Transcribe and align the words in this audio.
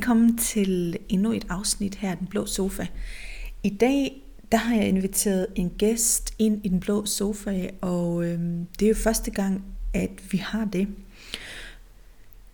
Velkommen 0.00 0.38
til 0.38 0.98
endnu 1.08 1.32
et 1.32 1.46
afsnit 1.48 1.94
her 1.94 2.10
af 2.10 2.16
Den 2.16 2.26
Blå 2.26 2.46
Sofa. 2.46 2.86
I 3.62 3.68
dag 3.68 4.22
der 4.52 4.58
har 4.58 4.74
jeg 4.74 4.88
inviteret 4.88 5.46
en 5.54 5.70
gæst 5.78 6.34
ind 6.38 6.66
i 6.66 6.68
Den 6.68 6.80
Blå 6.80 7.06
Sofa, 7.06 7.68
og 7.80 8.24
øhm, 8.24 8.66
det 8.78 8.84
er 8.84 8.88
jo 8.88 8.94
første 8.94 9.30
gang, 9.30 9.64
at 9.94 10.10
vi 10.32 10.38
har 10.38 10.64
det. 10.64 10.88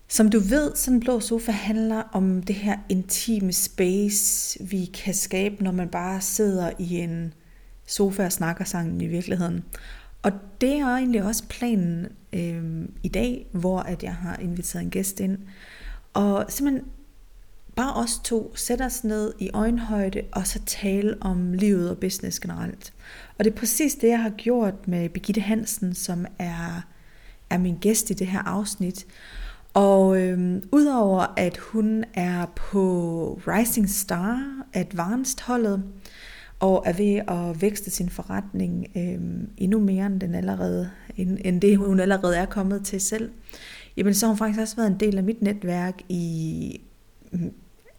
Som 0.08 0.30
du 0.30 0.38
ved, 0.40 0.76
så 0.76 0.90
Den 0.90 1.00
Blå 1.00 1.20
Sofa 1.20 1.52
handler 1.52 2.02
om 2.12 2.42
det 2.42 2.56
her 2.56 2.78
intime 2.88 3.52
space, 3.52 4.58
vi 4.64 4.84
kan 4.84 5.14
skabe, 5.14 5.64
når 5.64 5.72
man 5.72 5.88
bare 5.88 6.20
sidder 6.20 6.70
i 6.78 6.96
en 6.96 7.34
sofa 7.86 8.24
og 8.24 8.32
snakker 8.32 8.64
sammen 8.64 9.00
i 9.00 9.06
virkeligheden. 9.06 9.64
Og 10.22 10.32
det 10.60 10.72
er 10.72 10.86
egentlig 10.86 11.22
også 11.22 11.44
planen 11.48 12.06
øhm, 12.32 12.92
i 13.02 13.08
dag, 13.08 13.46
hvor 13.52 13.78
at 13.78 14.02
jeg 14.02 14.14
har 14.14 14.36
inviteret 14.36 14.82
en 14.82 14.90
gæst 14.90 15.20
ind. 15.20 15.38
Og 16.14 16.46
simpelthen 16.48 16.84
bare 17.76 17.94
os 17.94 18.20
to 18.24 18.52
sætte 18.56 18.82
os 18.82 19.04
ned 19.04 19.32
i 19.38 19.50
øjenhøjde 19.54 20.22
og 20.32 20.46
så 20.46 20.60
tale 20.66 21.16
om 21.20 21.52
livet 21.52 21.90
og 21.90 21.98
business 21.98 22.40
generelt. 22.40 22.92
Og 23.38 23.44
det 23.44 23.52
er 23.52 23.56
præcis 23.56 23.94
det, 23.94 24.08
jeg 24.08 24.22
har 24.22 24.30
gjort 24.30 24.88
med 24.88 25.08
Birgitte 25.08 25.40
Hansen, 25.40 25.94
som 25.94 26.26
er, 26.38 26.86
er 27.50 27.58
min 27.58 27.76
gæst 27.80 28.10
i 28.10 28.14
det 28.14 28.26
her 28.26 28.42
afsnit. 28.42 29.06
Og 29.74 30.22
øhm, 30.22 30.68
udover 30.72 31.34
at 31.36 31.56
hun 31.56 32.04
er 32.14 32.46
på 32.56 33.40
Rising 33.46 33.90
Star 33.90 34.64
Advanced 34.72 35.40
holdet, 35.42 35.82
og 36.60 36.82
er 36.86 36.92
ved 36.92 37.20
at 37.28 37.62
vækste 37.62 37.90
sin 37.90 38.08
forretning 38.08 38.86
øhm, 38.96 39.48
endnu 39.56 39.80
mere 39.80 40.06
end, 40.06 40.20
den 40.20 40.34
allerede, 40.34 40.90
end, 41.16 41.38
end 41.44 41.60
det, 41.60 41.76
hun 41.78 42.00
allerede 42.00 42.36
er 42.36 42.46
kommet 42.46 42.84
til 42.84 43.00
selv, 43.00 43.30
jamen 43.96 44.14
så 44.14 44.26
har 44.26 44.30
hun 44.30 44.38
faktisk 44.38 44.60
også 44.60 44.76
været 44.76 44.90
en 44.90 45.00
del 45.00 45.18
af 45.18 45.24
mit 45.24 45.42
netværk 45.42 46.02
i 46.08 46.80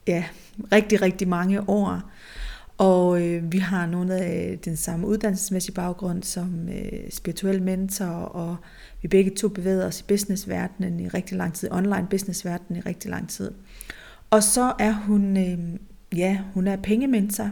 ja, 0.08 0.24
rigtig, 0.72 1.02
rigtig 1.02 1.28
mange 1.28 1.70
år. 1.70 2.02
Og 2.78 3.22
øh, 3.22 3.52
vi 3.52 3.58
har 3.58 3.86
nogle 3.86 4.16
af 4.16 4.60
den 4.66 4.78
samme 4.78 5.08
uddannelsesmæssige 5.08 5.76
baggrund 5.76 6.24
som 6.24 6.70
øh, 6.70 7.12
spirituel 7.12 7.62
mentor, 7.62 8.06
og 8.06 8.56
vi 9.02 9.08
begge 9.08 9.32
to 9.32 9.48
bevæger 9.48 9.86
os 9.86 10.02
i 10.02 10.04
businessverdenen 10.08 11.00
i 11.00 11.08
rigtig 11.08 11.38
lang 11.38 11.54
tid, 11.54 11.72
online 11.72 12.08
businessverdenen 12.10 12.82
i 12.82 12.90
rigtig 12.90 13.10
lang 13.10 13.30
tid. 13.30 13.52
Og 14.30 14.44
så 14.44 14.74
er 14.80 14.92
hun, 14.92 15.38
øh, 15.38 15.60
ja, 16.20 16.40
hun 16.54 16.68
er 16.68 16.76
pengementor, 16.76 17.50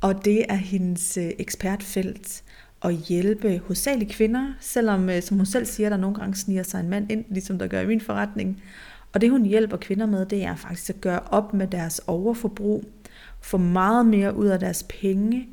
og 0.00 0.24
det 0.24 0.44
er 0.48 0.54
hendes 0.54 1.16
øh, 1.16 1.30
ekspertfelt 1.38 2.42
at 2.84 2.94
hjælpe 2.94 3.58
hovedsageligt 3.58 4.10
kvinder, 4.10 4.52
selvom, 4.60 5.10
øh, 5.10 5.22
som 5.22 5.36
hun 5.36 5.46
selv 5.46 5.66
siger, 5.66 5.88
der 5.88 5.96
nogle 5.96 6.16
gange 6.16 6.34
sniger 6.34 6.62
sig 6.62 6.80
en 6.80 6.88
mand 6.88 7.12
ind, 7.12 7.24
ligesom 7.30 7.58
der 7.58 7.66
gør 7.66 7.80
i 7.80 7.86
min 7.86 8.00
forretning, 8.00 8.62
og 9.14 9.20
det 9.20 9.30
hun 9.30 9.44
hjælper 9.44 9.76
kvinder 9.76 10.06
med, 10.06 10.26
det 10.26 10.44
er 10.44 10.56
faktisk 10.56 10.90
at 10.90 11.00
gøre 11.00 11.20
op 11.20 11.54
med 11.54 11.66
deres 11.66 12.00
overforbrug, 12.06 12.84
få 13.40 13.56
meget 13.56 14.06
mere 14.06 14.36
ud 14.36 14.46
af 14.46 14.60
deres 14.60 14.82
penge, 14.88 15.48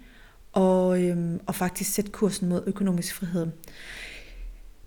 og, 0.54 1.04
øhm, 1.04 1.40
og 1.46 1.56
faktisk 1.56 1.94
sætte 1.94 2.12
kursen 2.12 2.50
mod 2.50 2.64
økonomisk 2.68 3.16
frihed. 3.16 3.48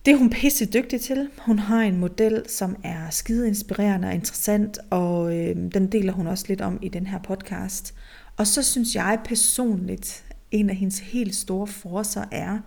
Det 0.07 0.13
er 0.13 0.19
hun 0.19 0.31
pisse 0.31 0.67
dygtig 0.67 1.01
til. 1.01 1.29
Hun 1.39 1.59
har 1.59 1.81
en 1.81 1.99
model, 1.99 2.43
som 2.49 2.77
er 2.85 3.11
skide 3.11 3.49
inspirerende 3.49 4.09
og 4.09 4.15
interessant, 4.15 4.79
og 4.91 5.39
øhm, 5.39 5.71
den 5.71 5.93
deler 5.93 6.13
hun 6.13 6.27
også 6.27 6.45
lidt 6.49 6.61
om 6.61 6.79
i 6.83 6.89
den 6.89 7.07
her 7.07 7.19
podcast. 7.19 7.95
Og 8.37 8.47
så 8.47 8.63
synes 8.63 8.95
jeg 8.95 9.19
personligt, 9.25 10.25
en 10.51 10.71
af 10.71 10.77
hendes 10.77 10.99
helt 10.99 11.35
store 11.35 11.67
forser 11.67 12.25
er, 12.31 12.59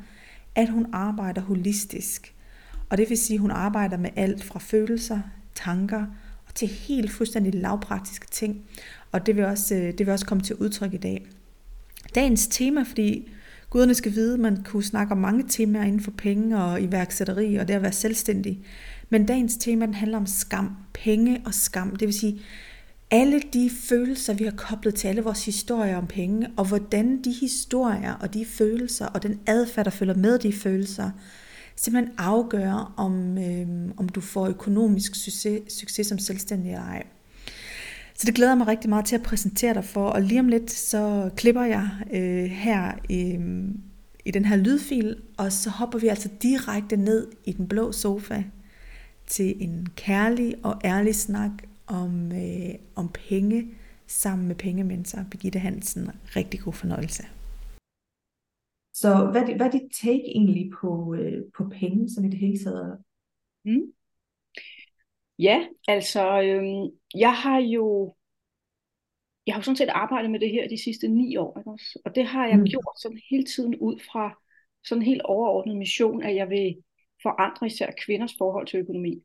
at 0.56 0.70
hun 0.70 0.86
arbejder 0.94 1.42
holistisk. 1.42 2.36
Og 2.90 2.98
det 2.98 3.10
vil 3.10 3.18
sige, 3.18 3.36
at 3.36 3.42
hun 3.42 3.52
arbejder 3.52 3.98
med 3.98 4.10
alt 4.16 4.44
fra 4.44 4.60
følelser 4.60 5.20
tanker 5.56 6.06
og 6.48 6.56
til 6.56 6.68
helt 6.68 7.12
fuldstændig 7.12 7.54
lavpraktiske 7.54 8.28
ting. 8.32 8.62
Og 9.12 9.26
det 9.26 9.36
vil 9.36 9.46
også, 9.46 9.76
øh, 9.76 9.82
det 9.82 10.00
vil 10.00 10.10
også 10.10 10.26
komme 10.26 10.44
til 10.44 10.56
udtryk 10.56 10.94
i 10.94 10.98
dag. 10.98 11.28
Dagens 12.16 12.48
tema, 12.48 12.84
fordi 12.84 13.30
guderne 13.70 13.94
skal 13.94 14.14
vide, 14.16 14.34
at 14.34 14.40
man 14.40 14.64
kunne 14.64 14.84
snakke 14.84 15.12
om 15.12 15.18
mange 15.18 15.44
temaer 15.50 15.84
inden 15.84 16.02
for 16.02 16.12
penge 16.12 16.64
og 16.64 16.82
iværksætteri 16.82 17.56
og 17.56 17.68
det 17.68 17.74
at 17.74 17.82
være 17.82 17.92
selvstændig. 17.92 18.60
Men 19.10 19.26
dagens 19.26 19.58
tema 19.58 19.86
den 19.86 19.94
handler 19.94 20.18
om 20.18 20.26
skam, 20.26 20.76
penge 20.94 21.42
og 21.46 21.54
skam. 21.54 21.96
Det 21.96 22.08
vil 22.08 22.14
sige, 22.14 22.42
alle 23.12 23.42
de 23.54 23.70
følelser, 23.90 24.34
vi 24.34 24.44
har 24.44 24.52
koblet 24.52 24.96
til 24.96 25.08
alle 25.08 25.22
vores 25.22 25.46
historier 25.46 25.98
om 25.98 26.08
penge, 26.08 26.48
og 26.58 26.68
hvordan 26.68 27.22
de 27.24 27.32
historier 27.32 28.14
og 28.14 28.34
de 28.34 28.46
følelser 28.46 29.06
og 29.06 29.24
den 29.24 29.40
adfærd, 29.48 29.86
der 29.86 29.92
følger 29.92 30.16
med 30.16 30.40
de 30.40 30.54
følelser, 30.54 31.12
simpelthen 31.76 32.16
afgøre, 32.18 32.92
om, 32.98 33.38
øh, 33.38 33.68
om 33.98 34.10
du 34.10 34.22
får 34.22 34.48
økonomisk 34.48 35.16
succes, 35.16 35.74
succes 35.74 36.08
som 36.08 36.18
selvstændig 36.18 36.72
eller 36.72 36.86
ej. 36.86 37.04
Så 38.18 38.26
det 38.26 38.36
glæder 38.36 38.56
mig 38.56 38.68
rigtig 38.68 38.90
meget 38.90 39.06
til 39.06 39.16
at 39.16 39.24
præsentere 39.24 39.74
dig 39.74 39.86
for, 39.86 40.10
og 40.10 40.22
lige 40.22 40.40
om 40.40 40.48
lidt 40.48 40.72
så 40.72 41.30
klipper 41.36 41.64
jeg 41.64 41.90
øh, 42.14 42.44
her 42.44 42.92
i, 43.10 43.40
i 44.26 44.32
den 44.32 44.46
her 44.46 44.56
lydfil, 44.56 45.16
og 45.38 45.52
så 45.52 45.70
hopper 45.70 46.00
vi 46.00 46.08
altså 46.08 46.30
direkte 46.42 46.98
ned 46.98 47.28
i 47.46 47.52
den 47.52 47.68
blå 47.68 47.92
sofa 47.92 48.44
til 49.28 49.56
en 49.60 49.88
kærlig 49.96 50.56
og 50.64 50.82
ærlig 50.84 51.16
snak 51.16 51.52
om, 51.88 52.32
øh, 52.32 52.76
om 52.96 53.10
penge 53.30 53.68
sammen 54.08 54.48
med 54.48 54.56
pengementor 54.56 55.20
Birgitte 55.32 55.60
Hansen. 55.60 56.12
Rigtig 56.36 56.60
god 56.60 56.74
fornøjelse. 56.74 57.24
Så 59.02 59.30
hvad 59.32 59.42
er, 59.42 59.56
hvad 59.56 59.66
er 59.66 59.72
dit 59.72 59.92
take 59.92 60.28
egentlig 60.28 60.72
på, 60.82 61.16
øh, 61.20 61.44
på 61.58 61.70
penge, 61.80 62.10
som 62.10 62.26
i 62.26 62.30
det 62.30 62.40
hele 62.40 62.58
taget? 62.58 63.04
Mm. 63.66 63.94
Ja, 65.40 65.68
altså, 65.88 66.42
øhm, 66.42 66.98
jeg 67.16 67.34
har 67.34 67.60
jo 67.60 68.16
jeg 69.48 69.56
har 69.56 69.60
jo 69.60 69.64
sådan 69.64 69.76
set 69.76 69.90
arbejdet 69.90 70.32
med 70.32 70.40
det 70.40 70.52
her 70.52 70.68
de 70.68 70.84
sidste 70.84 71.08
ni 71.08 71.36
år, 71.38 71.60
ikke 71.60 71.72
også? 71.72 72.00
og 72.06 72.16
det 72.16 72.26
har 72.26 72.48
jeg 72.48 72.58
mm. 72.58 72.66
gjort 72.66 73.02
sådan 73.02 73.20
hele 73.30 73.44
tiden 73.44 73.76
ud 73.76 74.00
fra 74.12 74.42
sådan 74.86 75.02
en 75.02 75.06
helt 75.06 75.22
overordnet 75.22 75.78
mission, 75.78 76.24
at 76.24 76.36
jeg 76.36 76.50
vil 76.50 76.76
forandre 77.22 77.68
især 77.68 77.92
kvinders 78.06 78.36
forhold 78.38 78.68
til 78.68 78.80
økonomi. 78.80 79.24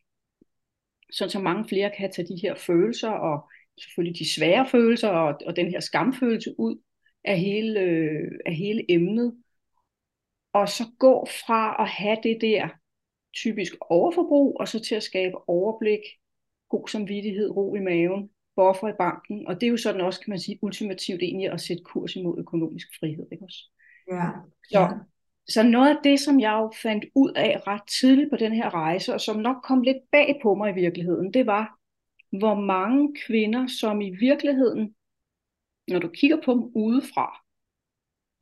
Sådan 1.13 1.31
så 1.31 1.39
mange 1.39 1.69
flere 1.69 1.91
kan 1.97 2.13
tage 2.13 2.29
de 2.29 2.41
her 2.43 2.55
følelser, 2.55 3.11
og 3.11 3.51
selvfølgelig 3.81 4.19
de 4.19 4.35
svære 4.35 4.69
følelser, 4.69 5.09
og, 5.09 5.39
og 5.47 5.57
den 5.57 5.71
her 5.71 5.81
skamfølelse 5.81 6.55
ud 6.59 6.77
af 7.25 7.39
hele, 7.41 7.81
øh, 7.81 8.33
af 8.47 8.55
hele 8.55 8.93
emnet, 8.93 9.37
og 10.53 10.69
så 10.69 10.85
gå 10.99 11.27
fra 11.47 11.83
at 11.83 11.89
have 11.89 12.17
det 12.23 12.39
der 12.41 12.69
typisk 13.35 13.73
overforbrug, 13.81 14.57
og 14.61 14.69
så 14.69 14.81
til 14.81 14.95
at 14.95 15.03
skabe 15.03 15.49
overblik, 15.49 16.01
god 16.69 16.89
samvittighed, 16.89 17.57
ro 17.57 17.75
i 17.75 17.81
maven, 17.81 18.31
buffer 18.57 18.89
i 18.89 18.93
banken, 18.99 19.47
og 19.47 19.61
det 19.61 19.67
er 19.67 19.71
jo 19.71 19.77
sådan 19.77 20.01
også, 20.01 20.21
kan 20.21 20.31
man 20.31 20.39
sige, 20.39 20.59
ultimativt 20.63 21.23
egentlig 21.23 21.51
at 21.53 21.61
sætte 21.61 21.83
kurs 21.83 22.17
imod 22.17 22.39
økonomisk 22.39 22.89
frihed, 23.01 23.27
ikke 23.33 23.45
også? 23.45 23.71
Ja. 24.11 24.29
Så, 24.65 24.99
så 25.49 25.63
noget 25.63 25.97
af 25.97 25.97
det, 26.05 26.21
som 26.21 26.41
jeg 26.41 26.53
jo 26.53 26.73
fandt 26.83 27.05
ud 27.15 27.33
af 27.37 27.67
ret 27.67 27.83
tidligt 28.01 28.31
på 28.31 28.37
den 28.37 28.53
her 28.53 28.75
rejse, 28.75 29.15
og 29.15 29.21
som 29.21 29.37
nok 29.37 29.57
kom 29.65 29.83
lidt 29.83 30.11
bag 30.13 30.41
på 30.43 30.55
mig 30.55 30.71
i 30.71 30.81
virkeligheden, 30.81 31.35
det 31.35 31.47
var, 31.47 31.79
hvor 32.39 32.55
mange 32.55 33.15
kvinder, 33.27 33.67
som 33.67 34.01
i 34.01 34.11
virkeligheden, 34.11 34.95
når 35.89 35.99
du 35.99 36.09
kigger 36.09 36.37
på 36.45 36.53
dem 36.53 36.63
udefra, 36.75 37.45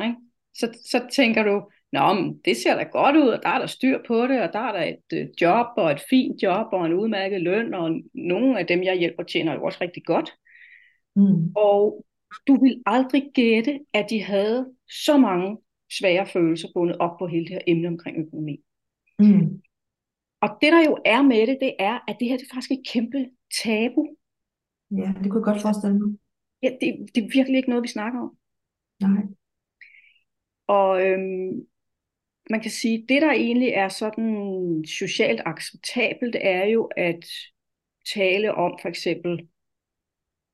ikke, 0.05 0.17
så, 0.55 0.79
så 0.91 1.09
tænker 1.13 1.43
du, 1.43 1.71
Nå, 1.93 2.13
men 2.15 2.41
det 2.45 2.57
ser 2.57 2.77
da 2.77 2.83
godt 2.83 3.17
ud, 3.17 3.29
og 3.29 3.43
der 3.43 3.49
er 3.49 3.59
der 3.59 3.67
styr 3.67 3.99
på 4.07 4.27
det, 4.27 4.43
og 4.43 4.53
der 4.53 4.59
er 4.59 4.73
der 4.73 4.83
et 4.83 5.19
øh, 5.19 5.29
job, 5.41 5.67
og 5.77 5.91
et 5.91 6.01
fint 6.11 6.43
job, 6.43 6.67
og 6.73 6.87
en 6.87 6.93
udmærket 6.93 7.43
løn, 7.43 7.75
og 7.75 8.01
nogle 8.15 8.59
af 8.59 8.67
dem, 8.67 8.83
jeg 8.83 8.99
hjælper, 8.99 9.23
tjener 9.23 9.55
jo 9.55 9.65
også 9.65 9.79
rigtig 9.81 10.05
godt. 10.05 10.31
Mm. 11.17 11.53
Og 11.57 12.05
du 12.47 12.65
vil 12.65 12.83
aldrig 12.87 13.31
gætte, 13.35 13.81
at 13.93 14.07
de 14.11 14.23
havde 14.23 14.73
så 15.07 15.19
mange 15.19 15.59
svære 15.99 16.27
følelser 16.27 16.69
bundet 16.75 16.97
op 16.99 17.19
på 17.19 17.27
hele 17.27 17.45
det 17.45 17.53
her 17.53 17.61
emne 17.67 17.89
omkring 17.89 18.19
økonomi. 18.19 18.61
Mm. 19.19 19.63
Og 20.41 20.49
det 20.61 20.73
der 20.73 20.85
jo 20.87 20.99
er 21.05 21.23
med 21.23 21.47
det, 21.47 21.59
det 21.61 21.75
er, 21.79 21.99
at 22.09 22.17
det 22.21 22.29
her 22.29 22.37
det 22.37 22.45
er 22.45 22.55
faktisk 22.55 22.71
et 22.71 22.87
kæmpe 22.93 23.31
tabu. 23.63 24.09
Ja, 24.91 25.13
det 25.23 25.31
kunne 25.31 25.41
jeg 25.41 25.53
godt 25.53 25.63
forestille 25.63 25.99
mig. 25.99 26.19
Ja, 26.63 26.69
det, 26.81 27.09
det 27.15 27.25
er 27.25 27.29
virkelig 27.33 27.57
ikke 27.57 27.69
noget, 27.69 27.83
vi 27.83 27.89
snakker 27.89 28.21
om. 28.21 28.37
Nej. 29.01 29.23
Og 30.67 31.07
øhm, 31.07 31.67
man 32.51 32.61
kan 32.61 32.71
sige, 32.71 33.05
det 33.09 33.23
der 33.23 33.33
egentlig 33.33 33.69
er 33.69 33.89
sådan 33.89 34.85
socialt 34.99 35.41
acceptabelt, 35.47 36.37
er 36.41 36.65
jo 36.65 36.85
at 36.97 37.25
tale 38.15 38.55
om 38.55 38.79
for 38.83 38.89
eksempel, 38.89 39.49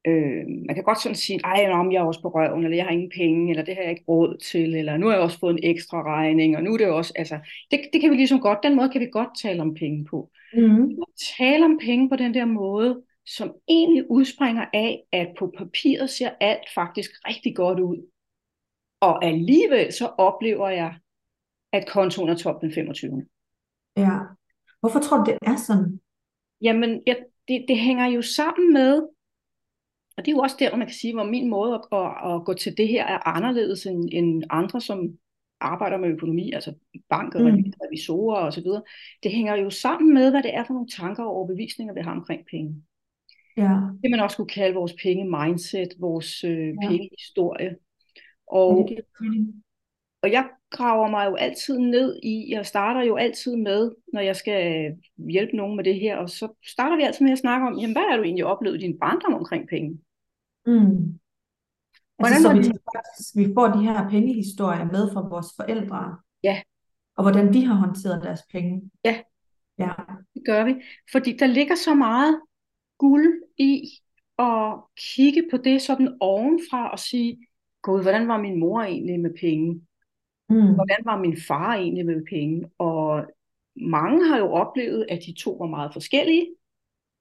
øh, 0.07 0.45
man 0.67 0.75
kan 0.75 0.85
godt 0.85 1.03
sådan 1.03 1.17
sige, 1.17 1.41
ej, 1.45 1.71
om 1.71 1.93
jeg 1.93 2.01
er 2.01 2.05
også 2.05 2.23
på 2.23 2.29
røven, 2.29 2.65
eller 2.65 2.77
jeg 2.77 2.85
har 2.85 2.93
ingen 2.93 3.13
penge, 3.17 3.51
eller 3.51 3.65
det 3.65 3.75
har 3.75 3.83
jeg 3.83 3.91
ikke 3.91 4.05
råd 4.09 4.39
til, 4.39 4.75
eller 4.75 4.97
nu 4.97 5.07
har 5.07 5.13
jeg 5.13 5.23
også 5.23 5.39
fået 5.39 5.53
en 5.53 5.71
ekstra 5.71 6.03
regning, 6.03 6.57
og 6.57 6.63
nu 6.63 6.73
er 6.73 6.79
det 6.79 6.87
også, 6.87 7.13
altså, 7.17 7.39
det, 7.71 7.81
det 7.93 8.01
kan 8.01 8.11
vi 8.11 8.17
ligesom 8.17 8.41
godt, 8.41 8.59
den 8.63 8.77
måde 8.77 8.89
kan 8.89 9.01
vi 9.01 9.09
godt 9.13 9.29
tale 9.43 9.63
om 9.63 9.75
penge 9.75 10.05
på. 10.05 10.31
Mm. 10.55 10.91
Tale 11.39 11.65
om 11.65 11.79
penge 11.83 12.09
på 12.09 12.17
den 12.17 12.35
der 12.35 12.45
måde, 12.45 13.03
som 13.27 13.55
egentlig 13.69 14.11
udspringer 14.11 14.65
af, 14.73 15.03
at 15.13 15.29
på 15.39 15.55
papiret 15.59 16.11
ser 16.11 16.31
alt 16.41 16.69
faktisk 16.75 17.11
rigtig 17.29 17.57
godt 17.57 17.81
ud. 17.81 18.11
Og 19.01 19.25
alligevel 19.25 19.93
så 19.93 20.07
oplever 20.07 20.69
jeg, 20.69 20.95
at 21.75 21.89
kontoen 21.89 22.29
er 22.29 22.37
top 22.37 22.61
den 22.61 22.73
25. 22.73 23.27
Ja. 23.97 24.19
Hvorfor 24.81 25.01
tror 25.01 25.17
du, 25.17 25.25
det 25.31 25.39
er 25.43 25.57
sådan? 25.57 26.01
Jamen, 26.63 27.03
ja, 27.07 27.15
det, 27.49 27.65
det 27.69 27.79
hænger 27.79 28.07
jo 28.07 28.23
sammen 28.23 28.73
med, 28.73 29.03
og 30.17 30.25
det 30.25 30.29
er 30.29 30.37
jo 30.37 30.39
også 30.39 30.57
der, 30.59 30.69
hvor 30.69 30.79
man 30.79 30.87
kan 30.87 30.97
sige, 30.97 31.15
hvor 31.15 31.25
min 31.25 31.51
måde 31.51 31.75
at, 31.75 31.81
at, 31.93 32.35
at 32.35 32.45
gå 32.45 32.55
til 32.55 32.77
det 32.77 32.89
her 32.89 33.05
er 33.07 33.29
anderledes 33.29 33.87
end, 33.87 34.09
end 34.13 34.45
andre, 34.51 34.81
som 34.81 35.19
arbejder 35.61 35.97
med 35.97 36.09
økonomi, 36.09 36.53
altså 36.53 36.75
banker, 37.09 37.39
mm. 37.39 37.73
revisorer 37.85 38.47
osv. 38.47 38.67
Det 39.23 39.33
hænger 39.33 39.55
jo 39.55 39.71
sammen 39.71 40.15
med, 40.15 40.31
hvad 40.31 40.43
det 40.43 40.55
er 40.55 40.65
for 40.65 40.73
nogle 40.73 40.89
tanker 40.89 41.23
og 41.23 41.31
overbevisninger, 41.31 41.95
vi 41.95 42.01
har 42.01 42.13
omkring 42.13 42.47
penge. 42.51 42.83
Ja. 43.57 43.81
Det 44.03 44.11
man 44.11 44.21
også 44.21 44.37
kunne 44.37 44.55
kalde 44.61 44.75
vores 44.75 44.95
penge-mindset, 45.03 45.89
vores 46.01 46.45
øh, 46.45 46.69
ja. 46.69 46.89
pengehistorie. 46.89 47.77
Og, 48.47 48.89
ja, 48.91 48.97
og 50.25 50.33
jeg 50.33 50.49
graver 50.71 51.09
mig 51.11 51.27
jo 51.27 51.35
altid 51.35 51.79
ned 51.79 52.21
i, 52.23 52.47
jeg 52.51 52.67
starter 52.67 53.03
jo 53.03 53.17
altid 53.17 53.57
med, 53.57 53.93
når 54.13 54.21
jeg 54.21 54.37
skal 54.37 54.93
hjælpe 55.17 55.57
nogen 55.57 55.77
med 55.77 55.85
det 55.85 56.01
her, 56.01 56.17
og 56.17 56.31
så 56.31 56.49
starter 56.67 56.97
vi 56.97 57.03
altid 57.03 57.25
med 57.25 57.33
at 57.33 57.39
snakke 57.39 57.67
om, 57.67 57.79
jamen 57.79 57.97
hvad 57.97 58.11
har 58.11 58.17
du 58.17 58.23
egentlig 58.23 58.45
oplevet 58.45 58.77
i 58.77 58.87
din 58.87 58.99
barndom 58.99 59.35
omkring 59.35 59.69
penge? 59.69 59.99
Mm. 60.67 61.19
Altså, 62.19 62.43
så 62.43 62.53
vi, 62.53 62.63
faktisk, 62.97 63.37
vi 63.37 63.55
får 63.55 63.67
de 63.67 63.83
her 63.83 64.09
pengehistorier 64.09 64.85
med 64.85 65.13
fra 65.13 65.29
vores 65.29 65.47
forældre. 65.57 66.17
Ja. 66.43 66.63
Og 67.17 67.25
hvordan 67.25 67.53
de 67.53 67.67
har 67.67 67.75
håndteret 67.75 68.23
deres 68.23 68.41
penge. 68.53 68.91
Ja. 69.05 69.21
Ja. 69.79 69.93
Det 70.35 70.43
gør 70.47 70.65
vi. 70.65 70.75
Fordi 71.13 71.37
der 71.37 71.47
ligger 71.47 71.75
så 71.75 71.95
meget 71.95 72.41
guld 72.99 73.43
i 73.59 73.83
at 74.39 74.75
kigge 74.97 75.43
på 75.51 75.57
det 75.57 75.83
sådan 75.83 76.17
ovenfra 76.21 76.91
og 76.91 76.99
sige, 76.99 77.47
gud, 77.83 78.03
hvordan 78.03 78.29
var 78.29 78.41
min 78.41 78.61
mor 78.61 78.83
egentlig 78.83 79.21
med 79.21 79.35
penge? 79.41 79.87
Mm. 80.49 80.75
Hvordan 80.75 81.01
var 81.05 81.19
min 81.19 81.37
far 81.49 81.75
egentlig 81.75 82.07
med 82.07 82.27
penge? 82.31 82.71
Og 82.79 83.27
mange 83.77 84.29
har 84.29 84.39
jo 84.39 84.53
oplevet, 84.53 85.07
at 85.09 85.21
de 85.27 85.33
to 85.33 85.51
var 85.51 85.67
meget 85.67 85.93
forskellige. 85.93 86.47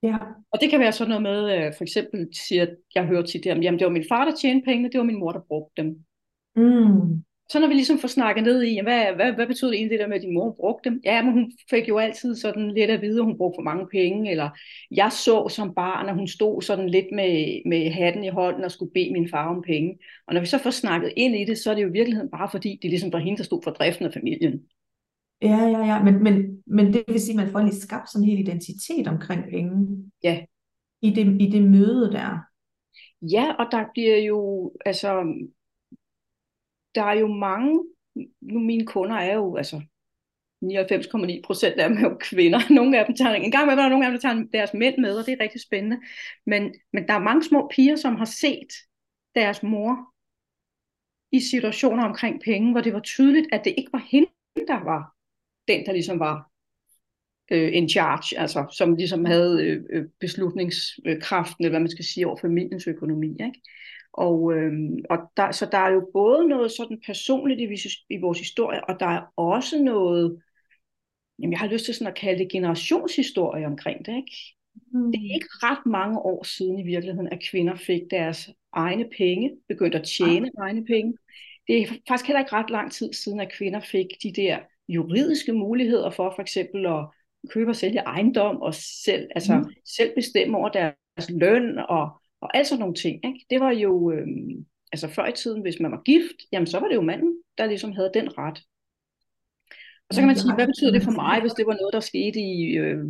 Ja. 0.02 0.16
Og 0.50 0.60
det 0.60 0.70
kan 0.70 0.80
være 0.80 0.92
sådan 0.92 1.08
noget 1.08 1.22
med, 1.22 1.66
øh, 1.66 1.72
for 1.76 1.84
eksempel 1.84 2.28
siger, 2.32 2.66
jeg 2.94 3.06
hører 3.06 3.22
til 3.22 3.44
det, 3.44 3.50
jamen 3.50 3.78
det 3.78 3.84
var 3.84 3.92
min 3.92 4.04
far, 4.08 4.24
der 4.24 4.36
tjente 4.36 4.64
pengene, 4.64 4.90
det 4.90 4.98
var 4.98 5.04
min 5.04 5.18
mor, 5.18 5.32
der 5.32 5.40
brugte 5.40 5.82
dem. 5.82 6.04
Mm. 6.56 7.24
Så 7.50 7.60
når 7.60 7.68
vi 7.68 7.74
ligesom 7.74 7.98
får 7.98 8.08
snakket 8.08 8.44
ned 8.44 8.62
i, 8.62 8.80
hvad, 8.82 9.14
hvad, 9.14 9.32
hvad 9.32 9.46
betyder 9.46 9.70
det 9.70 9.76
egentlig 9.76 9.98
det 9.98 10.00
der 10.00 10.08
med, 10.08 10.16
at 10.16 10.22
din 10.22 10.34
mor 10.34 10.52
brugte 10.52 10.90
dem? 10.90 11.00
Ja, 11.04 11.22
men 11.22 11.32
hun 11.32 11.52
fik 11.70 11.88
jo 11.88 11.98
altid 11.98 12.36
sådan 12.36 12.74
lidt 12.74 12.90
at 12.90 13.02
vide, 13.02 13.18
at 13.18 13.24
hun 13.24 13.36
brugte 13.36 13.56
for 13.56 13.62
mange 13.62 13.86
penge, 13.92 14.30
eller 14.30 14.50
jeg 14.90 15.12
så 15.12 15.48
som 15.48 15.74
barn, 15.74 16.08
at 16.08 16.14
hun 16.14 16.28
stod 16.28 16.62
sådan 16.62 16.88
lidt 16.88 17.06
med, 17.12 17.62
med 17.66 17.90
hatten 17.90 18.24
i 18.24 18.28
hånden 18.28 18.64
og 18.64 18.70
skulle 18.70 18.92
bede 18.92 19.12
min 19.12 19.28
far 19.28 19.56
om 19.56 19.62
penge. 19.66 19.98
Og 20.26 20.34
når 20.34 20.40
vi 20.40 20.46
så 20.46 20.58
får 20.58 20.70
snakket 20.70 21.12
ind 21.16 21.36
i 21.36 21.44
det, 21.44 21.58
så 21.58 21.70
er 21.70 21.74
det 21.74 21.82
jo 21.82 21.88
i 21.88 21.92
virkeligheden 21.92 22.30
bare 22.30 22.48
fordi, 22.50 22.78
det 22.82 22.90
ligesom 22.90 23.12
var 23.12 23.18
hende, 23.18 23.38
der 23.38 23.44
stod 23.44 23.60
for 23.64 23.70
driften 23.70 24.06
af 24.06 24.12
familien. 24.12 24.60
Ja, 25.42 25.66
ja, 25.66 25.84
ja, 25.86 26.02
men, 26.02 26.22
men, 26.22 26.62
men 26.66 26.92
det 26.92 27.04
vil 27.08 27.20
sige, 27.20 27.40
at 27.40 27.44
man 27.44 27.52
får 27.52 27.60
lige 27.60 27.74
skabt 27.74 28.12
sådan 28.12 28.24
en 28.24 28.30
hel 28.30 28.40
identitet 28.40 29.08
omkring 29.08 29.44
penge. 29.50 30.04
Ja. 30.22 30.44
I 31.02 31.10
det, 31.10 31.40
I 31.40 31.50
det 31.50 31.62
møde 31.62 32.12
der. 32.12 32.38
Ja, 33.22 33.52
og 33.58 33.66
der 33.70 33.84
bliver 33.94 34.16
jo, 34.16 34.72
altså, 34.86 35.24
der 36.94 37.02
er 37.02 37.12
jo 37.12 37.26
mange, 37.26 37.84
nu 38.40 38.60
mine 38.60 38.86
kunder 38.86 39.16
er 39.16 39.34
jo, 39.34 39.56
altså 39.56 39.82
99,9 40.64 41.40
procent 41.44 41.80
af 41.80 41.88
dem 41.88 41.98
er 41.98 42.02
jo 42.02 42.16
kvinder. 42.20 42.60
Nogle 42.74 42.98
af 42.98 43.06
dem 43.06 43.16
tager, 43.16 43.34
en 43.34 43.50
gang 43.50 43.66
med, 43.66 43.76
der 43.76 43.88
nogle 43.88 44.06
af 44.06 44.10
dem, 44.10 44.20
der 44.20 44.28
tager 44.28 44.44
deres 44.52 44.74
mænd 44.74 44.98
med, 44.98 45.18
og 45.18 45.26
det 45.26 45.32
er 45.32 45.42
rigtig 45.42 45.60
spændende. 45.60 46.00
Men, 46.46 46.74
men 46.92 47.08
der 47.08 47.14
er 47.14 47.18
mange 47.18 47.44
små 47.44 47.70
piger, 47.74 47.96
som 47.96 48.16
har 48.16 48.24
set 48.24 48.72
deres 49.34 49.62
mor 49.62 50.14
i 51.32 51.40
situationer 51.40 52.04
omkring 52.04 52.42
penge, 52.44 52.72
hvor 52.72 52.80
det 52.80 52.92
var 52.92 53.00
tydeligt, 53.00 53.46
at 53.52 53.64
det 53.64 53.74
ikke 53.78 53.92
var 53.92 54.06
hende, 54.10 54.30
der 54.68 54.84
var 54.84 55.14
den, 55.68 55.86
der 55.86 55.92
ligesom 55.92 56.18
var 56.18 56.50
øh, 57.50 57.76
in 57.76 57.88
charge, 57.88 58.38
altså 58.38 58.66
som 58.76 58.94
ligesom 58.94 59.24
havde 59.24 59.64
øh, 59.64 59.82
øh 59.90 60.04
beslutningskraften, 60.20 61.64
eller 61.64 61.72
hvad 61.72 61.80
man 61.80 61.90
skal 61.90 62.04
sige, 62.04 62.26
over 62.26 62.36
familiens 62.36 62.86
økonomi. 62.86 63.30
Ikke? 63.30 63.60
Og, 64.14 64.52
øh, 64.54 64.72
og 65.10 65.18
der, 65.36 65.52
så 65.52 65.68
der 65.72 65.78
er 65.78 65.90
jo 65.90 66.10
både 66.12 66.48
noget 66.48 66.70
sådan 66.72 67.00
personligt 67.06 67.60
i, 67.60 67.88
i 68.10 68.20
vores 68.20 68.38
historie, 68.38 68.84
og 68.84 69.00
der 69.00 69.06
er 69.06 69.22
også 69.36 69.82
noget, 69.82 70.42
jamen 71.38 71.52
jeg 71.52 71.60
har 71.60 71.66
lyst 71.66 71.84
til 71.84 71.94
sådan 71.94 72.12
at 72.12 72.18
kalde 72.18 72.38
det 72.38 72.52
generationshistorie 72.52 73.66
omkring 73.66 74.06
det. 74.06 74.16
Ikke? 74.16 74.36
Mm. 74.92 75.12
Det 75.12 75.20
er 75.20 75.34
ikke 75.34 75.48
ret 75.52 75.86
mange 75.86 76.18
år 76.18 76.44
siden 76.44 76.78
i 76.78 76.82
virkeligheden, 76.82 77.28
at 77.32 77.42
kvinder 77.50 77.74
fik 77.74 78.02
deres 78.10 78.50
egne 78.72 79.08
penge, 79.16 79.56
begyndte 79.68 79.98
at 79.98 80.06
tjene 80.18 80.50
ja. 80.58 80.62
egne 80.62 80.84
penge. 80.84 81.14
Det 81.68 81.82
er 81.82 81.86
faktisk 82.08 82.26
heller 82.26 82.40
ikke 82.40 82.52
ret 82.52 82.70
lang 82.70 82.92
tid 82.92 83.12
siden, 83.12 83.40
at 83.40 83.52
kvinder 83.52 83.80
fik 83.80 84.06
de 84.22 84.32
der 84.32 84.58
juridiske 84.88 85.52
muligheder 85.52 86.10
for 86.10 86.32
for 86.36 86.42
eksempel 86.42 86.86
at 86.86 87.06
købe 87.48 87.70
og 87.70 87.76
sælge 87.76 87.98
ejendom 87.98 88.56
og 88.56 88.74
selv, 88.74 89.28
altså, 89.34 89.56
mm. 89.56 89.70
selv 89.84 90.14
bestemme 90.14 90.56
over 90.58 90.68
deres 90.68 91.30
løn 91.30 91.78
og, 91.78 92.20
og 92.40 92.56
alt 92.56 92.66
sådan 92.66 92.80
nogle 92.80 92.94
ting. 92.94 93.26
Ikke? 93.26 93.46
Det 93.50 93.60
var 93.60 93.70
jo, 93.70 94.10
øh, 94.10 94.26
altså 94.92 95.08
før 95.08 95.26
i 95.26 95.32
tiden, 95.32 95.62
hvis 95.62 95.80
man 95.80 95.90
var 95.90 96.02
gift, 96.02 96.38
jamen 96.52 96.66
så 96.66 96.80
var 96.80 96.88
det 96.88 96.94
jo 96.94 97.00
manden, 97.00 97.38
der 97.58 97.66
ligesom 97.66 97.92
havde 97.92 98.10
den 98.14 98.38
ret. 98.38 98.58
Og 100.08 100.14
så 100.14 100.20
kan 100.20 100.26
man 100.26 100.36
sige, 100.36 100.54
hvad 100.54 100.66
betyder 100.66 100.92
det 100.92 101.02
for 101.02 101.10
mig, 101.10 101.40
hvis 101.40 101.52
det 101.52 101.66
var 101.66 101.76
noget, 101.80 101.92
der 101.92 102.00
skete 102.00 102.40
i 102.40 102.76
øh, 102.82 103.04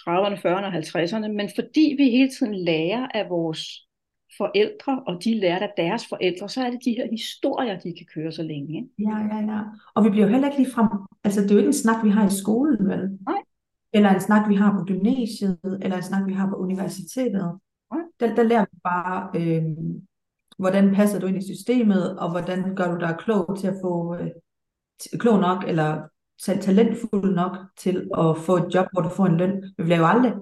30'erne, 0.00 0.38
40'erne 0.44 0.68
og 0.68 0.74
50'erne? 0.74 1.28
Men 1.28 1.50
fordi 1.54 1.94
vi 1.98 2.10
hele 2.10 2.30
tiden 2.30 2.54
lærer 2.54 3.08
af 3.14 3.30
vores 3.30 3.88
forældre, 4.36 5.02
og 5.06 5.24
de 5.24 5.40
lærte 5.40 5.64
af 5.64 5.72
deres 5.76 6.06
forældre, 6.08 6.48
så 6.48 6.64
er 6.64 6.70
det 6.70 6.84
de 6.84 6.96
her 6.98 7.06
historier, 7.10 7.78
de 7.78 7.94
kan 7.98 8.06
køre 8.14 8.32
så 8.32 8.42
længe. 8.42 8.76
Ikke? 8.76 8.88
Ja, 8.98 9.16
ja, 9.32 9.38
ja. 9.52 9.60
Og 9.94 10.04
vi 10.04 10.10
bliver 10.10 10.26
jo 10.26 10.32
heller 10.32 10.48
ikke 10.48 10.62
lige 10.62 10.72
frem, 10.74 10.88
altså 11.24 11.40
det 11.42 11.50
er 11.50 11.54
jo 11.54 11.58
ikke 11.58 11.74
en 11.76 11.82
snak, 11.84 12.04
vi 12.04 12.10
har 12.10 12.26
i 12.26 12.34
skolen, 12.42 12.88
vel? 12.88 13.18
Nej. 13.26 13.40
Eller 13.92 14.10
en 14.14 14.20
snak, 14.20 14.48
vi 14.48 14.54
har 14.54 14.70
på 14.78 14.84
gymnasiet, 14.84 15.58
eller 15.82 15.96
en 15.96 16.02
snak, 16.02 16.26
vi 16.26 16.32
har 16.32 16.46
på 16.48 16.56
universitetet. 16.56 17.58
Der, 18.20 18.34
der 18.34 18.42
lærer 18.42 18.64
vi 18.72 18.78
bare, 18.84 19.30
øh, 19.34 19.62
hvordan 20.58 20.94
passer 20.94 21.18
du 21.18 21.26
ind 21.26 21.36
i 21.36 21.54
systemet, 21.54 22.18
og 22.18 22.30
hvordan 22.30 22.74
gør 22.74 22.94
du 22.94 23.00
dig 23.00 23.16
klog 23.18 23.58
til 23.58 23.66
at 23.66 23.78
få, 23.82 24.14
øh, 24.14 24.30
klog 25.18 25.40
nok, 25.40 25.64
eller 25.66 26.08
talentfuld 26.38 27.34
nok 27.34 27.56
til 27.76 28.10
at 28.18 28.38
få 28.38 28.56
et 28.56 28.74
job, 28.74 28.86
hvor 28.92 29.02
du 29.02 29.08
får 29.08 29.26
en 29.26 29.36
løn. 29.36 29.64
Vi 29.78 29.82
lærer 29.82 30.00
jo 30.00 30.06
aldrig, 30.06 30.34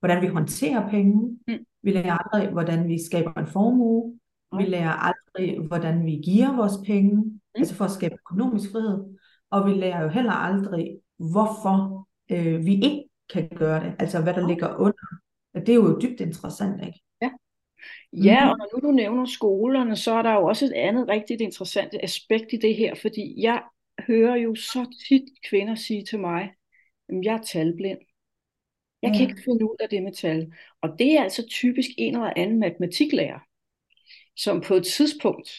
hvordan 0.00 0.22
vi 0.22 0.26
håndterer 0.26 0.88
penge. 0.90 1.38
Mm. 1.48 1.54
Vi 1.82 1.90
lærer 1.90 2.18
aldrig, 2.18 2.52
hvordan 2.52 2.88
vi 2.88 3.04
skaber 3.04 3.32
en 3.32 3.46
formue. 3.46 4.18
Vi 4.56 4.62
lærer 4.62 4.92
aldrig, 4.92 5.66
hvordan 5.66 6.06
vi 6.06 6.10
giver 6.10 6.56
vores 6.56 6.72
penge, 6.86 7.14
mm. 7.14 7.40
altså 7.54 7.74
for 7.74 7.84
at 7.84 7.90
skabe 7.90 8.14
økonomisk 8.14 8.70
frihed. 8.72 9.04
Og 9.50 9.66
vi 9.66 9.74
lærer 9.74 10.02
jo 10.02 10.08
heller 10.08 10.32
aldrig, 10.32 10.98
hvorfor 11.18 12.08
øh, 12.30 12.66
vi 12.66 12.74
ikke 12.74 13.04
kan 13.32 13.48
gøre 13.56 13.84
det, 13.84 13.94
altså 13.98 14.22
hvad 14.22 14.34
der 14.34 14.48
ligger 14.48 14.76
under. 14.76 15.06
Og 15.56 15.66
det 15.66 15.68
er 15.68 15.76
jo 15.76 15.98
dybt 15.98 16.20
interessant, 16.20 16.86
ikke? 16.86 17.00
Ja. 17.22 17.30
Ja, 18.12 18.44
mm. 18.44 18.50
og 18.50 18.56
når 18.58 18.68
nu 18.74 18.88
du 18.88 18.92
nævner 18.92 19.26
skolerne, 19.26 19.96
så 19.96 20.12
er 20.12 20.22
der 20.22 20.32
jo 20.32 20.44
også 20.44 20.64
et 20.64 20.72
andet 20.72 21.08
rigtig 21.08 21.40
interessant 21.40 21.94
aspekt 22.02 22.52
i 22.52 22.56
det 22.56 22.76
her, 22.76 22.94
fordi 22.94 23.34
jeg 23.42 23.62
hører 24.06 24.36
jo 24.36 24.54
så 24.54 24.96
tit 25.08 25.22
kvinder 25.48 25.74
sige 25.74 26.04
til 26.04 26.20
mig, 26.20 26.42
at 27.08 27.14
jeg 27.22 27.34
er 27.34 27.42
talblind. 27.42 27.98
Jeg 29.02 29.12
kan 29.12 29.30
ikke 29.30 29.42
finde 29.44 29.64
ud 29.64 29.76
af 29.80 29.88
det 29.88 30.02
med 30.02 30.12
tal. 30.12 30.52
Og 30.82 30.88
det 30.98 31.12
er 31.12 31.22
altså 31.22 31.46
typisk 31.50 31.90
en 31.98 32.14
eller 32.14 32.32
anden 32.36 32.60
matematiklærer, 32.60 33.38
som 34.36 34.60
på 34.60 34.74
et 34.74 34.84
tidspunkt 34.84 35.50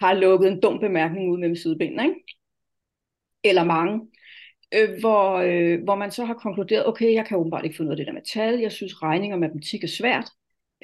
har 0.00 0.14
lukket 0.14 0.52
en 0.52 0.60
dum 0.60 0.80
bemærkning 0.80 1.32
ud 1.32 1.38
mellem 1.38 1.56
sidebenene, 1.56 2.02
ikke? 2.02 2.24
Eller 3.44 3.64
mange. 3.64 4.11
Øh, 4.74 5.00
hvor, 5.00 5.34
øh, 5.36 5.82
hvor 5.84 5.94
man 5.94 6.10
så 6.10 6.24
har 6.24 6.34
konkluderet, 6.34 6.86
okay, 6.86 7.14
jeg 7.14 7.26
kan 7.26 7.38
åbenbart 7.38 7.64
ikke 7.64 7.76
finde 7.76 7.88
ud 7.88 7.92
af 7.92 7.96
det 7.96 8.06
der 8.06 8.12
med 8.12 8.22
tal, 8.32 8.58
jeg 8.58 8.72
synes 8.72 9.02
regning 9.02 9.32
og 9.32 9.40
matematik 9.40 9.84
er 9.84 9.88
svært, 9.88 10.30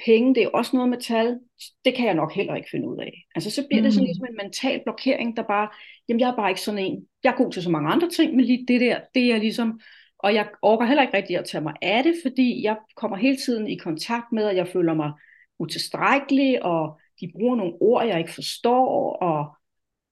penge, 0.05 0.35
det 0.35 0.43
er 0.43 0.49
også 0.49 0.75
noget 0.75 0.89
med 0.89 0.97
tal, 0.97 1.39
det 1.85 1.95
kan 1.95 2.05
jeg 2.05 2.13
nok 2.13 2.33
heller 2.33 2.55
ikke 2.55 2.69
finde 2.71 2.87
ud 2.87 2.97
af. 2.97 3.13
Altså 3.35 3.51
så 3.51 3.65
bliver 3.67 3.81
mm. 3.81 3.83
det 3.83 3.93
sådan 3.93 4.05
ligesom 4.05 4.25
en 4.29 4.39
mental 4.43 4.81
blokering, 4.85 5.37
der 5.37 5.43
bare, 5.43 5.69
jamen 6.09 6.19
jeg 6.19 6.29
er 6.29 6.35
bare 6.35 6.49
ikke 6.49 6.61
sådan 6.61 6.85
en, 6.85 7.05
jeg 7.23 7.31
er 7.31 7.37
god 7.37 7.51
til 7.51 7.63
så 7.63 7.69
mange 7.69 7.89
andre 7.89 8.09
ting, 8.09 8.35
men 8.35 8.45
lige 8.45 8.65
det 8.67 8.81
der, 8.81 8.99
det 9.15 9.31
er 9.33 9.37
ligesom, 9.37 9.79
og 10.19 10.33
jeg 10.33 10.47
overgår 10.61 10.85
heller 10.85 11.03
ikke 11.03 11.17
rigtig 11.17 11.37
at 11.37 11.45
tage 11.45 11.63
mig 11.63 11.73
af 11.81 12.03
det, 12.03 12.13
fordi 12.23 12.63
jeg 12.63 12.77
kommer 12.95 13.17
hele 13.17 13.37
tiden 13.37 13.67
i 13.67 13.77
kontakt 13.77 14.31
med, 14.31 14.43
at 14.43 14.55
jeg 14.55 14.67
føler 14.67 14.93
mig 14.93 15.11
utilstrækkelig, 15.59 16.63
og 16.63 16.99
de 17.21 17.31
bruger 17.35 17.55
nogle 17.55 17.73
ord, 17.81 18.05
jeg 18.05 18.19
ikke 18.19 18.33
forstår, 18.33 19.13
og 19.21 19.55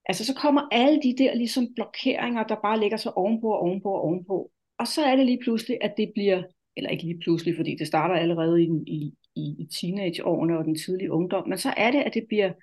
altså 0.07 0.25
så 0.25 0.33
kommer 0.35 0.61
alle 0.71 1.01
de 1.01 1.15
der 1.17 1.35
ligesom 1.35 1.73
blokeringer, 1.75 2.43
der 2.43 2.55
bare 2.55 2.79
ligger 2.79 2.97
så 2.97 3.09
ovenpå 3.09 3.47
og 3.47 3.59
ovenpå 3.59 3.89
og 3.89 4.01
ovenpå. 4.01 4.51
Og 4.77 4.87
så 4.87 5.01
er 5.01 5.15
det 5.15 5.25
lige 5.25 5.39
pludselig, 5.43 5.77
at 5.81 5.93
det 5.97 6.11
bliver, 6.15 6.43
eller 6.77 6.89
ikke 6.89 7.03
lige 7.03 7.19
pludselig, 7.19 7.55
fordi 7.55 7.75
det 7.75 7.87
starter 7.87 8.15
allerede 8.15 8.63
i, 8.63 8.67
i, 8.87 9.13
i, 9.35 9.55
i 9.59 9.67
teenageårene 9.79 10.57
og 10.57 10.65
den 10.65 10.75
tidlige 10.77 11.11
ungdom, 11.11 11.49
men 11.49 11.57
så 11.57 11.73
er 11.77 11.91
det, 11.91 12.01
at 12.01 12.13
det 12.13 12.25
bliver, 12.27 12.53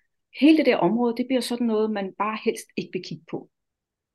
hele 0.41 0.57
det 0.57 0.67
der 0.67 0.77
område, 0.77 1.17
det 1.17 1.27
bliver 1.27 1.41
sådan 1.41 1.67
noget, 1.67 1.91
man 1.91 2.13
bare 2.19 2.39
helst 2.45 2.67
ikke 2.77 2.91
vil 2.93 3.03
kigge 3.05 3.25
på. 3.31 3.51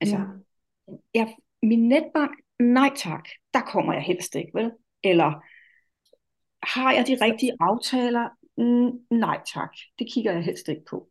Altså, 0.01 0.17
ja. 0.17 0.93
jeg, 1.13 1.35
min 1.63 1.87
netbank, 1.87 2.31
nej 2.59 2.89
tak, 2.95 3.29
der 3.53 3.61
kommer 3.61 3.93
jeg 3.93 4.01
helst 4.01 4.35
ikke, 4.35 4.51
vel? 4.53 4.71
Eller 5.03 5.43
har 6.63 6.93
jeg 6.93 7.07
de 7.07 7.17
rigtige 7.25 7.51
aftaler? 7.59 8.29
Mm, 8.57 9.17
nej 9.19 9.39
tak, 9.53 9.69
det 9.99 10.07
kigger 10.13 10.31
jeg 10.31 10.43
helst 10.43 10.69
ikke 10.69 10.81
på. 10.89 11.09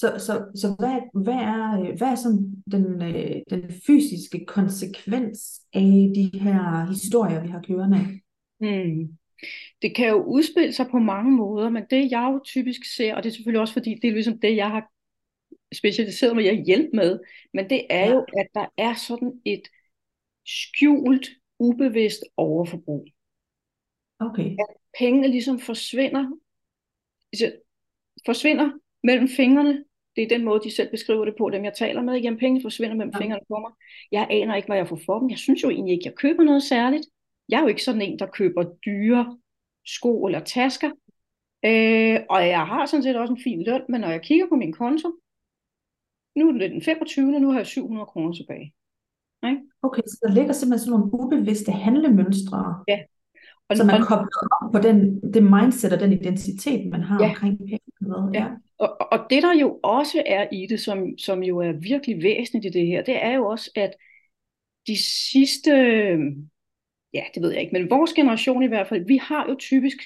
Så, 0.00 0.18
så, 0.18 0.32
så 0.54 0.68
hvad, 0.78 1.22
hvad, 1.24 1.34
er, 1.34 1.96
hvad 1.96 2.08
er 2.08 2.14
sådan 2.14 2.62
den, 2.70 3.02
øh, 3.02 3.42
den 3.50 3.70
fysiske 3.86 4.44
konsekvens 4.46 5.60
af 5.72 6.12
de 6.14 6.30
her 6.34 6.86
historier, 6.86 7.42
vi 7.42 7.48
har 7.48 7.62
kørende? 7.62 7.98
Hmm. 8.60 9.18
Det 9.82 9.96
kan 9.96 10.08
jo 10.08 10.22
udspille 10.22 10.72
sig 10.72 10.86
på 10.90 10.98
mange 10.98 11.32
måder, 11.32 11.68
men 11.68 11.84
det 11.90 12.10
jeg 12.10 12.30
jo 12.32 12.40
typisk 12.44 12.94
ser, 12.96 13.14
og 13.14 13.22
det 13.22 13.28
er 13.28 13.32
selvfølgelig 13.34 13.60
også 13.60 13.72
fordi, 13.72 13.94
det 14.02 14.08
er 14.08 14.12
ligesom 14.12 14.40
det, 14.40 14.56
jeg 14.56 14.70
har 14.70 14.90
specialiseret 15.74 16.36
mig 16.36 16.44
i 16.44 16.48
at 16.48 16.64
hjælpe 16.66 16.96
med, 16.96 17.20
men 17.52 17.70
det 17.70 17.86
er 17.90 18.06
ja. 18.06 18.12
jo, 18.12 18.26
at 18.38 18.46
der 18.54 18.66
er 18.76 18.94
sådan 18.94 19.40
et 19.44 19.62
skjult, 20.46 21.28
ubevidst 21.58 22.24
overforbrug. 22.36 23.06
Okay. 24.18 24.50
At 24.50 24.76
pengene 24.98 25.28
ligesom 25.28 25.58
forsvinder, 25.58 26.30
altså, 27.32 27.52
forsvinder 28.26 28.70
mellem 29.04 29.28
fingrene. 29.28 29.84
Det 30.16 30.22
er 30.22 30.28
den 30.28 30.44
måde, 30.44 30.60
de 30.64 30.76
selv 30.76 30.90
beskriver 30.90 31.24
det 31.24 31.34
på, 31.38 31.50
dem 31.50 31.64
jeg 31.64 31.74
taler 31.74 32.02
med. 32.02 32.20
Jamen, 32.20 32.38
pengene 32.38 32.62
forsvinder 32.62 32.96
mellem 32.96 33.12
ja. 33.14 33.20
fingrene 33.20 33.44
på 33.48 33.58
mig. 33.58 33.72
Jeg 34.12 34.26
aner 34.30 34.54
ikke, 34.54 34.68
hvad 34.68 34.76
jeg 34.76 34.88
får 34.88 35.00
for 35.06 35.18
dem. 35.18 35.30
Jeg 35.30 35.38
synes 35.38 35.62
jo 35.62 35.70
egentlig 35.70 35.92
ikke, 35.92 36.06
jeg 36.06 36.14
køber 36.14 36.42
noget 36.42 36.62
særligt. 36.62 37.06
Jeg 37.48 37.56
er 37.56 37.62
jo 37.62 37.68
ikke 37.68 37.84
sådan 37.84 38.02
en, 38.02 38.18
der 38.18 38.26
køber 38.26 38.64
dyre 38.86 39.38
sko 39.86 40.26
eller 40.26 40.40
tasker. 40.40 40.90
Øh, 41.64 42.20
og 42.30 42.48
jeg 42.48 42.66
har 42.66 42.86
sådan 42.86 43.02
set 43.02 43.16
også 43.16 43.34
en 43.34 43.42
fin 43.42 43.62
løn, 43.62 43.82
men 43.88 44.00
når 44.00 44.08
jeg 44.08 44.22
kigger 44.22 44.46
på 44.48 44.56
min 44.56 44.72
konto, 44.72 45.08
nu 46.36 46.48
er 46.48 46.52
det 46.52 46.70
den 46.70 46.82
25. 46.82 47.40
nu 47.40 47.50
har 47.50 47.58
jeg 47.58 47.66
700 47.66 48.06
kroner 48.06 48.32
tilbage. 48.32 48.74
Nej? 49.42 49.54
Okay, 49.82 50.02
så 50.06 50.18
der 50.22 50.34
ligger 50.34 50.52
simpelthen 50.52 50.84
sådan 50.84 51.00
nogle 51.00 51.14
ubevidste 51.14 51.72
handlemønstre, 51.72 52.84
ja. 52.88 52.98
Og, 53.68 53.76
så 53.76 53.84
man 53.84 54.00
og, 54.00 54.06
kobler 54.06 54.62
op 54.62 54.72
på 54.72 54.78
den, 54.78 55.20
det 55.34 55.42
mindset 55.42 55.92
og 55.92 56.00
den 56.00 56.12
identitet, 56.12 56.90
man 56.90 57.00
har 57.00 57.22
ja. 57.22 57.28
omkring 57.28 57.58
penge. 57.58 57.80
Ja. 58.34 58.40
ja. 58.40 58.48
Og, 58.78 59.12
og 59.12 59.26
det 59.30 59.42
der 59.42 59.54
jo 59.60 59.80
også 59.82 60.22
er 60.26 60.46
i 60.52 60.66
det, 60.66 60.80
som, 60.80 61.18
som 61.18 61.42
jo 61.42 61.58
er 61.58 61.72
virkelig 61.72 62.22
væsentligt 62.22 62.76
i 62.76 62.78
det 62.78 62.86
her, 62.86 63.02
det 63.02 63.24
er 63.24 63.32
jo 63.32 63.46
også, 63.46 63.70
at 63.76 63.90
de 64.86 64.96
sidste, 65.32 65.70
ja 67.14 67.22
det 67.34 67.42
ved 67.42 67.50
jeg 67.50 67.60
ikke, 67.60 67.72
men 67.72 67.90
vores 67.90 68.12
generation 68.12 68.62
i 68.62 68.66
hvert 68.66 68.88
fald, 68.88 69.06
vi 69.06 69.16
har 69.16 69.46
jo 69.48 69.56
typisk 69.58 69.96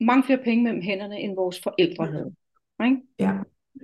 mange 0.00 0.22
flere 0.22 0.38
penge 0.44 0.64
mellem 0.64 0.82
hænderne, 0.82 1.20
end 1.20 1.34
vores 1.34 1.60
forældre 1.62 2.06
havde. 2.06 2.34
Ikke? 2.84 2.96
Ja. 3.18 3.34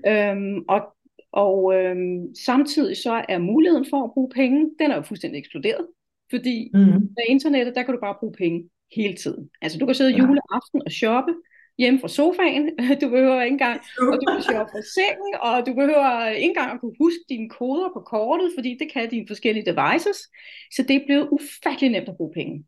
Øhm, 0.07 0.65
og 0.69 0.97
og 1.33 1.75
øhm, 1.75 2.35
samtidig 2.35 2.97
så 2.97 3.25
er 3.29 3.39
muligheden 3.39 3.87
for 3.91 4.05
at 4.05 4.11
bruge 4.15 4.31
penge, 4.31 4.71
den 4.79 4.91
er 4.91 4.97
jo 4.97 5.03
fuldstændig 5.03 5.39
eksploderet. 5.39 5.87
Fordi 6.33 6.71
mm. 6.75 7.01
med 7.17 7.25
internettet, 7.29 7.75
der 7.75 7.83
kan 7.83 7.95
du 7.95 8.01
bare 8.01 8.17
bruge 8.21 8.35
penge 8.43 8.59
hele 8.97 9.17
tiden. 9.17 9.51
Altså 9.63 9.79
du 9.79 9.87
kan 9.87 9.95
sidde 9.95 10.11
ja. 10.11 10.19
juleaften 10.19 10.83
og 10.87 10.93
shoppe 10.93 11.33
hjemme 11.79 12.01
fra 12.01 12.09
sofaen. 12.09 12.65
Du 13.01 13.09
behøver 13.09 13.43
ikke 13.43 13.55
engang, 13.55 13.81
og 13.99 14.19
du 14.21 14.27
kan 14.33 14.43
shoppe 14.51 14.71
fra 14.73 14.83
sengen, 14.97 15.35
og 15.41 15.67
du 15.67 15.75
behøver 15.75 16.29
ikke 16.29 16.49
engang 16.49 16.71
at 16.73 16.81
kunne 16.81 16.97
huske 17.01 17.23
dine 17.29 17.49
koder 17.49 17.89
på 17.97 18.01
kortet, 18.01 18.53
fordi 18.57 18.77
det 18.81 18.93
kan 18.93 19.11
dine 19.11 19.27
forskellige 19.29 19.67
devices. 19.73 20.19
Så 20.75 20.81
det 20.89 20.97
er 20.97 21.07
blevet 21.07 21.29
ufattelig 21.37 21.91
nemt 21.91 22.09
at 22.09 22.17
bruge 22.17 22.33
penge. 22.35 22.65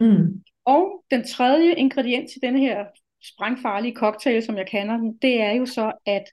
Mm. 0.00 0.42
Og 0.64 1.04
den 1.10 1.24
tredje 1.24 1.74
ingrediens 1.74 2.36
i 2.36 2.38
denne 2.42 2.60
her 2.60 2.84
sprængfarlige 3.22 3.94
cocktail, 3.94 4.42
som 4.42 4.56
jeg 4.56 4.66
kender 4.66 4.96
den, 4.96 5.18
det 5.22 5.40
er 5.40 5.52
jo 5.52 5.66
så, 5.66 5.92
at 6.06 6.24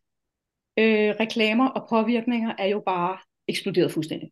øh, 0.80 1.16
reklamer 1.20 1.68
og 1.68 1.88
påvirkninger 1.90 2.54
er 2.58 2.68
jo 2.68 2.84
bare 2.86 3.18
eksploderet 3.48 3.92
fuldstændig. 3.92 4.32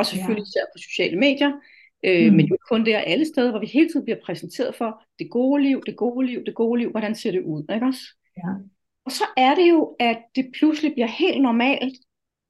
Og 0.00 0.06
selvfølgelig 0.06 0.42
især 0.42 0.64
på 0.74 0.78
sociale 0.78 1.18
medier, 1.18 1.52
øh, 2.04 2.30
mm. 2.30 2.36
men 2.36 2.46
jo 2.46 2.56
kun 2.68 2.86
der 2.86 2.98
alle 2.98 3.26
steder, 3.26 3.50
hvor 3.50 3.60
vi 3.60 3.66
hele 3.66 3.88
tiden 3.88 4.04
bliver 4.04 4.18
præsenteret 4.24 4.74
for 4.74 5.02
det 5.18 5.30
gode 5.30 5.62
liv, 5.62 5.82
det 5.86 5.96
gode 5.96 6.26
liv, 6.26 6.44
det 6.44 6.54
gode 6.54 6.80
liv, 6.80 6.90
hvordan 6.90 7.14
ser 7.14 7.30
det 7.30 7.42
ud, 7.42 7.64
ikke 7.74 7.86
også? 7.86 8.02
Ja. 8.36 8.50
Og 9.04 9.12
så 9.12 9.24
er 9.36 9.54
det 9.54 9.70
jo, 9.70 9.96
at 9.98 10.18
det 10.36 10.50
pludselig 10.58 10.92
bliver 10.92 11.06
helt 11.06 11.42
normalt 11.42 11.98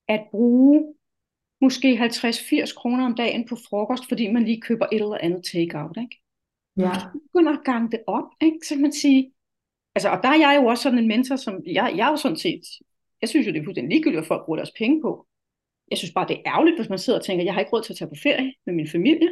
at 0.09 0.27
bruge 0.31 0.95
måske 1.61 1.99
50-80 1.99 2.75
kroner 2.75 3.05
om 3.07 3.15
dagen 3.15 3.49
på 3.49 3.57
frokost, 3.69 4.09
fordi 4.09 4.33
man 4.33 4.45
lige 4.45 4.61
køber 4.61 4.87
et 4.93 5.01
eller 5.01 5.19
andet 5.21 5.45
takeout, 5.53 5.97
ikke? 6.01 6.17
Ja. 6.77 6.95
Så 6.95 7.07
begynder 7.13 7.53
at 7.53 7.65
gange 7.65 7.91
det 7.91 8.01
op, 8.07 8.25
ikke? 8.43 8.59
Så 8.69 8.75
kan 8.75 8.83
man 8.83 8.93
sige, 8.93 9.33
altså, 9.95 10.09
og 10.09 10.19
der 10.23 10.29
er 10.29 10.39
jeg 10.39 10.61
jo 10.63 10.67
også 10.67 10.83
sådan 10.83 10.99
en 10.99 11.09
mentor, 11.09 11.37
som, 11.37 11.63
jeg, 11.67 11.93
jeg 11.97 12.07
er 12.07 12.11
jo 12.11 12.17
sådan 12.17 12.37
set 12.37 12.63
jeg 13.21 13.29
synes 13.29 13.47
jo, 13.47 13.53
det 13.53 13.61
er 13.61 13.65
fuldstændig 13.65 13.91
ligegyldigt, 13.91 14.21
hvad 14.21 14.27
folk 14.27 14.45
bruger 14.45 14.57
deres 14.57 14.73
penge 14.79 15.03
på. 15.03 15.27
Jeg 15.91 15.99
synes 15.99 16.13
bare, 16.15 16.29
det 16.29 16.37
er 16.37 16.53
ærgerligt, 16.53 16.79
hvis 16.79 16.89
man 16.89 16.99
sidder 16.99 17.19
og 17.19 17.25
tænker, 17.25 17.45
jeg 17.45 17.55
har 17.55 17.61
ikke 17.61 17.73
råd 17.73 17.83
til 17.83 17.93
at 17.93 17.97
tage 17.97 18.09
på 18.09 18.21
ferie 18.23 18.55
med 18.67 18.75
min 18.75 18.89
familie. 18.89 19.31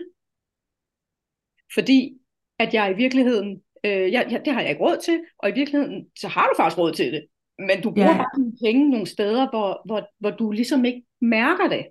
Fordi 1.75 2.19
at 2.59 2.75
jeg 2.75 2.93
i 2.93 2.97
virkeligheden, 2.97 3.63
øh, 3.85 4.13
jeg, 4.13 4.27
jeg, 4.31 4.43
det 4.45 4.53
har 4.53 4.61
jeg 4.61 4.71
ikke 4.71 4.83
råd 4.83 4.99
til, 5.05 5.21
og 5.39 5.49
i 5.49 5.53
virkeligheden, 5.53 6.07
så 6.19 6.29
har 6.29 6.47
du 6.47 6.55
faktisk 6.57 6.79
råd 6.79 6.93
til 6.93 7.13
det. 7.13 7.27
Men 7.59 7.83
du 7.83 7.91
bruger 7.91 8.11
ja. 8.11 8.17
bare 8.17 8.37
dine 8.37 8.53
penge 8.65 8.91
nogle 8.91 9.07
steder, 9.07 9.51
hvor, 9.51 9.83
hvor, 9.87 10.09
hvor 10.19 10.31
du 10.31 10.51
ligesom 10.51 10.85
ikke 10.85 11.03
mærker 11.21 11.69
det. 11.69 11.87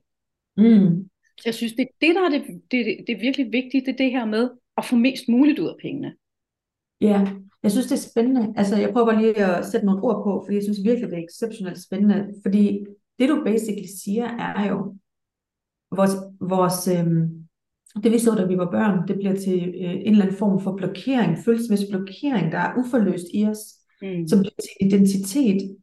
Mm. 0.58 1.10
Så 1.38 1.44
jeg 1.46 1.54
synes, 1.54 1.74
det 1.74 1.82
er 1.82 1.94
det, 2.02 2.16
der 2.16 2.26
er 2.26 2.30
det, 2.30 2.42
det, 2.72 2.80
det, 3.08 3.16
er 3.16 3.20
virkelig 3.20 3.52
vigtigt, 3.52 3.86
det 3.86 3.94
er 3.94 3.98
det 3.98 4.12
her 4.12 4.26
med 4.26 4.50
at 4.78 4.86
få 4.86 4.96
mest 4.96 5.24
muligt 5.30 5.60
ud 5.60 5.68
af 5.68 5.76
pengene. 5.82 6.16
Ja, 7.02 7.28
jeg 7.64 7.72
synes, 7.72 7.88
det 7.88 7.96
er 7.96 8.10
spændende. 8.10 8.54
Altså, 8.58 8.76
jeg 8.76 8.94
prøver 8.94 9.20
lige 9.20 9.46
at 9.46 9.66
sætte 9.66 9.86
nogle 9.86 10.04
ord 10.04 10.24
på, 10.24 10.44
fordi 10.46 10.56
jeg 10.56 10.64
synes 10.64 10.84
virkelig, 10.84 11.10
det 11.10 11.18
er 11.20 11.24
exceptionelt 11.24 11.84
spændende. 11.84 12.34
Fordi 12.44 12.86
det, 13.20 13.30
du 13.30 13.42
basically 13.46 13.88
siger, 14.04 14.26
er 14.26 14.70
jo, 14.70 14.96
vores, 15.92 16.12
vores 16.40 16.88
øhm, 16.88 17.48
det 18.04 18.12
vi 18.12 18.20
så, 18.20 18.36
da 18.36 18.46
vi 18.46 18.58
var 18.58 18.72
børn, 18.72 19.08
det 19.08 19.16
bliver 19.16 19.36
til 19.36 19.60
øh, 19.60 19.92
en 19.92 20.12
eller 20.12 20.26
anden 20.26 20.38
form 20.38 20.62
for 20.62 20.76
blokering, 20.76 21.38
følelsesmæssig 21.46 21.88
blokering, 21.90 22.52
der 22.52 22.58
er 22.58 22.78
uforløst 22.78 23.26
i 23.34 23.46
os, 23.46 23.60
mm. 24.02 24.28
som 24.28 24.40
bliver 24.40 24.62
til 24.62 24.88
identitet, 24.88 25.78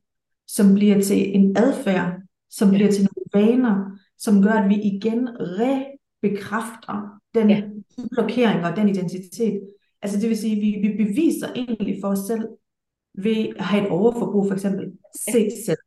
som 0.47 0.75
bliver 0.75 1.01
til 1.01 1.37
en 1.37 1.57
adfærd, 1.57 2.13
som 2.51 2.71
ja. 2.71 2.75
bliver 2.77 2.91
til 2.91 3.09
nogle 3.09 3.47
vaner, 3.47 3.99
som 4.19 4.43
gør, 4.43 4.51
at 4.51 4.69
vi 4.69 4.75
igen 4.75 5.29
rebekræfter 5.41 7.21
den 7.35 7.51
ja. 7.51 7.63
blokering 8.11 8.65
og 8.65 8.77
den 8.77 8.89
identitet. 8.89 9.61
Altså 10.03 10.21
det 10.21 10.29
vil 10.29 10.39
sige, 10.39 10.57
at 10.57 10.63
vi, 10.63 10.89
vi 10.89 11.05
beviser 11.05 11.49
egentlig 11.55 11.99
for 12.01 12.09
os 12.09 12.19
selv 12.19 12.49
ved 13.15 13.49
at 13.57 13.65
have 13.65 13.85
et 13.85 13.91
overforbrug, 13.91 14.47
for 14.47 14.55
eksempel. 14.55 14.93
Se 15.31 15.39
ja. 15.39 15.49
selv, 15.67 15.79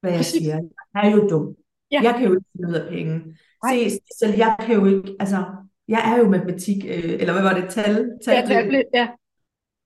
hvad 0.00 0.12
jeg 0.12 0.24
siger. 0.24 0.60
Er 0.94 1.10
jo 1.10 1.28
dum. 1.28 1.54
Ja. 1.90 2.00
Jeg 2.02 2.14
kan 2.14 2.26
jo 2.26 2.32
ikke 2.32 2.46
finde 2.52 2.68
ud 2.68 2.74
af 2.74 2.88
penge. 2.88 3.36
Se 3.70 3.98
selv, 4.18 4.36
jeg 4.36 4.56
kan 4.60 4.74
jo 4.74 4.84
ikke, 4.86 5.16
altså, 5.20 5.44
jeg 5.88 6.12
er 6.12 6.18
jo 6.18 6.28
matematik, 6.28 6.84
øh, 6.84 7.12
eller 7.20 7.32
hvad 7.32 7.42
var 7.42 7.54
det, 7.60 7.70
tal? 7.70 8.10
tal 8.24 8.34
ja, 8.34 8.46
tal 8.46 8.84
ja. 8.94 9.08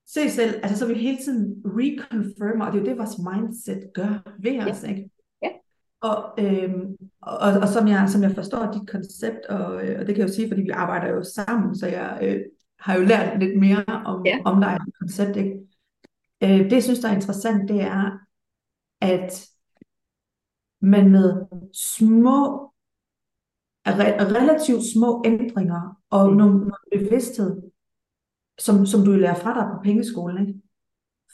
Se 0.07 0.29
selv, 0.29 0.59
altså 0.63 0.77
så 0.77 0.87
vi 0.87 0.93
hele 0.93 1.17
tiden 1.17 1.55
reconfirmer, 1.65 2.65
og 2.65 2.73
det 2.73 2.79
er 2.79 2.83
jo 2.83 2.89
det, 2.89 2.97
vores 2.97 3.17
mindset 3.17 3.89
gør 3.93 4.33
ved 4.39 4.51
ja. 4.51 4.69
os, 4.69 4.83
ikke? 4.83 5.09
Ja. 5.43 5.49
Og, 6.01 6.33
øhm, 6.39 6.95
og, 7.21 7.51
og 7.61 7.67
som, 7.67 7.87
jeg, 7.87 8.09
som 8.09 8.23
jeg 8.23 8.31
forstår 8.31 8.71
dit 8.71 8.89
koncept, 8.89 9.45
og, 9.49 9.87
øh, 9.87 9.99
og 9.99 10.05
det 10.05 10.15
kan 10.15 10.17
jeg 10.17 10.29
jo 10.29 10.33
sige, 10.33 10.47
fordi 10.47 10.61
vi 10.61 10.69
arbejder 10.69 11.07
jo 11.07 11.23
sammen, 11.23 11.75
så 11.75 11.87
jeg 11.87 12.19
øh, 12.21 12.41
har 12.79 12.97
jo 12.97 13.03
lært 13.03 13.39
lidt 13.39 13.59
mere 13.59 13.83
om, 14.05 14.25
ja. 14.25 14.39
om 14.45 14.61
dig 14.61 14.73
og 14.73 14.93
koncept. 14.99 15.37
Ikke? 15.37 15.57
Øh, 16.43 16.59
det, 16.59 16.71
jeg 16.71 16.83
synes, 16.83 16.99
der 16.99 17.09
er 17.09 17.15
interessant, 17.15 17.69
det 17.69 17.81
er, 17.81 18.19
at 19.01 19.47
man 20.81 21.11
med 21.11 21.45
små, 21.73 22.71
relativt 23.87 24.83
små 24.93 25.23
ændringer 25.25 25.97
og 26.09 26.31
mm. 26.31 26.37
nogle, 26.37 26.71
bevidsthed, 26.91 27.61
som, 28.59 28.85
som 28.85 29.05
du 29.05 29.11
lærer 29.11 29.35
fra 29.35 29.53
dig 29.53 29.69
på 29.73 29.83
pengeskolen, 29.83 30.47
ikke? 30.47 30.59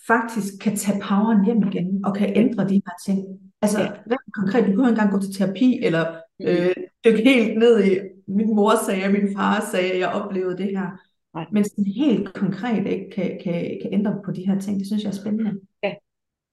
faktisk 0.08 0.54
kan 0.62 0.76
tage 0.76 1.02
poweren 1.02 1.46
hjem 1.46 1.64
igen 1.68 2.06
og 2.06 2.16
kan 2.16 2.38
ændre 2.38 2.70
de 2.70 2.74
her 2.74 2.94
ting. 3.06 3.28
Altså 3.62 3.82
ja. 3.82 4.16
konkret, 4.34 4.66
du 4.66 4.72
kan 4.72 4.80
jo 4.80 4.86
engang 4.86 5.12
gå 5.12 5.20
til 5.20 5.34
terapi, 5.34 5.80
eller 5.84 6.12
mm. 6.40 6.46
øh, 6.46 6.76
dykke 7.06 7.24
helt 7.24 7.58
ned 7.60 7.84
i, 7.86 8.00
min 8.28 8.56
mor 8.56 8.72
sagde, 8.86 9.12
min 9.12 9.36
far 9.36 9.68
sagde, 9.72 10.00
jeg 10.00 10.10
oplevede 10.10 10.58
det 10.58 10.66
her. 10.66 10.90
Nej. 11.34 11.46
Men 11.52 11.64
sådan 11.64 11.86
helt 11.86 12.34
konkret 12.34 12.88
ikke 12.88 13.10
kan, 13.16 13.40
kan, 13.44 13.80
kan 13.82 13.94
ændre 13.94 14.22
på 14.26 14.32
de 14.32 14.48
her 14.48 14.60
ting, 14.60 14.80
det 14.80 14.88
synes 14.88 15.04
jeg 15.04 15.10
er 15.10 15.16
spændende. 15.16 15.60
Ja, 15.84 15.94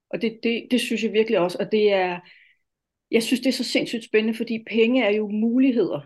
og 0.09 0.21
det, 0.21 0.39
det, 0.43 0.67
det 0.71 0.81
synes 0.81 1.03
jeg 1.03 1.13
virkelig 1.13 1.39
også, 1.39 1.57
og 1.59 1.71
det 1.71 1.93
er, 1.93 2.19
jeg 3.11 3.23
synes 3.23 3.39
det 3.39 3.47
er 3.47 3.53
så 3.53 3.63
sindssygt 3.63 4.05
spændende, 4.05 4.37
fordi 4.37 4.63
penge 4.67 5.03
er 5.03 5.09
jo 5.09 5.27
muligheder. 5.27 6.01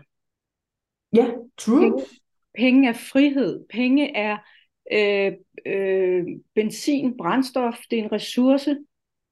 Ja, 1.16 1.26
true. 1.58 1.80
Penge, 1.80 2.04
penge 2.54 2.88
er 2.88 2.92
frihed, 2.92 3.66
penge 3.68 4.16
er 4.16 4.36
øh, 4.92 5.32
øh, 5.66 6.24
benzin, 6.54 7.16
brændstof, 7.16 7.78
det 7.90 7.98
er 7.98 8.04
en 8.04 8.12
ressource, 8.12 8.76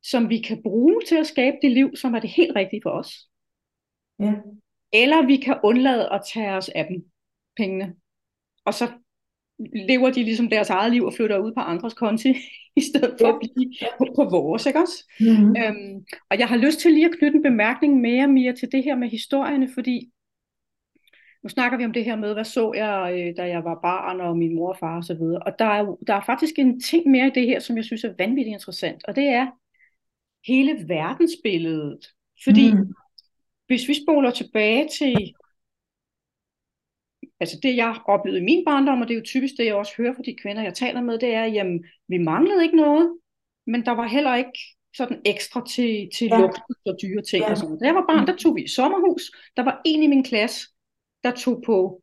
som 0.03 0.29
vi 0.29 0.41
kan 0.41 0.63
bruge 0.63 1.01
til 1.09 1.17
at 1.17 1.27
skabe 1.27 1.57
det 1.63 1.71
liv, 1.71 1.97
som 1.97 2.15
er 2.15 2.21
det 2.21 2.31
helt 2.31 2.57
rigtige 2.57 2.81
for 2.83 2.91
os. 2.91 3.29
Ja. 4.21 4.35
Eller 4.93 5.27
vi 5.27 5.37
kan 5.37 5.61
undlade 5.65 6.13
at 6.13 6.23
tage 6.35 6.51
os 6.51 6.69
af 6.69 6.87
dem, 6.87 7.05
pengene. 7.57 7.97
Og 8.65 8.75
så 8.75 8.93
lever 9.89 10.11
de 10.11 10.23
ligesom 10.23 10.49
deres 10.49 10.71
eget 10.71 10.93
liv 10.93 11.05
og 11.05 11.15
flytter 11.15 11.39
ud 11.39 11.53
på 11.53 11.61
andres 11.61 11.95
konti, 11.95 12.35
i 12.77 12.81
stedet 12.81 13.15
for 13.21 13.27
ja. 13.27 13.33
at 13.33 13.39
blive 13.41 13.73
på, 13.99 14.07
på 14.17 14.25
vores, 14.25 14.67
ikke 14.67 14.79
også? 14.79 15.13
Mm-hmm. 15.21 15.57
Øhm, 15.59 16.05
og 16.31 16.39
jeg 16.39 16.49
har 16.49 16.57
lyst 16.57 16.79
til 16.79 16.93
lige 16.93 17.07
at 17.07 17.19
knytte 17.19 17.37
en 17.37 17.43
bemærkning 17.43 18.01
mere, 18.01 18.29
mere 18.29 18.53
til 18.53 18.73
det 18.73 18.85
her 18.85 18.97
med 18.97 19.09
historierne, 19.09 19.69
fordi 19.75 20.11
nu 21.43 21.49
snakker 21.49 21.79
vi 21.79 21.85
om 21.85 21.93
det 21.93 22.05
her 22.05 22.17
med, 22.17 22.35
hvad 22.35 22.45
så 22.45 22.73
jeg, 22.75 23.15
øh, 23.19 23.37
da 23.37 23.49
jeg 23.49 23.65
var 23.65 23.79
barn, 23.83 24.21
og 24.21 24.37
min 24.37 24.55
mor 24.55 24.69
og 24.69 24.77
far 24.81 24.99
osv. 24.99 25.13
Og, 25.13 25.43
og 25.47 25.53
der 25.59 25.65
er, 25.65 25.97
der 26.07 26.15
er 26.15 26.25
faktisk 26.27 26.59
en 26.59 26.81
ting 26.81 27.11
mere 27.11 27.27
i 27.27 27.31
det 27.35 27.47
her, 27.47 27.61
som 27.61 27.77
jeg 27.77 27.85
synes 27.85 28.05
er 28.05 28.15
vanvittigt 28.19 28.55
interessant, 28.55 29.05
og 29.09 29.17
det 29.17 29.25
er 29.25 29.47
hele 30.47 30.89
verdensbilledet. 30.89 32.07
Fordi 32.45 32.75
mm. 32.75 32.95
hvis 33.67 33.89
vi 33.89 33.95
spoler 33.95 34.31
tilbage 34.31 34.89
til 34.99 35.35
altså 37.41 37.59
det 37.63 37.77
jeg 37.77 37.97
oplevede 38.07 38.41
i 38.41 38.45
min 38.45 38.65
barndom, 38.65 39.01
og 39.01 39.09
det 39.09 39.15
er 39.15 39.19
jo 39.19 39.25
typisk 39.25 39.55
det, 39.59 39.65
jeg 39.65 39.75
også 39.75 39.93
hører 39.99 40.15
fra 40.15 40.23
de 40.23 40.37
kvinder, 40.43 40.63
jeg 40.63 40.75
taler 40.75 41.01
med, 41.01 41.19
det 41.19 41.35
er, 41.35 41.45
jamen, 41.45 41.85
vi 42.09 42.19
manglede 42.19 42.63
ikke 42.63 42.77
noget, 42.77 43.19
men 43.67 43.85
der 43.85 43.93
var 43.93 44.07
heller 44.09 44.35
ikke 44.35 44.59
sådan 44.97 45.21
ekstra 45.25 45.67
til, 45.67 46.09
til 46.17 46.27
ja. 46.27 46.41
luksus 46.41 46.77
og 46.87 46.97
dyre 47.03 47.23
ting. 47.23 47.45
Ja. 47.45 47.51
Og 47.51 47.57
sådan. 47.59 47.79
Da 47.79 47.87
jeg 47.87 47.95
var 47.95 48.05
barn, 48.09 48.27
der 48.27 48.37
tog 48.37 48.57
vi 48.57 48.63
i 48.63 48.69
sommerhus. 48.69 49.31
Der 49.57 49.63
var 49.63 49.83
en 49.85 50.03
i 50.03 50.07
min 50.07 50.25
klasse, 50.25 50.69
der 51.25 51.31
tog 51.31 51.63
på 51.67 52.03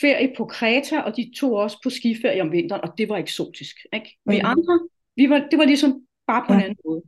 ferie 0.00 0.34
på 0.36 0.44
Kreta, 0.44 1.00
og 1.00 1.16
de 1.16 1.32
tog 1.36 1.52
også 1.52 1.78
på 1.82 1.90
skiferie 1.90 2.42
om 2.42 2.52
vinteren, 2.52 2.82
og 2.82 2.98
det 2.98 3.08
var 3.08 3.16
eksotisk. 3.16 3.76
Ikke? 3.94 4.18
Vi 4.26 4.38
andre, 4.38 4.80
vi 5.16 5.30
var, 5.30 5.46
det 5.50 5.58
var 5.58 5.64
ligesom 5.64 6.06
bare 6.26 6.44
på 6.46 6.52
ja. 6.52 6.58
en 6.58 6.64
anden 6.64 6.78
måde. 6.86 7.02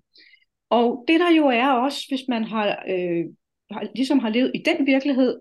Og 0.71 1.05
det 1.09 1.21
der 1.21 1.31
jo 1.31 1.47
er 1.47 1.69
også, 1.69 2.05
hvis 2.09 2.23
man 2.29 2.45
har, 2.45 2.67
øh, 2.89 3.25
har, 3.71 3.87
ligesom 3.95 4.19
har 4.19 4.29
levet 4.29 4.51
i 4.55 4.63
den 4.65 4.87
virkelighed, 4.87 5.41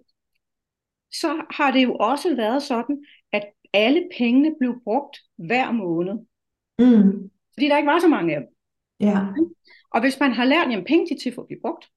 så 1.22 1.46
har 1.50 1.72
det 1.72 1.84
jo 1.84 1.96
også 1.96 2.36
været 2.36 2.64
sådan, 2.64 3.06
at 3.32 3.44
alle 3.74 4.10
pengene 4.18 4.56
blev 4.60 4.82
brugt 4.84 5.18
hver 5.38 5.72
måned. 5.72 6.14
Mm. 6.80 7.32
Fordi 7.54 7.68
der 7.68 7.78
ikke 7.78 7.88
var 7.88 8.00
så 8.00 8.08
mange 8.08 8.36
af 8.36 8.42
dem. 8.42 8.50
Ja. 9.00 9.20
Og 9.92 10.02
hvis 10.02 10.20
man 10.20 10.32
har 10.32 10.46
lært, 10.46 10.78
at 10.78 10.86
penge 10.86 11.08
de 11.08 11.22
til 11.24 11.34
for 11.34 11.42
at 11.42 11.48
blive 11.48 11.62
brugt, 11.62 11.90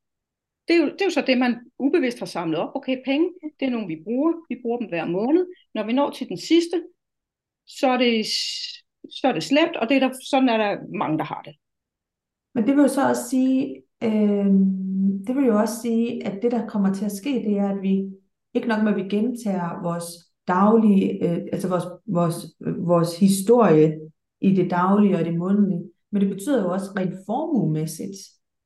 det 0.69 0.77
er, 0.77 0.81
jo, 0.81 0.87
det 0.87 1.01
er 1.01 1.05
jo 1.05 1.11
så 1.11 1.25
det, 1.27 1.39
man 1.39 1.71
ubevidst 1.79 2.19
har 2.19 2.27
samlet 2.27 2.59
op. 2.59 2.71
Okay, 2.75 2.97
penge, 3.05 3.31
det 3.61 3.67
er 3.67 3.71
nogle, 3.71 3.87
vi 3.87 4.03
bruger. 4.05 4.33
Vi 4.49 4.59
bruger 4.63 4.79
dem 4.79 4.89
hver 4.89 5.05
måned. 5.05 5.47
Når 5.75 5.87
vi 5.87 5.93
når 5.93 6.11
til 6.11 6.29
den 6.29 6.39
sidste, 6.39 6.83
så 7.67 7.89
er 7.89 7.97
det, 7.97 8.27
så 9.11 9.29
er 9.29 9.33
det 9.33 9.43
slemt, 9.43 9.77
og 9.77 9.89
det 9.89 9.97
er 9.97 10.01
der, 10.01 10.15
sådan 10.31 10.49
er 10.49 10.57
der 10.57 10.99
mange, 10.99 11.19
der 11.19 11.25
har 11.25 11.43
det. 11.43 11.55
Men 12.55 12.67
det 12.67 12.77
vil 12.77 12.83
jo 12.83 12.89
så 12.89 13.09
også 13.09 13.29
sige, 13.31 13.83
øh, 14.03 14.47
det 15.27 15.37
vil 15.37 15.45
jo 15.45 15.59
også 15.59 15.83
sige, 15.83 16.27
at 16.27 16.43
det, 16.43 16.51
der 16.51 16.69
kommer 16.69 16.95
til 16.95 17.05
at 17.05 17.13
ske, 17.13 17.31
det 17.31 17.59
er, 17.59 17.69
at 17.69 17.83
vi 17.83 18.11
ikke 18.57 18.69
nok 18.69 18.83
med, 18.83 18.93
at 18.93 18.97
vi 18.97 19.09
gentager 19.09 19.83
vores 19.83 20.05
daglige, 20.49 21.25
øh, 21.25 21.39
altså 21.53 21.69
vores, 21.69 21.85
vores, 22.07 22.37
vores 22.87 23.19
historie 23.19 24.01
i 24.41 24.55
det 24.55 24.71
daglige 24.71 25.19
og 25.19 25.25
det 25.25 25.39
månedlige, 25.39 25.91
men 26.13 26.23
det 26.23 26.31
betyder 26.31 26.63
jo 26.63 26.73
også 26.73 26.91
rent 26.97 27.15
formuemæssigt, 27.27 28.17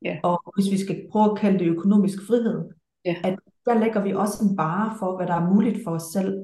ja. 0.05 0.19
og 0.23 0.43
hvis 0.55 0.73
vi 0.73 0.79
skal 0.79 1.07
prøve 1.13 1.31
at 1.31 1.39
kalde 1.39 1.59
det 1.59 1.67
økonomisk 1.67 2.27
frihed, 2.27 2.69
ja. 3.05 3.17
at 3.25 3.39
der 3.67 3.79
lægger 3.79 4.03
vi 4.03 4.13
også 4.13 4.45
en 4.45 4.57
bare 4.57 4.97
for, 4.99 5.17
hvad 5.17 5.27
der 5.27 5.35
er 5.35 5.55
muligt 5.55 5.85
for 5.85 5.91
os 5.91 6.03
selv, 6.03 6.35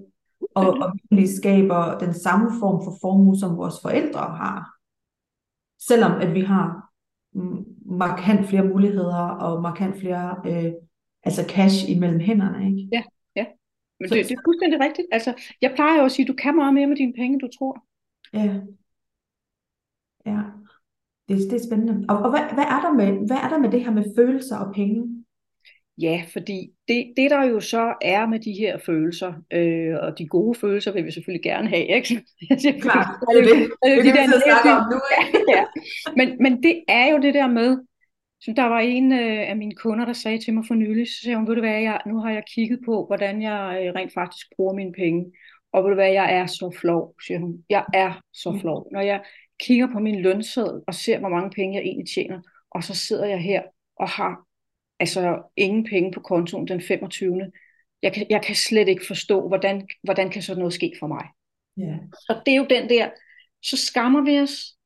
og, 0.55 0.67
og 0.69 0.93
vi 1.11 1.27
skaber 1.27 1.99
den 1.99 2.15
samme 2.15 2.51
form 2.61 2.85
for 2.85 2.95
formue, 3.01 3.37
som 3.37 3.57
vores 3.57 3.75
forældre 3.83 4.21
har. 4.21 4.77
Selvom 5.89 6.21
at 6.21 6.35
vi 6.35 6.41
har 6.41 6.87
markant 7.87 8.47
flere 8.47 8.65
muligheder 8.65 9.29
og 9.29 9.63
markant 9.63 10.01
flere 10.01 10.37
øh, 10.47 10.73
altså 11.23 11.45
cash 11.49 11.91
imellem 11.91 12.21
hænderne. 12.21 12.67
Ikke? 12.67 12.89
Ja. 12.93 13.03
Men 14.01 14.09
det, 14.11 14.29
det 14.29 14.37
er 14.39 14.47
fuldstændig 14.47 14.81
rigtigt. 14.81 15.09
Altså, 15.13 15.35
jeg 15.63 15.73
plejer 15.75 15.99
jo 15.99 16.05
at 16.05 16.13
sige, 16.13 16.25
at 16.25 16.29
du 16.29 16.35
kan 16.35 16.57
meget 16.57 16.75
mere 16.75 16.87
med 16.87 16.97
dine 16.97 17.13
penge, 17.13 17.39
du 17.39 17.49
tror. 17.59 17.85
Ja. 18.33 18.61
Ja. 20.27 20.41
Det, 21.29 21.37
det 21.51 21.53
er 21.53 21.67
spændende. 21.67 22.07
Og, 22.09 22.19
og 22.19 22.31
hvad, 22.31 22.55
hvad, 22.55 22.65
er 22.65 22.81
der 22.81 22.93
med, 22.93 23.27
hvad 23.27 23.37
er 23.37 23.49
der 23.49 23.59
med 23.59 23.71
det 23.71 23.85
her 23.85 23.91
med 23.91 24.05
følelser 24.17 24.57
og 24.57 24.75
penge? 24.75 25.25
Ja, 26.01 26.25
fordi 26.33 26.71
det, 26.89 27.13
det 27.17 27.31
der 27.31 27.45
jo 27.45 27.61
så 27.61 27.95
er 28.03 28.27
med 28.27 28.41
de 28.41 28.53
her 28.53 28.79
følelser, 28.79 29.33
øh, 29.53 29.95
og 30.03 30.19
de 30.19 30.27
gode 30.27 30.59
følelser 30.59 30.93
vil 30.93 31.05
vi 31.05 31.11
selvfølgelig 31.11 31.43
gerne 31.43 31.69
have, 31.69 31.87
ikke? 31.87 32.25
Klart, 32.81 33.09
det 33.21 33.39
er 33.39 33.43
det. 33.43 33.71
Det 33.85 33.93
er 33.93 34.03
det, 34.03 34.35
vi 34.35 34.41
snakker 34.45 34.73
om 34.81 34.93
nu, 34.93 35.01
ja, 35.15 35.39
ja. 35.57 35.65
Men, 36.17 36.37
men 36.41 36.63
det 36.63 36.85
er 36.89 37.07
jo 37.13 37.19
det 37.19 37.35
der 37.35 37.49
med, 37.49 37.79
som 38.47 38.55
der 38.55 38.65
var 38.65 38.79
en 38.79 39.13
øh, 39.13 39.51
af 39.51 39.57
mine 39.57 39.75
kunder, 39.75 40.05
der 40.05 40.13
sagde 40.13 40.39
til 40.39 40.55
mig 40.55 40.65
for 40.67 40.75
nylig, 40.75 41.09
så 41.09 41.21
sagde 41.23 41.37
hun, 41.37 41.49
ved 41.49 41.55
du 41.55 41.61
hvad, 41.61 41.81
jeg, 41.81 42.01
nu 42.07 42.19
har 42.19 42.31
jeg 42.31 42.43
kigget 42.55 42.81
på, 42.85 43.07
hvordan 43.07 43.43
jeg 43.43 43.83
øh, 43.83 43.95
rent 43.95 44.15
faktisk 44.15 44.47
bruger 44.57 44.75
mine 44.75 44.93
penge, 44.93 45.33
og 45.73 45.83
ved 45.83 45.91
du 45.91 45.95
hvad, 45.95 46.13
jeg 46.13 46.35
er 46.35 46.47
så 46.47 46.77
flov, 46.81 47.15
siger 47.27 47.39
hun. 47.39 47.65
Jeg 47.71 47.85
er 47.95 48.23
så 48.33 48.51
mm. 48.51 48.61
flov. 48.61 48.89
Når 48.93 49.01
jeg 49.01 49.25
kigger 49.61 49.93
på 49.93 49.99
min 49.99 50.23
lønseddel 50.23 50.83
og 50.87 50.95
ser, 50.95 51.19
hvor 51.19 51.29
mange 51.29 51.51
penge 51.51 51.77
jeg 51.77 51.85
egentlig 51.85 52.09
tjener, 52.15 52.41
og 52.71 52.85
så 52.85 52.95
sidder 52.95 53.27
jeg 53.27 53.39
her 53.39 53.63
og 53.97 54.09
har 54.09 54.47
altså 55.01 55.43
ingen 55.57 55.85
penge 55.85 56.13
på 56.13 56.21
kontoen 56.21 56.69
den 56.69 56.81
25. 56.81 57.53
Jeg 58.03 58.13
kan, 58.13 58.27
jeg 58.31 58.43
kan 58.43 58.55
slet 58.55 58.89
ikke 58.89 59.07
forstå, 59.07 59.49
hvordan, 59.49 59.89
hvordan 60.03 60.31
kan 60.31 60.43
sådan 60.43 60.59
noget 60.59 60.75
ske 60.75 60.93
for 61.01 61.07
mig. 61.07 61.25
Yeah. 61.79 61.99
Og 62.29 62.37
det 62.47 62.53
er 62.53 62.57
jo 62.57 62.67
den 62.71 62.89
der, 62.89 63.11
så 63.63 63.77
skammer 63.77 64.25
vi 64.25 64.39
os, 64.39 64.77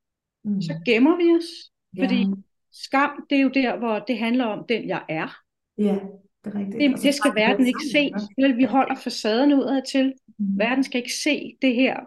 mm. 0.43 0.61
så 0.61 0.81
gemmer 0.85 1.17
vi 1.17 1.23
os, 1.37 1.71
fordi 1.99 2.15
yeah. 2.15 2.37
Skam, 2.71 3.25
det 3.29 3.37
er 3.37 3.41
jo 3.41 3.49
der, 3.49 3.77
hvor 3.77 3.99
det 3.99 4.17
handler 4.17 4.45
om 4.45 4.65
den, 4.69 4.87
jeg 4.87 5.03
er. 5.09 5.37
Ja, 5.77 5.97
det 6.43 6.53
er 6.53 6.59
rigtigt. 6.59 6.91
Det, 6.95 7.03
det 7.03 7.13
skal 7.13 7.31
verden 7.35 7.67
ikke 7.67 7.85
se. 7.91 8.11
Vel, 8.37 8.57
vi 8.57 8.63
holder 8.63 8.95
facaden 8.95 9.53
udad 9.53 9.81
til. 9.91 10.13
Mm. 10.39 10.59
Verden 10.59 10.83
skal 10.83 10.97
ikke 10.97 11.13
se 11.13 11.57
det 11.61 11.75
her 11.75 11.99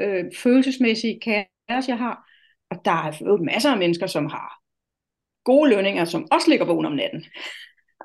øh, 0.00 0.24
følelsesmæssige 0.36 1.20
kaos, 1.20 1.88
jeg 1.88 1.98
har. 1.98 2.28
Og 2.70 2.84
der 2.84 2.90
er 2.90 3.12
jo 3.20 3.36
masser 3.36 3.70
af 3.70 3.78
mennesker, 3.78 4.06
som 4.06 4.26
har 4.26 4.60
gode 5.44 5.70
lønninger, 5.70 6.04
som 6.04 6.26
også 6.32 6.50
ligger 6.50 6.66
vågen 6.66 6.86
om 6.86 6.92
natten 6.92 7.24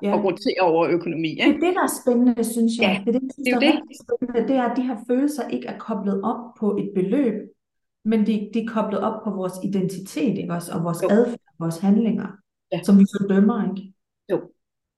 ja. 0.02 0.14
og 0.14 0.24
roterer 0.24 0.62
over 0.62 0.88
økonomi. 0.88 1.28
Ikke? 1.28 1.44
Det 1.44 1.54
er 1.54 1.66
det, 1.66 1.74
der 1.74 1.82
er 1.82 1.94
spændende, 2.02 2.44
synes 2.44 2.72
jeg. 2.80 3.02
Ja, 3.06 3.12
det 3.12 3.16
er 3.16 3.20
det, 3.20 3.30
det, 3.36 3.52
er 3.52 3.58
det. 3.58 3.80
spændende. 4.02 4.48
Det 4.48 4.56
er, 4.56 4.62
at 4.62 4.76
de 4.76 4.82
her 4.82 4.96
følelser 5.08 5.48
ikke 5.48 5.66
er 5.66 5.78
koblet 5.78 6.20
op 6.24 6.54
på 6.60 6.76
et 6.76 6.90
beløb, 6.94 7.34
men 8.04 8.26
de, 8.26 8.50
de 8.54 8.58
er 8.64 8.68
koblet 8.68 9.00
op 9.00 9.24
på 9.24 9.30
vores 9.30 9.52
identitet, 9.64 10.38
ikke 10.38 10.52
også? 10.52 10.72
og 10.74 10.84
vores 10.84 11.02
jo. 11.02 11.08
adfærd, 11.10 11.54
vores 11.58 11.78
handlinger, 11.78 12.28
ja. 12.72 12.82
som 12.82 12.98
vi 12.98 13.04
fordømmer. 13.18 13.70
Ikke? 13.70 13.92
Jo. 14.30 14.52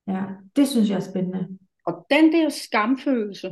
Ja, 0.07 0.25
det 0.57 0.69
synes 0.69 0.91
jeg 0.91 0.97
er 0.97 1.11
spændende. 1.11 1.59
Og 1.87 2.07
den 2.11 2.33
der 2.33 2.49
skamfølelse, 2.49 3.49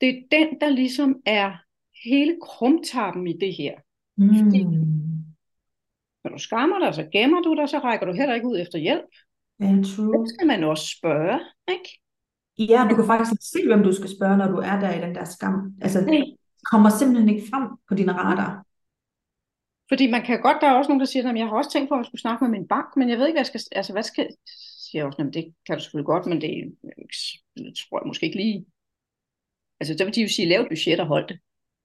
det 0.00 0.08
er 0.08 0.22
den, 0.30 0.60
der 0.60 0.68
ligesom 0.68 1.16
er 1.26 1.52
hele 2.04 2.36
krumtappen 2.42 3.26
i 3.26 3.32
det 3.32 3.54
her. 3.54 3.74
Mm. 4.16 4.34
Fordi 4.34 4.64
når 6.24 6.30
du 6.30 6.38
skammer 6.38 6.78
dig, 6.78 6.94
så 6.94 7.08
gemmer 7.12 7.42
du 7.42 7.54
dig, 7.54 7.68
så 7.68 7.78
rækker 7.78 8.06
du 8.06 8.12
heller 8.12 8.34
ikke 8.34 8.48
ud 8.48 8.58
efter 8.58 8.78
hjælp. 8.78 9.10
Ja, 9.60 9.66
true. 9.66 10.22
Det 10.22 10.28
skal 10.34 10.46
man 10.46 10.64
også 10.64 10.86
spørge, 10.98 11.40
ikke? 11.68 12.00
Ja, 12.58 12.86
du 12.90 12.94
kan 12.96 13.06
faktisk 13.06 13.50
se, 13.52 13.66
hvem 13.66 13.82
du 13.82 13.92
skal 13.92 14.10
spørge, 14.16 14.36
når 14.36 14.48
du 14.48 14.56
er 14.56 14.80
der 14.80 14.94
i 14.94 15.00
den 15.00 15.14
der 15.14 15.24
skam. 15.24 15.74
Altså, 15.80 16.00
det 16.00 16.36
kommer 16.70 16.90
simpelthen 16.90 17.28
ikke 17.28 17.48
frem 17.50 17.64
på 17.88 17.94
dine 17.94 18.12
radar. 18.12 18.66
Fordi 19.88 20.10
man 20.10 20.22
kan 20.22 20.40
godt, 20.40 20.58
der 20.60 20.66
er 20.66 20.74
også 20.74 20.88
nogen, 20.88 21.00
der 21.00 21.06
siger, 21.06 21.30
at 21.30 21.38
jeg 21.38 21.46
har 21.46 21.56
også 21.56 21.72
tænkt 21.72 21.88
på, 21.88 21.94
at 21.94 21.98
jeg 21.98 22.06
skulle 22.06 22.20
snakke 22.20 22.44
med 22.44 22.50
min 22.50 22.68
bank, 22.68 22.96
men 22.96 23.10
jeg 23.10 23.18
ved 23.18 23.26
ikke, 23.26 23.34
hvad 23.34 23.40
jeg 23.40 23.46
skal, 23.46 23.60
altså 23.72 23.92
hvad 23.92 24.02
skal, 24.02 24.26
siger 24.84 25.00
jeg 25.00 25.06
også, 25.06 25.30
det 25.32 25.54
kan 25.66 25.76
du 25.76 25.82
selvfølgelig 25.82 26.06
godt, 26.06 26.26
men 26.26 26.40
det, 26.40 26.50
det 27.56 27.74
tror 27.76 28.00
jeg 28.00 28.06
måske 28.06 28.26
ikke 28.26 28.36
lige. 28.36 28.66
Altså, 29.80 29.94
så 29.98 30.04
vil 30.04 30.14
de 30.14 30.22
jo 30.22 30.28
sige, 30.28 30.48
lav 30.48 30.68
budget 30.68 31.00
og 31.00 31.06
hold 31.06 31.28
det. 31.28 31.38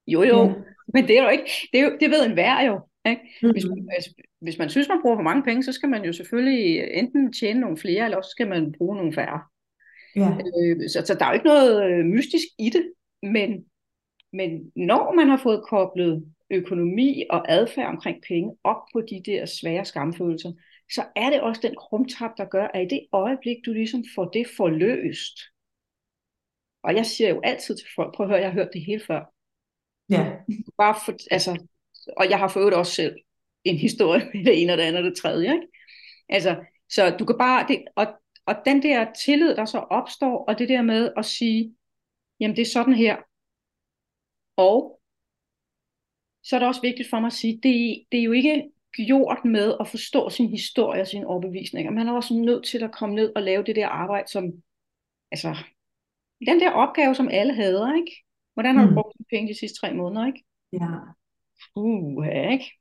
Jo, 0.06 0.22
jo, 0.22 0.38
ja. 0.46 0.54
men 0.94 1.08
det 1.08 1.18
er 1.18 1.22
jo 1.22 1.28
ikke, 1.28 1.50
det, 1.72 1.80
er 1.80 1.84
jo, 1.84 1.96
det 2.00 2.10
ved 2.10 2.26
enhver 2.26 2.60
jo. 2.62 2.80
Ikke? 3.06 3.22
Mm-hmm. 3.22 3.52
Hvis, 3.52 3.64
man, 3.64 3.88
altså, 3.96 4.10
hvis 4.40 4.58
man 4.58 4.70
synes, 4.70 4.88
man 4.88 5.02
bruger 5.02 5.16
for 5.16 5.22
mange 5.22 5.42
penge, 5.42 5.62
så 5.62 5.72
skal 5.72 5.88
man 5.88 6.04
jo 6.04 6.12
selvfølgelig 6.12 6.94
enten 6.94 7.32
tjene 7.32 7.60
nogle 7.60 7.76
flere, 7.76 8.04
eller 8.04 8.16
også 8.16 8.30
skal 8.30 8.48
man 8.48 8.72
bruge 8.78 8.96
nogle 8.96 9.12
færre. 9.12 9.40
Ja. 10.16 10.28
Øh, 10.30 10.90
så, 10.90 11.02
så 11.06 11.14
der 11.14 11.24
er 11.24 11.28
jo 11.28 11.34
ikke 11.34 11.46
noget 11.46 11.84
øh, 11.84 12.04
mystisk 12.04 12.46
i 12.58 12.70
det, 12.70 12.92
men, 13.22 13.64
men 14.32 14.72
når 14.76 15.14
man 15.14 15.28
har 15.28 15.36
fået 15.36 15.64
koblet 15.68 16.32
økonomi 16.50 17.24
og 17.30 17.52
adfærd 17.52 17.86
omkring 17.86 18.22
penge 18.28 18.56
op 18.64 18.82
på 18.92 19.00
de 19.00 19.22
der 19.26 19.46
svære 19.46 19.84
skamfølelser, 19.84 20.52
så 20.94 21.04
er 21.16 21.30
det 21.30 21.40
også 21.40 21.60
den 21.64 21.74
krumtap, 21.76 22.30
der 22.36 22.44
gør, 22.44 22.66
at 22.74 22.82
i 22.82 22.94
det 22.94 23.06
øjeblik, 23.12 23.56
du 23.66 23.72
ligesom 23.72 24.04
får 24.14 24.24
det 24.24 24.46
forløst, 24.56 25.38
og 26.82 26.94
jeg 26.94 27.06
siger 27.06 27.30
jo 27.30 27.40
altid 27.44 27.76
til 27.76 27.86
folk, 27.96 28.14
prøv 28.14 28.26
at 28.26 28.30
høre, 28.30 28.40
jeg 28.40 28.48
har 28.48 28.54
hørt 28.54 28.72
det 28.72 28.84
hele 28.84 29.02
før. 29.06 29.32
Ja. 30.10 30.32
Bare 30.78 30.94
for, 31.04 31.12
altså, 31.30 31.66
og 32.16 32.30
jeg 32.30 32.38
har 32.38 32.48
fået 32.48 32.74
også 32.74 32.92
selv 32.92 33.16
en 33.64 33.76
historie 33.76 34.30
med 34.34 34.44
det 34.44 34.62
ene 34.62 34.72
og 34.72 34.78
det 34.78 34.84
andet 34.84 34.98
og 34.98 35.04
det 35.04 35.16
tredje. 35.16 35.52
Ikke? 35.52 35.66
Altså, 36.28 36.64
så 36.90 37.16
du 37.18 37.24
kan 37.24 37.38
bare, 37.38 37.68
det, 37.68 37.84
og, 37.96 38.06
og 38.46 38.54
den 38.64 38.82
der 38.82 39.12
tillid, 39.12 39.56
der 39.56 39.64
så 39.64 39.78
opstår, 39.78 40.44
og 40.44 40.58
det 40.58 40.68
der 40.68 40.82
med 40.82 41.12
at 41.16 41.24
sige, 41.24 41.74
jamen 42.40 42.56
det 42.56 42.62
er 42.62 42.70
sådan 42.72 42.94
her. 42.94 43.16
Og 44.62 45.00
så 46.44 46.56
er 46.56 46.60
det 46.60 46.68
også 46.68 46.80
vigtigt 46.80 47.10
for 47.10 47.20
mig 47.20 47.26
at 47.26 47.40
sige, 47.42 47.54
det, 47.62 48.04
det 48.12 48.18
er 48.20 48.24
jo 48.24 48.32
ikke 48.32 48.70
gjort 48.92 49.44
med 49.44 49.74
at 49.80 49.88
forstå 49.88 50.30
sin 50.30 50.48
historie 50.50 51.00
og 51.00 51.06
sine 51.06 51.26
overbevisninger. 51.26 51.92
Man 51.92 52.08
er 52.08 52.12
også 52.12 52.34
nødt 52.34 52.64
til 52.64 52.82
at 52.82 52.92
komme 52.92 53.14
ned 53.14 53.32
og 53.36 53.42
lave 53.42 53.62
det 53.62 53.76
der 53.76 53.88
arbejde, 53.88 54.28
som, 54.30 54.44
altså, 55.30 55.56
den 56.46 56.60
der 56.60 56.70
opgave, 56.70 57.14
som 57.14 57.28
alle 57.28 57.54
hader, 57.54 57.94
ikke? 57.94 58.12
Hvordan 58.54 58.76
har 58.76 58.84
du 58.84 58.90
mm. 58.90 58.94
brugt 58.94 59.14
dine 59.18 59.26
penge 59.30 59.52
de 59.52 59.58
sidste 59.58 59.80
tre 59.80 59.94
måneder, 59.94 60.26
ikke? 60.26 60.44
Ja. 60.72 60.88
Uh, 61.76 62.26
ikke? 62.52 62.72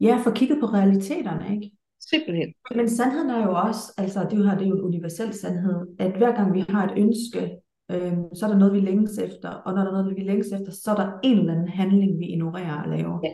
Ja, 0.00 0.16
for 0.24 0.30
kigget 0.30 0.60
på 0.60 0.66
realiteterne, 0.66 1.54
ikke? 1.54 1.70
Simpelthen. 2.10 2.54
Men 2.74 2.88
sandheden 2.88 3.30
er 3.30 3.42
jo 3.46 3.52
også, 3.66 3.82
altså 3.98 4.28
det 4.30 4.46
her 4.46 4.58
det 4.58 4.64
er 4.64 4.68
jo 4.68 4.74
en 4.74 4.88
universel 4.90 5.34
sandhed, 5.34 5.96
at 5.98 6.16
hver 6.16 6.32
gang 6.36 6.54
vi 6.54 6.64
har 6.68 6.86
et 6.86 6.98
ønske, 6.98 7.56
øh, 7.90 8.12
så 8.34 8.46
er 8.46 8.50
der 8.50 8.58
noget, 8.58 8.74
vi 8.74 8.80
længes 8.80 9.18
efter, 9.18 9.48
og 9.48 9.74
når 9.74 9.82
der 9.82 9.88
er 9.88 10.02
noget, 10.02 10.16
vi 10.16 10.22
længes 10.22 10.52
efter, 10.52 10.72
så 10.72 10.90
er 10.90 10.94
der 10.96 11.12
en 11.22 11.38
eller 11.38 11.52
anden 11.52 11.68
handling, 11.68 12.18
vi 12.18 12.26
ignorerer 12.26 12.82
at 12.82 12.98
lave. 12.98 13.20
Ja. 13.24 13.30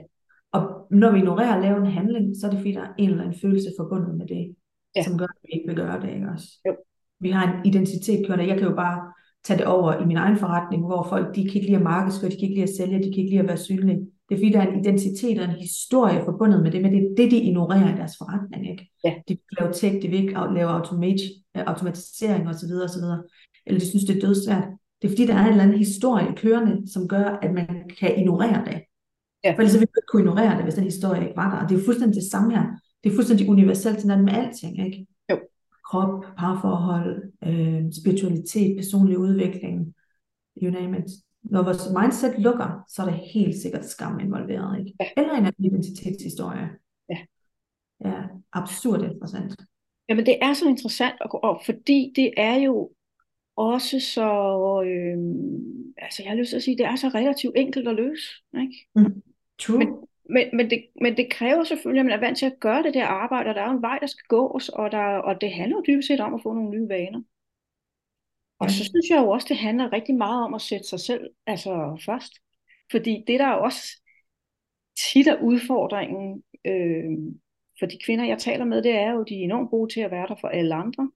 Og 0.52 0.86
når 0.90 1.12
vi 1.12 1.18
ignorerer 1.18 1.54
at 1.54 1.62
lave 1.62 1.76
en 1.76 1.86
handling, 1.86 2.36
så 2.36 2.46
er 2.46 2.50
det 2.50 2.58
fordi, 2.58 2.72
der 2.72 2.80
er 2.80 2.94
en 2.98 3.10
eller 3.10 3.24
anden 3.24 3.40
følelse 3.40 3.68
forbundet 3.78 4.14
med 4.14 4.26
det, 4.26 4.54
ja. 4.96 5.02
som 5.02 5.18
gør, 5.18 5.24
at 5.24 5.40
vi 5.42 5.48
ikke 5.52 5.66
vil 5.68 5.76
gøre 5.76 6.00
det, 6.00 6.10
ikke 6.14 6.28
også? 6.34 6.48
Jo. 6.66 6.76
Vi 7.20 7.30
har 7.30 7.52
en 7.52 7.66
identitet 7.66 8.26
kørende. 8.26 8.48
Jeg 8.48 8.58
kan 8.58 8.68
jo 8.68 8.74
bare 8.74 9.12
tage 9.44 9.58
det 9.58 9.66
over 9.66 10.02
i 10.02 10.06
min 10.06 10.16
egen 10.16 10.36
forretning, 10.36 10.86
hvor 10.86 11.06
folk, 11.08 11.34
de 11.34 11.40
kan 11.44 11.54
ikke 11.54 11.66
lide 11.66 11.76
at 11.76 11.82
markedsføre, 11.82 12.30
de 12.30 12.36
kan 12.36 12.42
ikke 12.42 12.54
lide 12.54 12.70
at 12.70 12.76
sælge, 12.76 12.98
de 12.98 13.12
kan 13.12 13.22
ikke 13.22 13.30
lide 13.30 13.40
at 13.40 13.48
være 13.48 13.56
synlige. 13.56 13.98
Det 14.28 14.34
er 14.34 14.38
fordi, 14.38 14.52
der 14.52 14.60
er 14.60 14.66
en 14.66 14.80
identitet 14.80 15.38
og 15.38 15.44
en 15.44 15.50
historie 15.50 16.24
forbundet 16.24 16.62
med 16.62 16.70
det, 16.70 16.82
men 16.82 16.92
det 16.92 17.02
er 17.02 17.14
det, 17.16 17.30
de 17.30 17.36
ignorerer 17.36 17.94
i 17.94 17.98
deres 17.98 18.16
forretning. 18.18 18.70
Ikke? 18.70 18.90
Ja. 19.04 19.14
De 19.28 19.32
vil 19.32 19.56
lave 19.60 19.72
tech, 19.72 20.02
de 20.02 20.08
vil 20.08 20.20
ikke 20.20 20.32
lave 20.32 20.70
automat- 20.70 21.44
automatisering 21.54 22.48
osv. 22.48 22.72
osv. 22.84 23.04
Eller 23.66 23.80
de 23.80 23.88
synes, 23.88 24.04
det 24.04 24.16
er 24.16 24.26
dødsvært. 24.26 24.68
Det 25.02 25.08
er 25.08 25.12
fordi, 25.12 25.26
der 25.26 25.34
er 25.34 25.44
en 25.44 25.50
eller 25.50 25.62
anden 25.62 25.78
historie 25.78 26.36
kørende, 26.36 26.92
som 26.92 27.08
gør, 27.08 27.24
at 27.24 27.54
man 27.54 27.90
kan 27.98 28.18
ignorere 28.18 28.64
det. 28.64 28.82
Ja. 29.44 29.50
For 29.52 29.58
ellers 29.60 29.74
ville 29.74 29.80
vi 29.80 29.98
ikke 29.98 30.06
kunne 30.08 30.22
ignorere 30.22 30.56
det, 30.56 30.62
hvis 30.62 30.74
den 30.74 30.84
historie 30.84 31.22
ikke 31.22 31.36
var 31.36 31.50
der. 31.50 31.62
Og 31.62 31.68
det 31.68 31.80
er 31.80 31.84
fuldstændig 31.84 32.16
det 32.22 32.30
samme 32.30 32.56
her. 32.56 32.64
Det 33.04 33.10
er 33.10 33.14
fuldstændig 33.14 33.48
universelt 33.48 34.00
sådan 34.00 34.24
med 34.24 34.32
alting, 34.32 34.86
ikke? 34.86 35.06
Jo. 35.30 35.38
Krop, 35.90 36.24
parforhold, 36.38 37.32
øh, 37.46 37.82
spiritualitet, 38.00 38.76
personlig 38.76 39.18
udvikling, 39.18 39.94
you 40.62 40.70
name 40.70 40.98
it. 40.98 41.04
Når 41.42 41.62
vores 41.62 41.88
mindset 42.00 42.38
lukker, 42.38 42.84
så 42.88 43.02
er 43.02 43.06
der 43.06 43.16
helt 43.34 43.62
sikkert 43.62 43.84
skam 43.84 44.20
involveret, 44.20 44.78
ikke? 44.78 44.92
Ja. 45.00 45.06
Eller 45.16 45.34
en 45.34 45.46
anden 45.46 45.64
identitetshistorie. 45.64 46.68
Ja. 47.10 47.18
Ja, 48.04 48.22
absurd 48.52 49.02
interessant. 49.02 49.56
Jamen 50.08 50.26
det 50.26 50.38
er 50.42 50.52
så 50.52 50.68
interessant, 50.68 51.14
og, 51.20 51.44
og 51.44 51.62
fordi 51.66 52.12
det 52.16 52.32
er 52.36 52.54
jo 52.54 52.90
også 53.56 54.00
så, 54.00 54.30
øh, 54.86 55.18
altså 55.98 56.22
jeg 56.22 56.30
har 56.30 56.36
lyst 56.36 56.48
til 56.48 56.56
at 56.56 56.62
sige, 56.62 56.78
det 56.78 56.86
er 56.86 56.96
så 56.96 57.08
relativt 57.08 57.56
enkelt 57.56 57.88
at 57.88 57.94
løse. 57.94 58.28
Ikke? 58.62 58.88
True. 59.58 59.78
Men, 59.78 59.88
men, 60.30 60.56
men, 60.56 60.70
det, 60.70 60.84
men 61.00 61.16
det 61.16 61.30
kræver 61.30 61.64
selvfølgelig, 61.64 62.00
at 62.00 62.06
man 62.06 62.14
er 62.14 62.26
vant 62.26 62.38
til 62.38 62.46
at 62.46 62.60
gøre 62.60 62.82
det 62.82 62.94
der 62.94 63.06
arbejde, 63.06 63.48
og 63.48 63.54
der 63.54 63.62
er 63.62 63.70
jo 63.70 63.76
en 63.76 63.82
vej, 63.82 63.98
der 63.98 64.06
skal 64.06 64.26
gås, 64.28 64.68
og, 64.68 64.92
der, 64.92 65.04
og 65.04 65.40
det 65.40 65.52
handler 65.52 65.76
jo 65.76 65.84
dybest 65.86 66.08
set 66.08 66.20
om 66.20 66.34
at 66.34 66.42
få 66.42 66.52
nogle 66.52 66.70
nye 66.70 66.88
vaner. 66.88 67.22
Og 68.58 68.70
så 68.70 68.84
synes 68.84 69.10
jeg 69.10 69.18
jo 69.18 69.30
også, 69.30 69.46
det 69.48 69.56
handler 69.56 69.92
rigtig 69.92 70.14
meget 70.14 70.44
om 70.44 70.54
at 70.54 70.60
sætte 70.60 70.88
sig 70.88 71.00
selv 71.00 71.30
altså 71.46 72.02
først. 72.06 72.32
Fordi 72.90 73.24
det 73.26 73.40
der 73.40 73.46
er 73.46 73.54
også 73.54 74.02
tit 75.12 75.26
er 75.26 75.42
udfordringen 75.42 76.42
øh, 76.64 77.34
for 77.78 77.86
de 77.86 77.98
kvinder, 78.04 78.24
jeg 78.24 78.38
taler 78.38 78.64
med, 78.64 78.82
det 78.82 78.92
er 78.92 79.12
jo, 79.12 79.22
de 79.22 79.34
er 79.34 79.44
enormt 79.44 79.70
gode 79.70 79.92
til 79.92 80.00
at 80.00 80.10
være 80.10 80.26
der 80.26 80.34
for 80.40 80.48
alle 80.48 80.74
andre. 80.74 81.10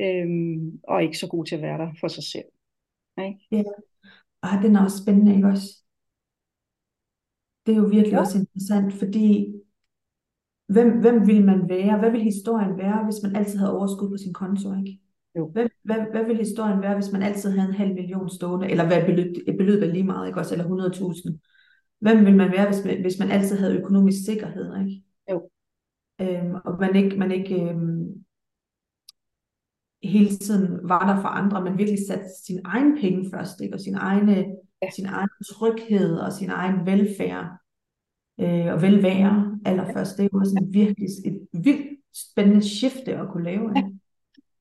Øh, 0.00 0.26
og 0.88 1.02
ikke 1.02 1.18
så 1.18 1.26
gode 1.28 1.48
til 1.48 1.56
at 1.56 1.62
være 1.62 1.78
der 1.78 1.88
for 2.00 2.08
sig 2.08 2.24
selv. 2.24 2.44
Ikke? 3.18 3.64
Ah, 4.42 4.62
den 4.62 4.76
er 4.76 4.84
også 4.84 5.02
spændende, 5.02 5.34
ikke 5.36 5.48
også? 5.48 5.82
Det 7.66 7.72
er 7.72 7.78
jo 7.78 7.84
virkelig 7.84 8.12
Ja. 8.12 8.20
også 8.20 8.38
interessant, 8.38 8.92
fordi 8.94 9.54
hvem, 10.68 11.00
hvem 11.00 11.26
vil 11.26 11.44
man 11.44 11.68
være? 11.68 11.98
Hvad 11.98 12.10
vil 12.10 12.20
historien 12.22 12.78
være, 12.78 13.04
hvis 13.04 13.22
man 13.22 13.36
altid 13.36 13.58
havde 13.58 13.78
overskud 13.78 14.08
på 14.10 14.16
sin 14.16 14.32
konto, 14.32 14.74
ikke? 14.78 15.00
Jo. 15.36 15.50
Hvad, 15.50 15.66
hvad, 15.82 15.96
hvad 16.10 16.24
vil 16.24 16.36
historien 16.36 16.80
være, 16.82 16.94
hvis 16.94 17.12
man 17.12 17.22
altid 17.22 17.50
havde 17.50 17.68
en 17.68 17.74
halv 17.74 17.94
million 17.94 18.28
stående? 18.30 18.70
Eller 18.70 18.86
hvad 18.86 19.04
beløb, 19.06 19.36
et 19.46 19.56
beløb 19.58 19.82
er 19.82 19.86
lige 19.92 20.04
meget, 20.04 20.26
ikke 20.28 20.40
også? 20.40 20.54
Eller 20.54 20.66
100.000. 20.66 21.38
Hvem 22.00 22.24
vil 22.26 22.36
man 22.36 22.50
være, 22.52 22.66
hvis 22.66 22.84
man, 22.84 23.00
hvis 23.00 23.18
man 23.18 23.30
altid 23.30 23.58
havde 23.58 23.78
økonomisk 23.78 24.24
sikkerhed, 24.24 24.76
ikke? 24.80 25.02
Jo. 25.30 25.50
Øhm, 26.20 26.54
og 26.64 26.80
man 26.80 26.96
ikke, 26.96 27.16
man 27.16 27.32
ikke 27.32 27.62
øhm, 27.62 28.24
hele 30.02 30.28
tiden 30.28 30.88
var 30.88 31.14
der 31.14 31.20
for 31.20 31.28
andre, 31.28 31.64
men 31.64 31.78
virkelig 31.78 32.06
satte 32.06 32.24
sin 32.46 32.60
egen 32.64 32.98
penge 33.00 33.30
først, 33.34 33.60
ikke? 33.60 33.74
Og 33.74 33.80
sin, 33.80 33.94
egne, 33.94 34.46
Ja. 34.82 34.90
sin 34.90 35.06
egen 35.06 35.28
tryghed 35.50 36.16
og 36.16 36.32
sin 36.32 36.50
egen 36.50 36.86
velfærd 36.86 37.46
øh, 38.40 38.72
og 38.74 38.82
velvære 38.82 39.58
allerførst. 39.64 40.16
Det 40.16 40.24
er 40.24 40.28
jo 40.32 40.38
også 40.38 40.58
en 40.60 40.74
virkelig 40.74 41.08
et 41.24 41.48
vildt 41.52 41.98
spændende 42.14 42.76
skifte 42.76 43.16
at 43.16 43.28
kunne 43.28 43.44
lave. 43.44 43.72
Ikke? 43.76 43.88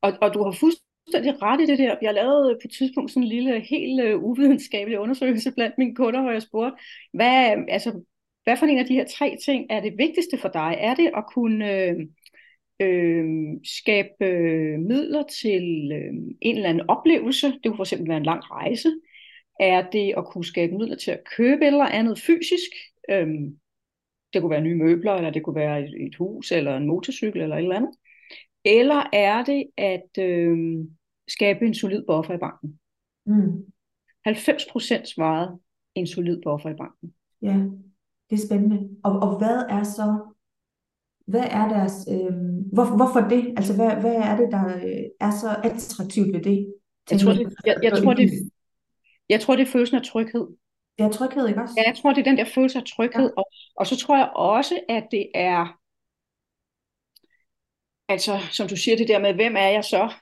Og, 0.02 0.14
og 0.22 0.34
du 0.34 0.44
har 0.44 0.52
fuldstændig 0.52 1.42
ret 1.42 1.62
i 1.62 1.66
det 1.66 1.80
der. 1.80 1.96
Jeg 2.02 2.14
lavede 2.14 2.56
på 2.56 2.66
et 2.66 2.72
tidspunkt 2.78 3.12
sådan 3.12 3.24
en 3.24 3.30
lille, 3.30 3.60
helt 3.60 4.16
uh, 4.16 4.24
uvidenskabelig 4.24 5.00
undersøgelse 5.00 5.52
blandt 5.52 5.78
mine 5.78 5.96
kunder, 5.96 6.22
hvor 6.22 6.32
jeg 6.32 6.42
spurgte, 6.42 6.78
hvad, 7.14 7.56
altså, 7.70 8.04
hvad 8.44 8.58
for 8.58 8.66
en 8.66 8.80
af 8.80 8.86
de 8.86 8.94
her 8.94 9.06
tre 9.18 9.38
ting 9.46 9.66
er 9.70 9.80
det 9.82 9.94
vigtigste 9.98 10.38
for 10.38 10.50
dig? 10.50 10.78
Er 10.80 10.96
det 10.96 11.12
at 11.18 11.24
kunne 11.34 11.72
øh, 11.74 11.96
øh, 12.80 13.26
skabe 13.64 14.26
øh, 14.26 14.80
midler 14.80 15.24
til 15.42 15.92
øh, 15.92 16.14
en 16.42 16.56
eller 16.56 16.70
anden 16.70 16.90
oplevelse? 16.90 17.48
Det 17.48 17.64
kunne 17.64 17.78
for 17.78 17.84
eksempel 17.84 18.10
være 18.10 18.18
en 18.18 18.24
lang 18.24 18.52
rejse. 18.52 18.90
Er 19.60 19.90
det 19.90 20.14
at 20.18 20.26
kunne 20.26 20.46
skabe 20.46 20.78
midler 20.78 20.96
til 20.96 21.12
at 21.12 21.24
købe 21.38 21.62
et 21.62 21.68
eller 21.68 21.86
andet 21.86 22.20
fysisk? 22.20 22.72
Øhm, 23.10 23.60
det 24.34 24.42
kunne 24.42 24.52
være 24.52 24.62
nye 24.62 24.76
møbler, 24.76 25.14
eller 25.14 25.30
det 25.30 25.44
kunne 25.44 25.56
være 25.56 25.84
et, 25.84 26.06
et 26.08 26.16
hus, 26.16 26.52
eller 26.52 26.78
en 26.78 26.88
motorcykel, 26.88 27.42
eller 27.42 27.56
et 27.56 27.62
eller 27.62 27.76
andet. 27.76 27.92
Eller 28.66 29.10
er 29.14 29.44
det 29.44 29.64
at 29.78 30.24
øh, 30.24 30.86
skabe 31.28 31.66
en 31.66 31.74
solid 31.74 32.04
buffer 32.08 32.34
i 32.34 32.38
banken? 32.38 32.80
Mm. 33.26 33.66
90% 34.28 35.06
svarede 35.06 35.60
en 35.96 36.08
solid 36.08 36.42
buffer 36.42 36.70
i 36.70 36.76
banken. 36.76 37.14
Ja, 37.42 37.56
det 38.30 38.42
er 38.42 38.48
spændende. 38.48 38.90
Og, 39.04 39.20
og 39.20 39.38
hvad 39.38 39.66
er 39.70 39.84
så, 39.84 40.34
hvad 41.28 41.46
er 41.60 41.70
deres, 41.70 42.08
øh, 42.12 42.34
hvor, 42.74 42.96
hvorfor 42.96 43.22
det? 43.30 43.54
Altså, 43.58 43.76
hvad, 43.76 43.92
hvad 44.02 44.16
er 44.16 44.38
det, 44.38 44.52
der 44.52 44.66
øh, 44.78 45.06
er 45.20 45.32
så 45.32 45.50
attraktivt 45.64 46.34
ved 46.34 46.44
det? 46.44 46.74
Jeg 47.12 47.20
tror, 47.20 47.32
det, 47.32 47.54
jeg, 47.66 47.76
jeg, 47.84 48.04
tror, 48.04 48.14
det, 48.14 48.32
jeg 49.30 49.42
tror, 49.42 49.56
det 49.56 49.68
er 49.68 49.72
følelsen 49.72 49.98
af 49.98 50.04
tryghed. 50.04 50.48
Det 50.98 51.06
er 51.06 51.12
tryghed, 51.12 51.48
ikke 51.48 51.62
også? 51.62 51.74
Ja, 51.78 51.84
jeg 51.90 51.98
tror, 51.98 52.14
det 52.14 52.20
er 52.20 52.30
den 52.32 52.38
der 52.38 52.46
følelse 52.46 52.80
af 52.80 52.86
tryghed. 52.86 53.30
Ja. 53.30 53.36
Og, 53.38 53.46
og 53.76 53.88
så 53.88 53.98
tror 53.98 54.18
jeg 54.18 54.30
også, 54.36 54.80
at 54.90 55.08
det 55.12 55.26
er, 55.36 55.80
altså 58.08 58.40
som 58.52 58.68
du 58.68 58.76
siger 58.76 58.98
det 58.98 59.08
der 59.08 59.20
med, 59.20 59.34
hvem 59.34 59.56
er 59.56 59.68
jeg 59.68 59.84
så? 59.84 60.14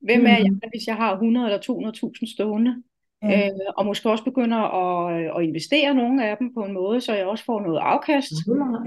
Hvem 0.00 0.26
er 0.26 0.38
jeg, 0.38 0.52
hvis 0.72 0.86
jeg 0.86 0.96
har 0.96 1.12
100 1.12 1.46
eller 1.46 1.60
200.000 1.60 2.34
stående? 2.34 2.82
Ja. 3.22 3.46
Øh, 3.46 3.52
og 3.76 3.86
måske 3.86 4.10
også 4.10 4.24
begynder 4.24 4.56
at, 4.56 5.30
at 5.38 5.44
investere 5.48 5.94
nogle 5.94 6.26
af 6.30 6.36
dem 6.36 6.54
på 6.54 6.60
en 6.60 6.72
måde, 6.72 7.00
så 7.00 7.14
jeg 7.14 7.26
også 7.26 7.44
får 7.44 7.60
noget 7.60 7.78
afkast, 7.78 8.32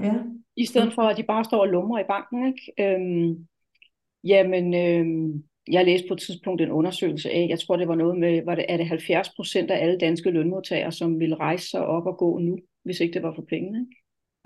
Ja. 0.04 0.12
i 0.56 0.66
stedet 0.66 0.92
for 0.92 1.02
at 1.02 1.16
de 1.16 1.22
bare 1.22 1.44
står 1.44 1.58
og 1.60 1.68
lummer 1.68 1.98
i 1.98 2.04
banken. 2.08 2.46
Ikke? 2.46 2.62
Øhm, 2.94 3.46
jamen, 4.24 4.74
øhm, 4.74 5.42
jeg 5.70 5.84
læste 5.84 6.08
på 6.08 6.14
et 6.14 6.20
tidspunkt 6.20 6.60
en 6.62 6.70
undersøgelse 6.70 7.30
af, 7.30 7.46
jeg 7.50 7.58
tror 7.60 7.76
det 7.76 7.88
var 7.88 7.94
noget 7.94 8.18
med, 8.18 8.42
var 8.44 8.54
det, 8.54 8.64
er 8.68 8.76
det 8.76 8.86
70 8.88 9.28
procent 9.36 9.70
af 9.70 9.82
alle 9.82 9.98
danske 9.98 10.30
lønmodtagere, 10.30 10.92
som 10.92 11.20
ville 11.20 11.34
rejse 11.36 11.70
sig 11.70 11.86
op 11.86 12.06
og 12.06 12.16
gå 12.18 12.38
nu, 12.38 12.58
hvis 12.84 13.00
ikke 13.00 13.14
det 13.14 13.22
var 13.22 13.34
for 13.34 13.44
pengene. 13.48 13.78
Ikke? 13.80 13.96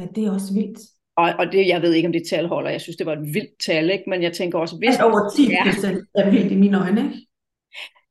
ja, 0.01 0.07
det 0.20 0.27
er 0.27 0.33
også 0.35 0.55
vildt. 0.55 0.79
Og, 1.16 1.33
og 1.38 1.53
det, 1.53 1.66
jeg 1.68 1.83
ved 1.83 1.92
ikke, 1.92 2.07
om 2.07 2.12
det 2.12 2.22
tal 2.31 2.46
holder. 2.46 2.70
Jeg 2.70 2.81
synes, 2.81 2.96
det 2.96 3.07
var 3.07 3.12
et 3.12 3.35
vildt 3.35 3.59
tal, 3.66 3.90
ikke? 3.90 4.05
men 4.11 4.22
jeg 4.22 4.33
tænker 4.33 4.59
også, 4.59 4.77
hvis... 4.79 4.99
At 4.99 5.05
over 5.05 5.31
10 5.37 5.42
Ja. 5.51 5.64
procent 5.64 5.99
er 6.14 6.31
vildt 6.31 6.53
i 6.53 6.57
mine 6.57 6.81
øjne, 6.85 7.01
ikke? 7.01 7.27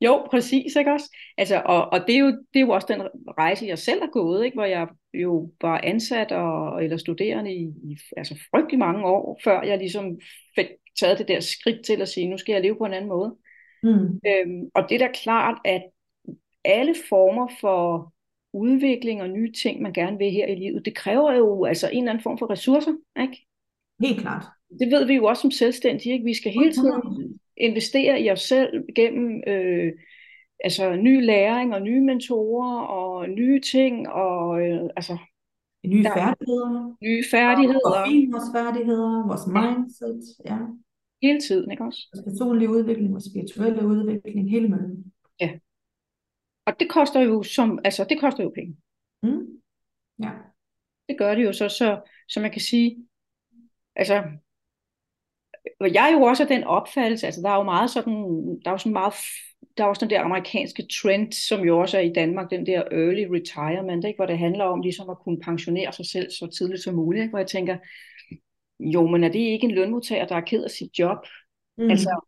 Jo, 0.01 0.27
præcis, 0.31 0.75
ikke 0.75 0.91
også? 0.91 1.17
Altså, 1.37 1.61
og, 1.65 1.89
og 1.93 1.99
det, 2.07 2.15
er 2.15 2.19
jo, 2.19 2.27
det 2.27 2.59
er 2.59 2.59
jo 2.59 2.69
også 2.69 2.87
den 2.89 3.01
rejse, 3.37 3.65
jeg 3.65 3.79
selv 3.79 4.01
har 4.01 4.09
gået, 4.09 4.45
ikke? 4.45 4.55
hvor 4.55 4.65
jeg 4.65 4.87
jo 5.13 5.51
var 5.61 5.81
ansat 5.83 6.31
og, 6.31 6.83
eller 6.83 6.97
studerende 6.97 7.53
i, 7.55 7.63
i 7.63 7.97
altså 8.17 8.35
frygtelig 8.51 8.79
mange 8.79 9.05
år, 9.05 9.39
før 9.43 9.61
jeg 9.61 9.77
ligesom 9.77 10.19
fik 10.55 10.67
taget 10.99 11.19
det 11.19 11.27
der 11.27 11.39
skridt 11.39 11.85
til 11.85 12.01
at 12.01 12.09
sige, 12.09 12.29
nu 12.29 12.37
skal 12.37 12.53
jeg 12.53 12.61
leve 12.61 12.75
på 12.77 12.85
en 12.85 12.93
anden 12.93 13.09
måde. 13.09 13.35
Mm. 13.83 14.19
Øhm, 14.27 14.69
og 14.75 14.89
det 14.89 14.95
er 14.95 15.07
da 15.07 15.11
klart, 15.13 15.57
at 15.65 15.83
alle 16.65 16.95
former 17.09 17.51
for 17.61 18.13
udvikling 18.53 19.21
og 19.21 19.29
nye 19.29 19.51
ting, 19.51 19.81
man 19.81 19.93
gerne 19.93 20.17
vil 20.17 20.31
her 20.31 20.47
i 20.47 20.55
livet, 20.55 20.85
det 20.85 20.95
kræver 20.95 21.33
jo 21.33 21.65
altså 21.65 21.89
en 21.89 21.97
eller 21.97 22.11
anden 22.11 22.23
form 22.23 22.37
for 22.37 22.49
ressourcer, 22.49 22.93
ikke? 23.21 23.47
Helt 23.99 24.19
klart. 24.19 24.45
Det 24.79 24.91
ved 24.91 25.05
vi 25.05 25.13
jo 25.13 25.25
også 25.25 25.41
som 25.41 25.51
selvstændige, 25.51 26.13
ikke? 26.13 26.25
Vi 26.25 26.33
skal 26.33 26.51
hele 26.51 26.73
tiden 26.73 27.39
investere 27.57 28.21
i 28.21 28.31
os 28.31 28.41
selv 28.41 28.83
gennem 28.95 29.43
øh, 29.47 29.93
altså 30.63 30.95
ny 30.95 31.25
læring 31.25 31.73
og 31.73 31.81
nye 31.81 32.01
mentorer 32.01 32.81
og 32.81 33.29
nye 33.29 33.61
ting 33.61 34.09
og 34.09 34.61
øh, 34.61 34.89
altså 34.95 35.17
Nye 35.87 36.03
Der- 36.03 36.13
færdigheder. 36.13 36.95
nye 37.01 37.19
Og 37.19 37.29
færdigheder 37.31 38.05
fine 38.07 38.31
vores 38.31 38.49
færdigheder, 38.55 39.27
vores 39.27 39.47
mindset, 39.47 40.21
ja. 40.45 40.57
hele 41.21 41.39
tiden, 41.41 41.71
ikke 41.71 41.83
også? 41.83 41.99
Vores 42.13 42.25
personlige 42.29 42.69
udvikling, 42.69 43.11
vores 43.11 43.23
spirituelle 43.31 43.87
udvikling, 43.87 44.49
hele 44.51 44.67
møllen. 44.69 45.13
Og 46.67 46.79
det 46.79 46.89
koster 46.89 47.21
jo 47.21 47.43
som 47.43 47.79
altså 47.83 48.05
det 48.09 48.19
koster 48.19 48.43
jo 48.43 48.51
penge. 48.55 48.77
Mm. 49.23 49.47
Ja. 50.23 50.31
Det 51.09 51.17
gør 51.17 51.35
det 51.35 51.43
jo 51.45 51.53
så 51.53 51.69
så 51.69 52.01
så 52.27 52.39
man 52.39 52.51
kan 52.51 52.61
sige 52.61 53.07
altså 53.95 54.23
og 55.79 55.93
jeg 55.93 56.09
er 56.09 56.13
jo 56.13 56.21
også 56.21 56.43
af 56.43 56.49
den 56.49 56.63
opfattelse, 56.63 57.25
altså 57.25 57.41
der 57.41 57.49
er 57.49 57.55
jo 57.55 57.63
meget 57.63 57.89
sådan, 57.89 58.13
der 58.63 58.69
er 58.69 58.71
jo 58.71 58.77
sådan 58.77 58.93
meget, 58.93 59.13
der 59.77 59.83
er 59.83 59.87
også 59.87 60.05
den 60.05 60.09
der 60.09 60.21
amerikanske 60.21 60.87
trend, 61.01 61.31
som 61.31 61.61
jo 61.61 61.79
også 61.79 61.97
er 61.97 62.01
i 62.01 62.13
Danmark, 62.13 62.49
den 62.49 62.65
der 62.65 62.83
early 62.91 63.25
retirement, 63.31 64.05
ikke? 64.05 64.17
hvor 64.17 64.25
det 64.25 64.37
handler 64.37 64.65
om 64.65 64.81
ligesom 64.81 65.09
at 65.09 65.19
kunne 65.19 65.39
pensionere 65.39 65.93
sig 65.93 66.05
selv 66.05 66.31
så 66.31 66.47
tidligt 66.57 66.83
som 66.83 66.95
muligt, 66.95 67.21
ikke? 67.21 67.29
hvor 67.29 67.39
jeg 67.39 67.47
tænker, 67.47 67.77
jo, 68.79 69.07
men 69.07 69.23
er 69.23 69.29
det 69.29 69.39
ikke 69.39 69.65
en 69.65 69.75
lønmodtager, 69.75 70.25
der 70.25 70.35
er 70.35 70.41
ked 70.41 70.63
af 70.63 70.71
sit 70.71 70.99
job? 70.99 71.17
Mm. 71.77 71.89
Altså, 71.89 72.21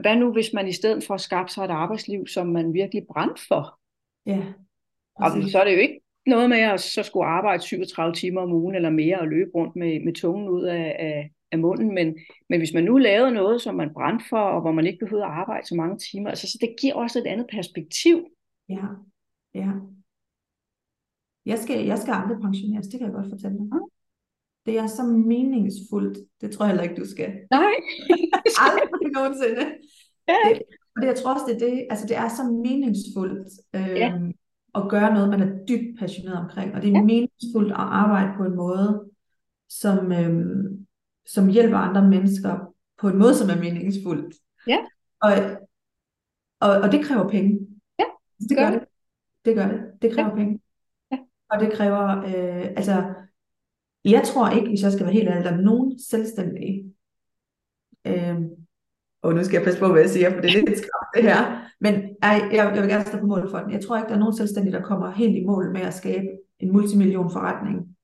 hvad 0.00 0.16
nu 0.16 0.32
hvis 0.32 0.52
man 0.52 0.68
i 0.68 0.72
stedet 0.72 1.04
for 1.04 1.14
at 1.14 1.20
skabe 1.20 1.48
sig 1.48 1.64
et 1.64 1.70
arbejdsliv, 1.70 2.26
som 2.26 2.46
man 2.46 2.74
virkelig 2.74 3.02
brændte 3.12 3.42
for? 3.48 3.78
ja. 4.26 4.42
Og 5.14 5.50
så 5.50 5.60
er 5.60 5.64
det 5.64 5.72
jo 5.72 5.78
ikke 5.78 6.00
noget 6.26 6.48
med 6.50 6.58
at 6.58 6.80
så 6.80 7.02
skulle 7.02 7.26
arbejde 7.26 7.62
37 7.62 8.14
timer 8.14 8.40
om 8.40 8.52
ugen 8.52 8.74
eller 8.74 8.90
mere 8.90 9.18
og 9.20 9.28
løbe 9.28 9.50
rundt 9.54 9.76
med, 9.76 10.00
med 10.04 10.14
tungen 10.14 10.48
ud 10.48 10.64
af, 10.64 10.96
af, 10.98 11.30
af 11.52 11.58
munden, 11.58 11.94
men, 11.94 12.16
men 12.48 12.60
hvis 12.60 12.74
man 12.74 12.84
nu 12.84 12.98
lavede 12.98 13.34
noget, 13.34 13.62
som 13.62 13.74
man 13.74 13.94
brændte 13.94 14.24
for, 14.28 14.38
og 14.38 14.60
hvor 14.60 14.72
man 14.72 14.86
ikke 14.86 14.98
behøvede 14.98 15.24
at 15.24 15.30
arbejde 15.30 15.66
så 15.66 15.74
mange 15.74 15.98
timer, 15.98 16.28
altså, 16.28 16.46
så 16.46 16.58
det 16.60 16.74
giver 16.80 16.94
også 16.94 17.18
et 17.18 17.26
andet 17.26 17.46
perspektiv. 17.52 18.26
Ja, 18.68 18.86
ja. 19.54 19.70
Jeg 21.46 21.58
skal, 21.58 21.86
jeg 21.86 21.98
skal 21.98 22.14
aldrig 22.14 22.38
pensioneres, 22.40 22.86
det 22.86 22.98
kan 22.98 23.06
jeg 23.06 23.14
godt 23.14 23.30
fortælle 23.30 23.58
dig. 23.58 23.80
Det 24.66 24.78
er 24.78 24.86
så 24.86 25.02
meningsfuldt. 25.02 26.18
Det 26.40 26.50
tror 26.50 26.64
jeg 26.64 26.70
heller 26.70 26.82
ikke, 26.82 27.00
du 27.02 27.08
skal. 27.10 27.30
Nej. 27.50 27.72
aldrig 28.66 29.12
nogensinde. 29.12 29.64
Ja. 30.28 30.38
Det, 30.48 30.62
og 30.96 31.02
det, 31.02 31.06
jeg 31.08 31.16
tror 31.16 31.34
også, 31.34 31.44
det 31.48 31.54
er 31.54 31.68
det, 31.68 31.86
altså 31.90 32.06
det 32.06 32.16
er 32.16 32.28
så 32.28 32.42
meningsfuldt 32.64 33.48
øh, 33.74 33.96
ja. 34.02 34.18
at 34.74 34.88
gøre 34.88 35.14
noget, 35.14 35.30
man 35.30 35.42
er 35.42 35.64
dybt 35.68 35.98
passioneret 35.98 36.38
omkring. 36.38 36.74
Og 36.74 36.82
det 36.82 36.88
er 36.88 36.92
ja. 36.92 37.02
meningsfuldt 37.02 37.72
at 37.72 37.78
arbejde 37.78 38.32
på 38.36 38.44
en 38.44 38.56
måde, 38.56 39.10
som, 39.68 40.12
øh, 40.12 40.32
som 41.26 41.48
hjælper 41.48 41.76
andre 41.76 42.08
mennesker 42.08 42.74
på 42.98 43.08
en 43.08 43.18
måde, 43.18 43.34
som 43.34 43.50
er 43.50 43.60
meningsfuldt. 43.60 44.34
Ja. 44.66 44.78
Og, 45.22 45.32
og, 46.60 46.70
og 46.70 46.92
det 46.92 47.04
kræver 47.04 47.28
penge. 47.28 47.58
Ja, 47.98 48.04
det, 48.40 48.48
det 48.48 48.56
gør 48.58 48.70
det. 48.70 48.84
Det 49.44 49.56
gør 49.56 49.68
det. 49.68 49.80
Det 50.02 50.12
kræver 50.12 50.28
ja. 50.28 50.34
penge. 50.34 50.60
Ja. 51.12 51.18
Og 51.50 51.60
det 51.60 51.72
kræver, 51.72 52.18
øh, 52.18 52.66
altså, 52.76 53.14
jeg 54.04 54.22
tror 54.24 54.50
ikke, 54.50 54.68
hvis 54.68 54.82
jeg 54.82 54.92
skal 54.92 55.06
være 55.06 55.14
helt 55.14 55.28
ærlig, 55.28 55.44
der 55.44 55.52
er 55.52 55.60
nogen 55.60 55.98
selvstændige, 55.98 56.94
øh, 58.06 58.36
og 59.22 59.34
nu 59.34 59.44
skal 59.44 59.56
jeg 59.56 59.64
passe 59.64 59.80
på, 59.80 59.88
hvad 59.88 60.00
jeg 60.00 60.10
siger, 60.10 60.30
for 60.30 60.40
det 60.40 60.50
er 60.50 60.66
lidt 60.66 60.78
skræmt 60.78 61.14
det 61.14 61.22
her, 61.22 61.68
men 61.80 61.94
jeg, 62.22 62.48
jeg, 62.52 62.72
jeg 62.74 62.82
vil 62.82 62.90
gerne 62.90 63.04
stå 63.04 63.18
på 63.18 63.26
mål 63.26 63.50
for 63.50 63.58
den. 63.58 63.70
Jeg 63.70 63.84
tror 63.84 63.96
ikke, 63.96 64.08
der 64.08 64.14
er 64.14 64.18
nogen 64.18 64.36
selvstændige, 64.36 64.76
der 64.76 64.82
kommer 64.82 65.10
helt 65.10 65.36
i 65.36 65.44
mål 65.44 65.72
med 65.72 65.80
at 65.80 65.94
skabe 65.94 66.28
en 66.58 66.72
multimillion 66.72 67.30
forretning, 67.30 67.96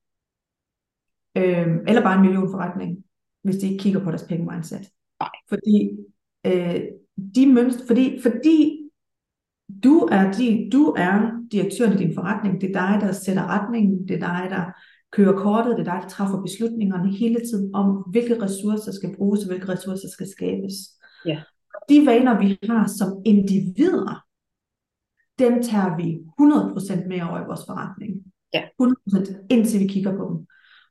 øh, 1.37 1.67
eller 1.87 2.01
bare 2.01 2.15
en 2.15 2.21
million 2.21 2.51
forretning, 2.51 3.03
hvis 3.43 3.55
de 3.55 3.67
ikke 3.67 3.81
kigger 3.83 4.03
på 4.03 4.11
deres 4.11 4.23
penge 4.23 4.51
mindset. 4.53 4.89
Nej. 5.19 5.29
Fordi 5.49 5.89
øh, 6.45 6.81
de 7.35 7.53
mønstre, 7.53 7.87
fordi, 7.87 8.19
fordi 8.21 8.79
du 9.83 10.07
er, 10.11 10.31
de, 10.31 10.69
du 10.71 10.95
er 10.97 11.31
direktøren 11.51 11.93
i 11.93 11.97
din 11.97 12.15
forretning, 12.15 12.61
det 12.61 12.75
er 12.75 12.81
dig, 12.81 13.01
der 13.01 13.11
sætter 13.11 13.47
retningen, 13.47 14.07
det 14.07 14.15
er 14.15 14.19
dig, 14.19 14.47
der 14.49 14.63
kører 15.11 15.37
kortet, 15.37 15.77
det 15.77 15.87
er 15.87 15.91
dig, 15.93 16.01
der 16.03 16.09
træffer 16.09 16.41
beslutningerne 16.41 17.15
hele 17.15 17.39
tiden 17.39 17.75
om, 17.75 18.03
hvilke 18.11 18.41
ressourcer 18.41 18.91
skal 18.91 19.15
bruges, 19.15 19.39
og 19.43 19.47
hvilke 19.47 19.71
ressourcer 19.71 20.09
skal 20.09 20.27
skabes. 20.27 20.73
Ja. 21.25 21.41
De 21.89 22.05
vaner, 22.05 22.39
vi 22.39 22.57
har 22.63 22.87
som 22.87 23.21
individer, 23.25 24.25
dem 25.39 25.63
tager 25.63 25.97
vi 25.97 26.07
100% 27.03 27.07
med 27.07 27.21
over 27.21 27.39
i 27.39 27.47
vores 27.49 27.65
forretning. 27.67 28.11
Ja. 28.53 28.63
100% 28.81 29.45
indtil 29.49 29.79
vi 29.79 29.87
kigger 29.87 30.17
på 30.17 30.23
dem. 30.29 30.47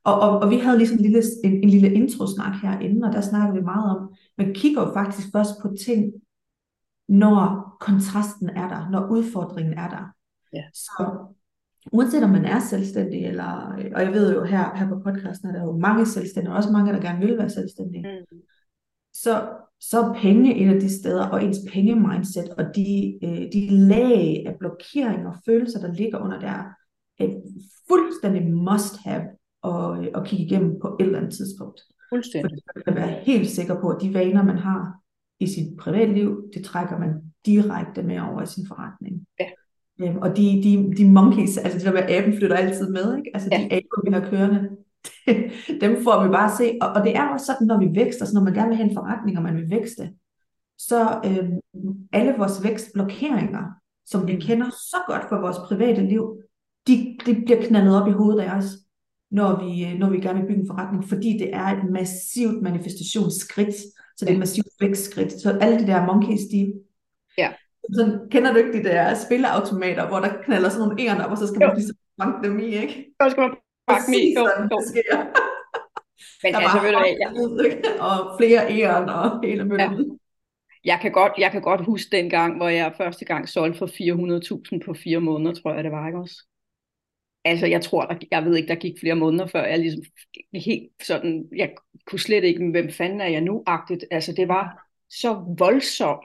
Og, 0.09 0.21
og, 0.21 0.38
og 0.38 0.51
vi 0.51 0.57
havde 0.57 0.79
ligesom 0.79 0.99
en 0.99 1.03
lille, 1.03 1.23
en, 1.44 1.53
en 1.62 1.68
lille 1.68 1.92
introsnak 1.92 2.55
herinde, 2.62 3.07
og 3.07 3.12
der 3.12 3.21
snakker 3.21 3.55
vi 3.55 3.61
meget 3.61 3.97
om, 3.97 4.14
man 4.38 4.55
kigger 4.55 4.83
jo 4.83 4.92
faktisk 4.92 5.29
først 5.33 5.51
på 5.62 5.75
ting, 5.85 6.12
når 7.09 7.77
kontrasten 7.81 8.49
er 8.49 8.68
der, 8.68 8.90
når 8.90 9.11
udfordringen 9.11 9.75
er 9.75 9.88
der. 9.88 10.14
Ja. 10.53 10.64
Så 10.75 11.35
uanset 11.92 12.25
om 12.25 12.31
man 12.31 12.44
er 12.44 12.61
selvstændig, 12.61 13.25
eller, 13.25 13.75
og 13.94 14.03
jeg 14.03 14.12
ved 14.12 14.35
jo 14.35 14.44
her, 14.44 14.77
her 14.77 14.88
på 14.88 15.01
podcasten, 15.05 15.49
er 15.49 15.53
der 15.53 15.64
jo 15.64 15.77
mange 15.77 16.07
selvstændige, 16.07 16.53
og 16.53 16.57
også 16.57 16.73
mange, 16.73 16.92
der 16.92 17.01
gerne 17.01 17.27
vil 17.27 17.38
være 17.38 17.51
selvstændige, 17.51 18.03
mm. 18.03 18.38
så, 19.12 19.49
så 19.81 20.01
er 20.01 20.14
penge 20.14 20.57
et 20.57 20.75
af 20.75 20.81
de 20.81 20.99
steder, 20.99 21.27
og 21.27 21.44
ens 21.44 21.59
penge-mindset, 21.73 22.49
og 22.49 22.64
de, 22.77 23.18
øh, 23.23 23.53
de 23.53 23.68
lag 23.71 24.44
af 24.47 24.57
blokeringer 24.59 25.31
og 25.31 25.37
følelser, 25.47 25.81
der 25.81 25.92
ligger 25.92 26.18
under 26.18 26.40
der, 26.40 26.64
er 27.18 27.29
fuldstændig 27.88 28.53
must 28.53 28.97
have 29.05 29.23
at, 29.64 29.99
øh, 29.99 30.07
at 30.14 30.25
kigge 30.27 30.44
igennem 30.44 30.81
på 30.81 30.97
et 31.01 31.07
eller 31.07 31.18
andet 31.18 31.35
tidspunkt. 31.35 31.81
Fuldstændig. 32.12 32.51
Fordi 32.51 32.61
man 32.77 32.85
kan 32.85 32.94
være 32.94 33.21
helt 33.23 33.51
sikker 33.51 33.81
på, 33.81 33.88
at 33.88 34.03
de 34.03 34.14
vaner, 34.14 34.42
man 34.42 34.59
har 34.59 34.94
i 35.40 35.47
sit 35.47 35.77
privatliv, 35.79 36.42
det 36.55 36.64
trækker 36.64 36.99
man 36.99 37.11
direkte 37.47 38.03
med 38.03 38.21
over 38.21 38.42
i 38.42 38.47
sin 38.47 38.66
forretning. 38.66 39.27
Ja. 39.40 39.47
Øhm, 40.01 40.16
og 40.16 40.37
de, 40.37 40.42
de, 40.64 40.97
de 40.97 41.11
monkeys, 41.11 41.57
altså 41.57 41.79
de 41.79 41.85
der 41.85 41.92
med 41.92 42.11
aben 42.16 42.37
flytter 42.38 42.57
altid 42.57 42.90
med, 42.90 43.16
ikke? 43.16 43.31
altså 43.35 43.49
ja. 43.53 43.59
de 43.59 43.73
aber, 43.73 44.05
vi 44.05 44.12
har 44.12 44.31
kørende, 44.31 44.68
dem 45.83 46.03
får 46.05 46.25
vi 46.25 46.29
bare 46.29 46.57
se. 46.57 46.79
Og, 46.81 46.88
og 46.88 47.05
det 47.05 47.16
er 47.16 47.29
også 47.29 47.47
sådan, 47.47 47.66
når 47.66 47.79
vi 47.79 47.88
vækster, 47.94 48.25
så 48.25 48.35
når 48.35 48.44
man 48.44 48.55
gerne 48.55 48.68
vil 48.68 48.77
have 48.77 48.88
en 48.90 48.97
forretning, 48.97 49.37
og 49.37 49.42
man 49.42 49.57
vil 49.57 49.71
vækste, 49.71 50.11
så 50.79 51.21
øhm, 51.25 51.59
alle 52.12 52.35
vores 52.38 52.64
vækstblokeringer, 52.64 53.64
som 54.07 54.27
vi 54.27 54.35
mm. 54.35 54.40
kender 54.40 54.71
så 54.71 54.97
godt 55.07 55.29
fra 55.29 55.40
vores 55.40 55.57
private 55.68 56.03
liv, 56.03 56.40
de, 56.87 57.16
de 57.27 57.35
bliver 57.35 57.62
knaldet 57.62 58.03
op 58.03 58.09
i 58.09 58.12
hovedet 58.12 58.40
af 58.40 58.57
os, 58.57 58.64
når 59.31 59.64
vi, 59.64 59.85
øh, 59.87 59.99
når 59.99 60.11
vi 60.11 60.21
gerne 60.21 60.41
vil 60.41 60.49
bygge 60.49 60.61
en 60.61 60.67
forretning, 60.67 61.09
fordi 61.09 61.38
det 61.38 61.55
er 61.55 61.67
et 61.77 61.91
massivt 61.91 62.62
manifestationsskridt, 62.62 63.75
så 64.17 64.25
det 64.25 64.29
er 64.29 64.33
et 64.33 64.38
massivt 64.38 64.67
vækstskridt. 64.81 65.33
Så 65.33 65.59
alle 65.61 65.79
de 65.79 65.87
der 65.87 66.07
monkeys, 66.07 66.45
de, 66.53 66.73
ja. 67.38 67.53
sådan, 67.95 68.29
kender 68.31 68.53
du 68.53 68.59
ikke 68.59 68.79
de 68.79 68.85
der 68.85 69.14
spilleautomater, 69.14 70.09
hvor 70.09 70.21
der 70.21 70.43
knaller 70.43 70.69
sådan 70.69 70.88
nogle 70.88 71.03
ærner 71.03 71.25
op, 71.25 71.31
og 71.31 71.38
så 71.38 71.47
skal 71.47 71.61
jo. 71.61 71.67
man 71.67 71.77
ligesom 71.77 71.97
banke 72.19 72.49
dem 72.49 72.59
i, 72.59 72.64
ikke? 72.64 73.07
Så 73.23 73.31
skal 73.31 73.41
man 73.41 73.57
banke 73.87 74.07
dem 74.07 74.14
i, 74.14 74.35
jo, 74.35 74.41
jo. 74.41 74.79
Det 74.79 74.88
sker. 74.88 75.17
Men 76.43 76.53
der 76.53 76.59
altså, 76.59 76.79
ved 76.81 76.93
du 76.93 76.99
hvad, 76.99 77.12
ja. 77.23 78.05
og 78.09 78.38
flere 78.38 78.61
æren 78.71 79.09
og 79.09 79.41
hele 79.45 79.64
møllen. 79.64 79.99
Ja. 79.99 80.19
Jeg 80.85 80.99
kan, 81.03 81.12
godt, 81.12 81.33
jeg 81.38 81.51
kan 81.51 81.62
godt 81.62 81.85
huske 81.85 82.17
den 82.17 82.31
gang, 82.31 82.57
hvor 82.57 82.69
jeg 82.69 82.95
første 82.97 83.25
gang 83.25 83.49
solgte 83.49 83.79
for 83.79 83.87
400.000 83.87 84.85
på 84.87 84.95
fire 84.95 85.21
måneder, 85.21 85.55
tror 85.55 85.75
jeg 85.75 85.85
det 85.85 85.93
var, 85.93 86.07
ikke 86.07 86.19
også? 86.19 86.37
Altså, 87.49 87.67
jeg 87.67 87.83
tror, 87.83 88.05
der, 88.05 88.17
jeg 88.31 88.45
ved 88.45 88.57
ikke, 88.57 88.69
der 88.69 88.75
gik 88.75 89.01
flere 89.01 89.15
måneder, 89.15 89.47
før 89.47 89.65
jeg 89.65 89.79
ligesom 89.79 90.03
helt 90.55 90.93
sådan, 91.03 91.49
jeg 91.57 91.75
kunne 92.07 92.19
slet 92.19 92.45
ikke, 92.45 92.71
hvem 92.71 92.91
fanden 92.91 93.21
er 93.21 93.27
jeg 93.27 93.41
nu-agtigt. 93.41 94.05
Altså, 94.11 94.33
det 94.33 94.49
var 94.49 94.89
så 95.11 95.55
voldsom 95.59 96.19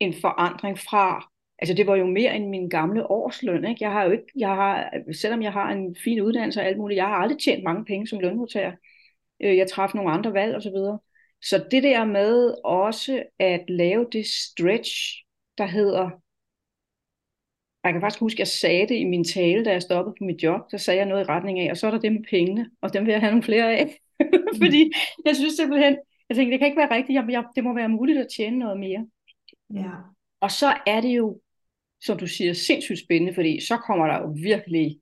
en 0.00 0.14
forandring 0.20 0.78
fra, 0.78 1.30
altså 1.58 1.74
det 1.74 1.86
var 1.86 1.96
jo 1.96 2.06
mere 2.06 2.36
end 2.36 2.48
min 2.48 2.68
gamle 2.68 3.10
årsløn, 3.10 3.64
ikke? 3.64 3.84
Jeg 3.84 3.92
har 3.92 4.04
jo 4.04 4.10
ikke, 4.10 4.24
jeg 4.36 4.48
har, 4.48 4.90
selvom 5.12 5.42
jeg 5.42 5.52
har 5.52 5.70
en 5.70 5.96
fin 6.04 6.20
uddannelse 6.20 6.60
og 6.60 6.66
alt 6.66 6.78
muligt, 6.78 6.96
jeg 6.96 7.06
har 7.06 7.16
aldrig 7.16 7.38
tjent 7.38 7.64
mange 7.64 7.84
penge 7.84 8.06
som 8.06 8.20
lønmodtager. 8.20 8.72
Øh, 9.42 9.56
jeg 9.56 9.68
træffede 9.70 9.96
nogle 9.96 10.12
andre 10.12 10.32
valg 10.32 10.54
og 10.56 10.62
så 10.62 10.70
videre. 10.70 10.98
Så 11.42 11.64
det 11.70 11.82
der 11.82 12.04
med 12.04 12.54
også 12.64 13.22
at 13.38 13.64
lave 13.68 14.06
det 14.12 14.26
stretch, 14.26 14.92
der 15.58 15.66
hedder, 15.66 16.10
jeg 17.84 17.92
kan 17.92 18.00
faktisk 18.00 18.20
huske, 18.20 18.36
at 18.36 18.38
jeg 18.38 18.48
sagde 18.48 18.88
det 18.88 18.94
i 18.94 19.04
min 19.04 19.24
tale, 19.24 19.64
da 19.64 19.72
jeg 19.72 19.82
stoppede 19.82 20.14
på 20.18 20.24
mit 20.24 20.42
job. 20.42 20.60
Der 20.70 20.76
sagde 20.76 20.98
jeg 20.98 21.06
noget 21.06 21.24
i 21.24 21.28
retning 21.28 21.60
af, 21.60 21.70
og 21.70 21.76
så 21.76 21.86
er 21.86 21.90
der 21.90 21.98
det 21.98 22.12
med 22.12 22.24
pengene, 22.30 22.70
og 22.80 22.92
dem 22.92 23.06
vil 23.06 23.12
jeg 23.12 23.20
have 23.20 23.30
nogle 23.30 23.42
flere 23.42 23.76
af. 23.76 23.98
Fordi 24.62 24.92
jeg 25.24 25.36
synes 25.36 25.54
simpelthen, 25.54 25.98
jeg 26.28 26.36
tænkte, 26.36 26.52
det 26.52 26.60
kan 26.60 26.66
ikke 26.66 26.80
være 26.80 26.94
rigtigt, 26.96 27.14
jeg, 27.14 27.26
jeg, 27.30 27.44
det 27.56 27.64
må 27.64 27.74
være 27.74 27.88
muligt 27.88 28.18
at 28.18 28.26
tjene 28.36 28.58
noget 28.58 28.80
mere. 28.80 29.06
Ja. 29.74 29.90
Og 30.40 30.50
så 30.50 30.76
er 30.86 31.00
det 31.00 31.16
jo, 31.16 31.40
som 32.00 32.18
du 32.18 32.26
siger, 32.26 32.52
sindssygt 32.52 32.98
spændende, 32.98 33.34
fordi 33.34 33.60
så 33.60 33.76
kommer 33.76 34.06
der 34.06 34.18
jo 34.18 34.34
virkelig 34.42 35.00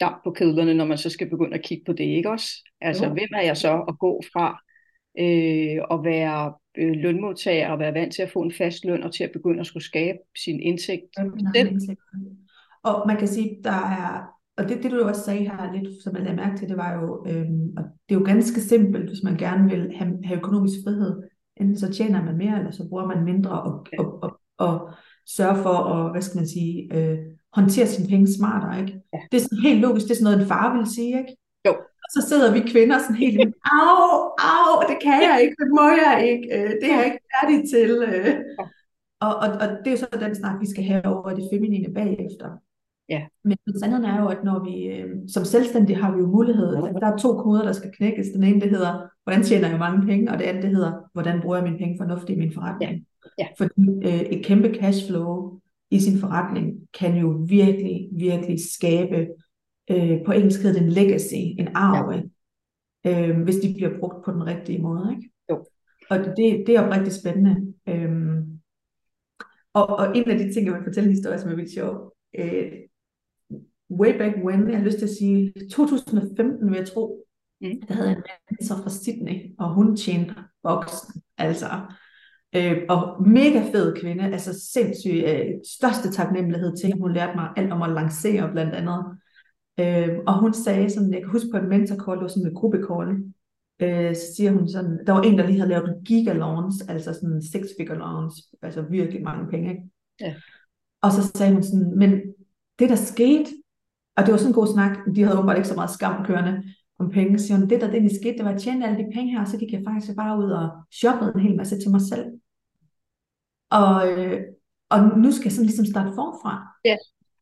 damp 0.00 0.24
på 0.24 0.30
kedlerne, 0.30 0.74
når 0.74 0.84
man 0.84 0.98
så 0.98 1.10
skal 1.10 1.30
begynde 1.30 1.54
at 1.54 1.64
kigge 1.64 1.84
på 1.84 1.92
det, 1.92 2.04
ikke 2.04 2.30
også? 2.30 2.46
Altså, 2.80 3.06
jo. 3.06 3.12
hvem 3.12 3.28
er 3.34 3.42
jeg 3.42 3.56
så 3.56 3.84
at 3.88 3.98
gå 3.98 4.22
fra 4.32 4.60
øh, 5.18 5.82
at 5.90 6.04
være 6.04 6.54
øh, 6.78 6.92
lønmodtager 6.92 7.68
og 7.68 7.78
være 7.78 7.94
vant 7.94 8.14
til 8.14 8.22
at 8.22 8.30
få 8.30 8.42
en 8.42 8.52
fast 8.52 8.84
løn 8.84 9.02
og 9.02 9.12
til 9.12 9.24
at 9.24 9.30
begynde 9.32 9.60
at 9.60 9.66
skulle 9.66 9.84
skabe 9.84 10.18
sin 10.44 10.60
indtægt 10.60 11.04
selv. 11.46 11.96
Og 12.82 13.04
man 13.06 13.16
kan 13.16 13.28
sige, 13.28 13.58
der 13.64 13.70
er, 13.70 14.22
og 14.56 14.68
det, 14.68 14.82
det 14.82 14.90
du 14.90 15.02
også 15.02 15.24
sagde 15.24 15.40
her 15.40 15.72
lidt, 15.72 16.02
som 16.02 16.16
jeg 16.16 16.22
lagde 16.22 16.36
mærke 16.36 16.56
til, 16.56 16.68
det 16.68 16.76
var 16.76 16.92
jo, 16.94 17.26
øhm, 17.28 17.74
og 17.76 17.84
det 18.08 18.14
er 18.14 18.18
jo 18.18 18.26
ganske 18.26 18.60
simpelt, 18.60 19.08
hvis 19.08 19.22
man 19.22 19.36
gerne 19.36 19.70
vil 19.70 19.92
have, 19.96 20.18
have 20.24 20.38
økonomisk 20.38 20.74
frihed. 20.84 21.22
Enten 21.56 21.78
så 21.78 21.92
tjener 21.92 22.24
man 22.24 22.36
mere, 22.36 22.58
eller 22.58 22.70
så 22.70 22.88
bruger 22.88 23.06
man 23.06 23.24
mindre 23.24 23.62
og, 23.62 23.86
og, 23.98 24.22
og, 24.22 24.40
og 24.58 24.90
sørger 25.28 25.62
for 25.62 25.76
at, 25.94 26.12
hvad 26.12 26.22
skal 26.22 26.38
man 26.38 26.48
sige, 26.48 26.88
øh, 26.94 27.18
håndtere 27.52 27.86
sine 27.86 28.08
penge 28.08 28.26
smartere. 28.26 28.80
Ikke? 28.80 29.00
Ja. 29.12 29.18
Det 29.32 29.36
er 29.36 29.42
sådan 29.42 29.62
helt 29.62 29.80
logisk, 29.80 30.04
det 30.06 30.10
er 30.10 30.14
sådan 30.14 30.24
noget, 30.24 30.42
en 30.42 30.48
far 30.48 30.76
vil 30.76 30.86
sige. 30.86 31.18
Ikke? 31.18 31.36
Jo. 31.66 31.72
Og 32.04 32.08
så 32.14 32.20
sidder 32.28 32.52
vi 32.52 32.60
kvinder 32.72 32.98
sådan 32.98 33.16
helt, 33.16 33.54
au, 33.80 34.06
au, 34.52 34.70
det 34.90 34.98
kan 35.06 35.18
jeg 35.28 35.38
ikke, 35.42 35.56
det 35.60 35.68
må 35.78 35.86
jeg 36.04 36.16
ikke, 36.30 36.46
øh, 36.56 36.70
det 36.80 36.86
er 36.90 36.96
jeg 36.96 37.04
ikke 37.04 37.24
færdig 37.34 37.58
til. 37.72 37.90
Øh. 38.08 38.34
Og, 39.20 39.34
og, 39.44 39.48
og 39.62 39.66
det 39.78 39.86
er 39.86 39.90
jo 39.90 39.96
så 39.96 40.08
den 40.20 40.34
snak, 40.34 40.60
vi 40.60 40.66
skal 40.70 40.84
have 40.84 41.06
over 41.06 41.30
det 41.34 41.48
feminine 41.52 41.94
bagefter. 41.94 42.48
Ja. 43.08 43.22
Men 43.44 43.56
sandheden 43.80 44.04
er 44.04 44.20
jo, 44.22 44.28
at 44.28 44.44
når 44.44 44.64
vi 44.64 44.86
øh, 44.86 45.08
som 45.28 45.44
selvstændige 45.44 45.96
har 46.02 46.12
vi 46.14 46.18
jo 46.18 46.26
mulighed, 46.26 46.72
der 46.72 47.12
er 47.12 47.16
to 47.16 47.42
koder, 47.42 47.64
der 47.64 47.72
skal 47.72 47.92
knækkes. 47.96 48.26
Den 48.34 48.44
ene, 48.44 48.60
det 48.60 48.70
hedder, 48.70 49.08
hvordan 49.24 49.42
tjener 49.42 49.68
jeg 49.68 49.78
mange 49.78 50.06
penge, 50.06 50.32
og 50.32 50.38
det 50.38 50.44
andet, 50.44 50.62
det 50.62 50.70
hedder, 50.70 50.92
hvordan 51.12 51.40
bruger 51.40 51.56
jeg 51.56 51.64
mine 51.64 51.78
penge 51.78 51.98
fornuftigt 52.00 52.36
i 52.36 52.40
min 52.40 52.54
forretning. 52.54 52.92
Ja. 52.92 52.98
Ja. 53.38 53.46
Fordi 53.58 53.82
øh, 54.04 54.20
et 54.20 54.44
kæmpe 54.44 54.74
cashflow 54.74 55.58
i 55.90 56.00
sin 56.00 56.18
forretning 56.18 56.74
kan 56.98 57.16
jo 57.16 57.44
virkelig, 57.48 58.08
virkelig 58.12 58.58
skabe 58.74 59.26
øh, 59.90 60.24
på 60.26 60.32
engelsk 60.32 60.62
hedder 60.62 60.78
det 60.78 60.86
en 60.86 60.92
legacy, 60.92 61.34
en 61.34 61.68
arv, 61.74 62.14
ja. 63.04 63.30
øh, 63.30 63.42
hvis 63.42 63.56
de 63.56 63.74
bliver 63.76 63.98
brugt 63.98 64.24
på 64.24 64.32
den 64.32 64.46
rigtige 64.46 64.82
måde. 64.82 65.16
Ikke? 65.16 65.30
Jo. 65.50 65.66
Og 66.10 66.18
det, 66.18 66.64
det 66.66 66.68
er 66.68 66.86
oprigtig 66.86 67.12
spændende. 67.12 67.74
Øhm, 67.88 68.60
og, 69.74 69.86
og 69.86 70.16
en 70.16 70.30
af 70.30 70.38
de 70.38 70.52
ting, 70.52 70.66
jeg 70.66 70.74
vil 70.74 70.84
fortælle 70.84 71.08
en 71.08 71.14
historie, 71.14 71.38
som 71.38 71.50
er 71.50 71.54
vildt 71.54 71.72
sjov. 71.72 72.12
Øh, 72.38 72.72
way 73.90 74.18
back 74.18 74.36
when, 74.44 74.70
jeg 74.70 74.78
har 74.78 74.84
lyst 74.84 74.98
til 74.98 75.04
at 75.04 75.16
sige 75.18 75.52
2015, 75.70 76.70
vil 76.70 76.76
jeg 76.76 76.88
tro, 76.88 77.26
mm. 77.60 77.80
der 77.88 77.94
havde 77.94 78.10
en 78.10 78.22
mentor 78.50 78.76
fra 78.82 78.90
Sydney, 78.90 79.54
og 79.58 79.74
hun 79.74 79.96
tjente 79.96 80.34
boksen, 80.62 81.22
altså. 81.38 81.66
Øh, 82.56 82.82
og 82.88 83.28
mega 83.28 83.62
fed 83.72 83.96
kvinde, 84.00 84.24
altså 84.24 84.70
sindssyg, 84.72 85.24
øh, 85.26 85.46
største 85.78 86.10
taknemmelighed 86.10 86.76
til, 86.76 86.92
at 86.92 86.98
hun 86.98 87.14
lærte 87.14 87.36
mig 87.36 87.48
alt 87.56 87.72
om 87.72 87.82
at 87.82 87.90
lancere 87.90 88.52
blandt 88.52 88.74
andet. 88.74 89.18
Øh, 89.80 90.18
og 90.26 90.40
hun 90.40 90.54
sagde 90.54 90.90
sådan, 90.90 91.12
jeg 91.12 91.20
kan 91.20 91.30
huske 91.30 91.48
på 91.52 91.56
et 91.56 91.68
mentor 91.68 91.96
call, 92.04 92.16
det 92.16 92.22
var 92.22 92.28
sådan 92.28 92.48
en 92.48 92.54
gruppecall, 92.54 93.08
øh, 93.82 94.16
så 94.16 94.34
siger 94.36 94.52
hun 94.52 94.68
sådan, 94.68 95.06
der 95.06 95.12
var 95.12 95.22
en, 95.22 95.38
der 95.38 95.46
lige 95.46 95.58
havde 95.58 95.70
lavet 95.70 95.88
en 95.88 96.04
giga 96.04 96.32
launch, 96.32 96.78
altså 96.88 97.14
sådan 97.14 97.32
en 97.32 97.42
six 97.42 97.62
figure 97.78 97.98
launch, 97.98 98.36
altså 98.62 98.82
virkelig 98.82 99.22
mange 99.22 99.50
penge, 99.50 99.70
ikke? 99.70 99.82
Ja. 100.20 100.34
Og 101.02 101.12
så 101.12 101.32
sagde 101.34 101.52
hun 101.52 101.62
sådan, 101.62 101.92
men 101.96 102.10
det 102.78 102.88
der 102.88 102.94
skete, 102.94 103.50
og 104.16 104.24
det 104.24 104.32
var 104.32 104.38
sådan 104.38 104.50
en 104.50 104.54
god 104.54 104.66
snak, 104.66 104.98
de 105.14 105.22
havde 105.22 105.38
åbenbart 105.38 105.56
ikke 105.56 105.68
så 105.68 105.74
meget 105.74 105.90
skam 105.90 106.24
kørende 106.24 106.62
om 106.98 107.10
penge, 107.10 107.38
så 107.38 107.46
siger 107.46 107.58
hun, 107.58 107.68
det 107.68 107.80
der 107.80 107.90
det 107.90 108.16
skete, 108.20 108.36
det 108.36 108.44
var 108.44 108.54
at 108.54 108.60
tjene 108.60 108.86
alle 108.86 109.04
de 109.04 109.10
penge 109.14 109.32
her, 109.32 109.40
og 109.40 109.48
så 109.48 109.58
gik 109.58 109.72
jeg 109.72 109.82
faktisk 109.88 110.16
bare 110.16 110.38
ud 110.38 110.50
og 110.50 110.70
shoppede 110.92 111.32
en 111.34 111.40
hel 111.40 111.56
masse 111.56 111.80
til 111.80 111.90
mig 111.90 112.00
selv. 112.00 112.24
Og, 113.70 114.12
øh, 114.12 114.42
og 114.88 115.18
nu 115.18 115.32
skal 115.32 115.44
jeg 115.44 115.52
sådan 115.52 115.66
ligesom 115.66 115.86
starte 115.86 116.14
forfra. 116.14 116.66
Ja. 116.84 116.96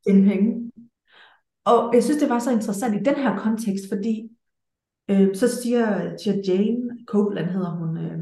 Den 0.07 0.25
penge. 0.25 0.72
Og 1.65 1.95
jeg 1.95 2.05
synes, 2.05 2.21
det 2.21 2.29
var 2.29 2.39
så 2.39 2.51
interessant 2.51 2.95
i 2.95 3.05
den 3.05 3.15
her 3.15 3.39
kontekst, 3.39 3.85
fordi 3.89 4.29
øh, 5.11 5.37
så 5.37 5.63
siger, 5.63 6.17
siger 6.23 6.37
Jane 6.47 7.05
Copeland, 7.07 7.51
hedder 7.51 7.71
hun, 7.71 7.99
øh, 7.99 8.19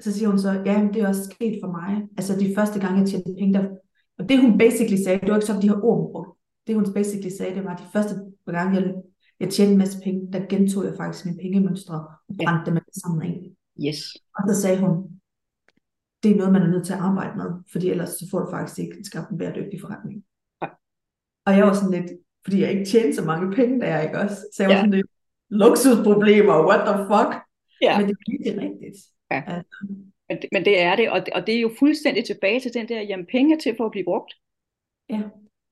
så 0.00 0.12
siger 0.12 0.28
hun 0.28 0.38
så, 0.38 0.50
ja, 0.50 0.88
det 0.94 1.02
er 1.02 1.08
også 1.08 1.24
sket 1.24 1.58
for 1.62 1.70
mig. 1.70 2.08
Altså 2.16 2.36
de 2.40 2.54
første 2.54 2.80
gange, 2.80 3.00
jeg 3.00 3.08
tjente 3.08 3.34
penge, 3.38 3.54
der, 3.54 3.68
og 4.18 4.28
det 4.28 4.40
hun 4.40 4.58
basically 4.58 5.02
sagde, 5.02 5.20
det 5.20 5.28
var 5.28 5.36
ikke 5.36 5.46
sådan, 5.46 5.62
de 5.62 5.68
her 5.68 5.84
ord 5.84 6.12
brugt. 6.12 6.38
Det 6.66 6.74
hun 6.74 6.92
basically 6.94 7.30
sagde, 7.36 7.54
det 7.54 7.64
var, 7.64 7.76
de 7.76 7.92
første 7.92 8.14
gange, 8.46 8.80
jeg, 8.80 8.94
jeg 9.40 9.50
tjente 9.50 9.72
en 9.72 9.78
masse 9.78 10.00
penge, 10.04 10.32
der 10.32 10.46
gentog 10.48 10.84
jeg 10.84 10.94
faktisk 10.96 11.24
mine 11.24 11.38
pengemønstre 11.38 11.94
og 12.28 12.34
brændte 12.36 12.64
ja. 12.64 12.66
dem 12.66 12.76
alle 12.76 13.00
sammen 13.02 13.22
ind. 13.30 13.56
Yes. 13.86 13.98
Og 14.36 14.42
så 14.48 14.60
sagde 14.62 14.80
hun, 14.80 14.92
det 16.22 16.30
er 16.30 16.36
noget, 16.36 16.52
man 16.52 16.62
er 16.62 16.70
nødt 16.70 16.86
til 16.86 16.92
at 16.92 16.98
arbejde 16.98 17.36
med, 17.36 17.50
fordi 17.72 17.90
ellers 17.90 18.08
så 18.08 18.28
får 18.30 18.38
du 18.40 18.50
faktisk 18.50 18.78
ikke 18.78 19.04
skabt 19.04 19.30
en 19.30 19.38
bæredygtig 19.38 19.80
forretning. 19.80 20.24
Og 21.46 21.56
jeg 21.56 21.66
var 21.66 21.72
sådan 21.72 22.00
lidt, 22.00 22.10
fordi 22.44 22.60
jeg 22.60 22.70
ikke 22.70 22.84
tjente 22.84 23.14
så 23.14 23.24
mange 23.24 23.56
penge 23.56 23.80
der, 23.80 24.00
ikke 24.00 24.18
også? 24.18 24.36
Så 24.54 24.62
jeg 24.62 24.68
var 24.68 24.74
ja. 24.74 24.80
sådan 24.80 24.94
lidt, 24.94 25.06
luksusproblemer, 25.50 26.66
what 26.68 26.80
the 26.88 26.96
fuck? 27.10 27.30
Ja. 27.82 27.98
Men 27.98 28.08
det 28.08 28.16
er 28.26 28.32
ikke 28.32 28.60
rigtigt. 28.60 28.98
Ja. 29.30 29.42
Altså. 29.46 29.76
Men, 30.28 30.36
det, 30.42 30.48
men 30.52 30.64
det 30.64 30.80
er 30.80 30.96
det, 30.96 31.10
og 31.10 31.20
det, 31.26 31.34
og 31.34 31.46
det 31.46 31.54
er 31.56 31.60
jo 31.60 31.70
fuldstændig 31.78 32.24
tilbage 32.24 32.60
til 32.60 32.74
den 32.74 32.88
der, 32.88 33.00
jamen 33.00 33.26
penge 33.26 33.54
er 33.54 33.58
til 33.58 33.74
for 33.76 33.84
at 33.84 33.90
blive 33.90 34.04
brugt. 34.04 34.34
Ja. 35.10 35.22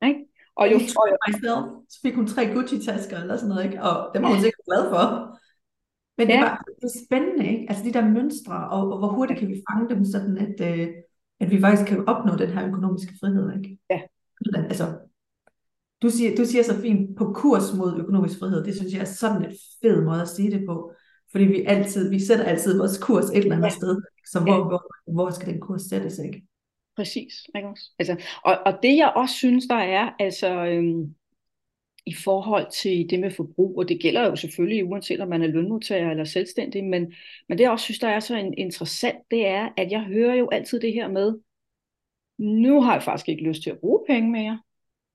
Ikke? 0.08 0.20
Og 0.56 0.64
jo, 0.72 0.76
og 1.00 1.06
jo, 1.10 1.16
myself, 1.28 1.64
så 1.88 1.98
fik 2.02 2.14
hun 2.14 2.26
tre 2.26 2.42
Gucci-tasker 2.54 3.16
eller 3.20 3.36
sådan 3.36 3.48
noget, 3.48 3.64
ikke? 3.64 3.82
og 3.82 4.10
det 4.14 4.22
var 4.22 4.28
hun 4.28 4.40
sikkert 4.40 4.64
glad 4.68 4.82
for. 4.92 5.02
Men 6.18 6.26
det, 6.26 6.34
ja. 6.34 6.40
var, 6.40 6.64
det 6.80 6.84
er 6.90 7.04
spændende, 7.06 7.46
ikke? 7.52 7.66
altså 7.68 7.84
de 7.84 7.92
der 7.92 8.08
mønstre, 8.08 8.68
og, 8.74 8.92
og 8.92 8.98
hvor 8.98 9.08
hurtigt 9.08 9.38
kan 9.38 9.48
vi 9.48 9.62
fange 9.70 9.94
dem, 9.94 10.04
sådan 10.04 10.38
at, 10.38 10.56
øh, 10.68 10.88
at 11.40 11.50
vi 11.50 11.60
faktisk 11.60 11.88
kan 11.88 12.08
opnå 12.08 12.36
den 12.36 12.50
her 12.50 12.68
økonomiske 12.68 13.14
frihed. 13.20 13.56
Ikke? 13.56 13.78
Ja. 13.90 14.00
Altså, 14.54 14.84
du 16.02 16.10
siger, 16.10 16.36
du 16.36 16.44
siger 16.44 16.62
så 16.62 16.80
fint, 16.80 17.16
på 17.16 17.32
kurs 17.32 17.74
mod 17.76 17.98
økonomisk 18.00 18.38
frihed, 18.38 18.64
det 18.64 18.76
synes 18.76 18.92
jeg 18.92 19.00
er 19.00 19.04
sådan 19.04 19.44
et 19.44 19.56
fed 19.82 20.04
måde 20.04 20.22
at 20.22 20.28
sige 20.28 20.50
det 20.50 20.66
på, 20.66 20.92
fordi 21.30 21.44
vi 21.44 21.64
altid, 21.66 22.10
vi 22.10 22.18
sætter 22.18 22.44
altid 22.44 22.78
vores 22.78 22.98
kurs 22.98 23.30
et 23.30 23.36
eller 23.36 23.56
andet 23.56 23.64
ja. 23.64 23.74
sted, 23.74 24.02
så 24.26 24.40
hvor, 24.40 24.52
ja. 24.52 24.62
hvor, 24.62 25.12
hvor 25.12 25.30
skal 25.30 25.52
den 25.52 25.60
kurs 25.60 25.82
sættes, 25.82 26.18
ikke? 26.18 26.42
Præcis, 26.96 27.32
ikke 27.56 27.68
også? 27.68 27.90
Altså, 27.98 28.16
og, 28.44 28.58
og 28.66 28.78
det 28.82 28.96
jeg 28.96 29.12
også 29.16 29.34
synes, 29.34 29.66
der 29.66 29.74
er, 29.74 30.10
altså 30.18 30.64
øhm, 30.64 31.14
i 32.06 32.14
forhold 32.14 32.70
til 32.70 33.10
det 33.10 33.20
med 33.20 33.30
forbrug, 33.30 33.78
og 33.78 33.88
det 33.88 34.00
gælder 34.00 34.26
jo 34.26 34.36
selvfølgelig 34.36 34.84
uanset 34.84 35.20
om 35.20 35.28
man 35.28 35.42
er 35.42 35.46
lønmodtager 35.46 36.10
eller 36.10 36.24
selvstændig, 36.24 36.84
men, 36.84 37.14
men 37.48 37.58
det 37.58 37.64
jeg 37.64 37.70
også 37.70 37.84
synes, 37.84 37.98
der 37.98 38.08
er 38.08 38.20
så 38.20 38.36
en, 38.36 38.54
interessant, 38.58 39.18
det 39.30 39.46
er, 39.46 39.68
at 39.76 39.90
jeg 39.90 40.00
hører 40.00 40.34
jo 40.34 40.48
altid 40.52 40.80
det 40.80 40.92
her 40.92 41.08
med, 41.08 41.38
nu 42.38 42.80
har 42.80 42.92
jeg 42.92 43.02
faktisk 43.02 43.28
ikke 43.28 43.42
lyst 43.42 43.62
til 43.62 43.70
at 43.70 43.78
bruge 43.78 44.04
penge 44.08 44.30
mere. 44.30 44.60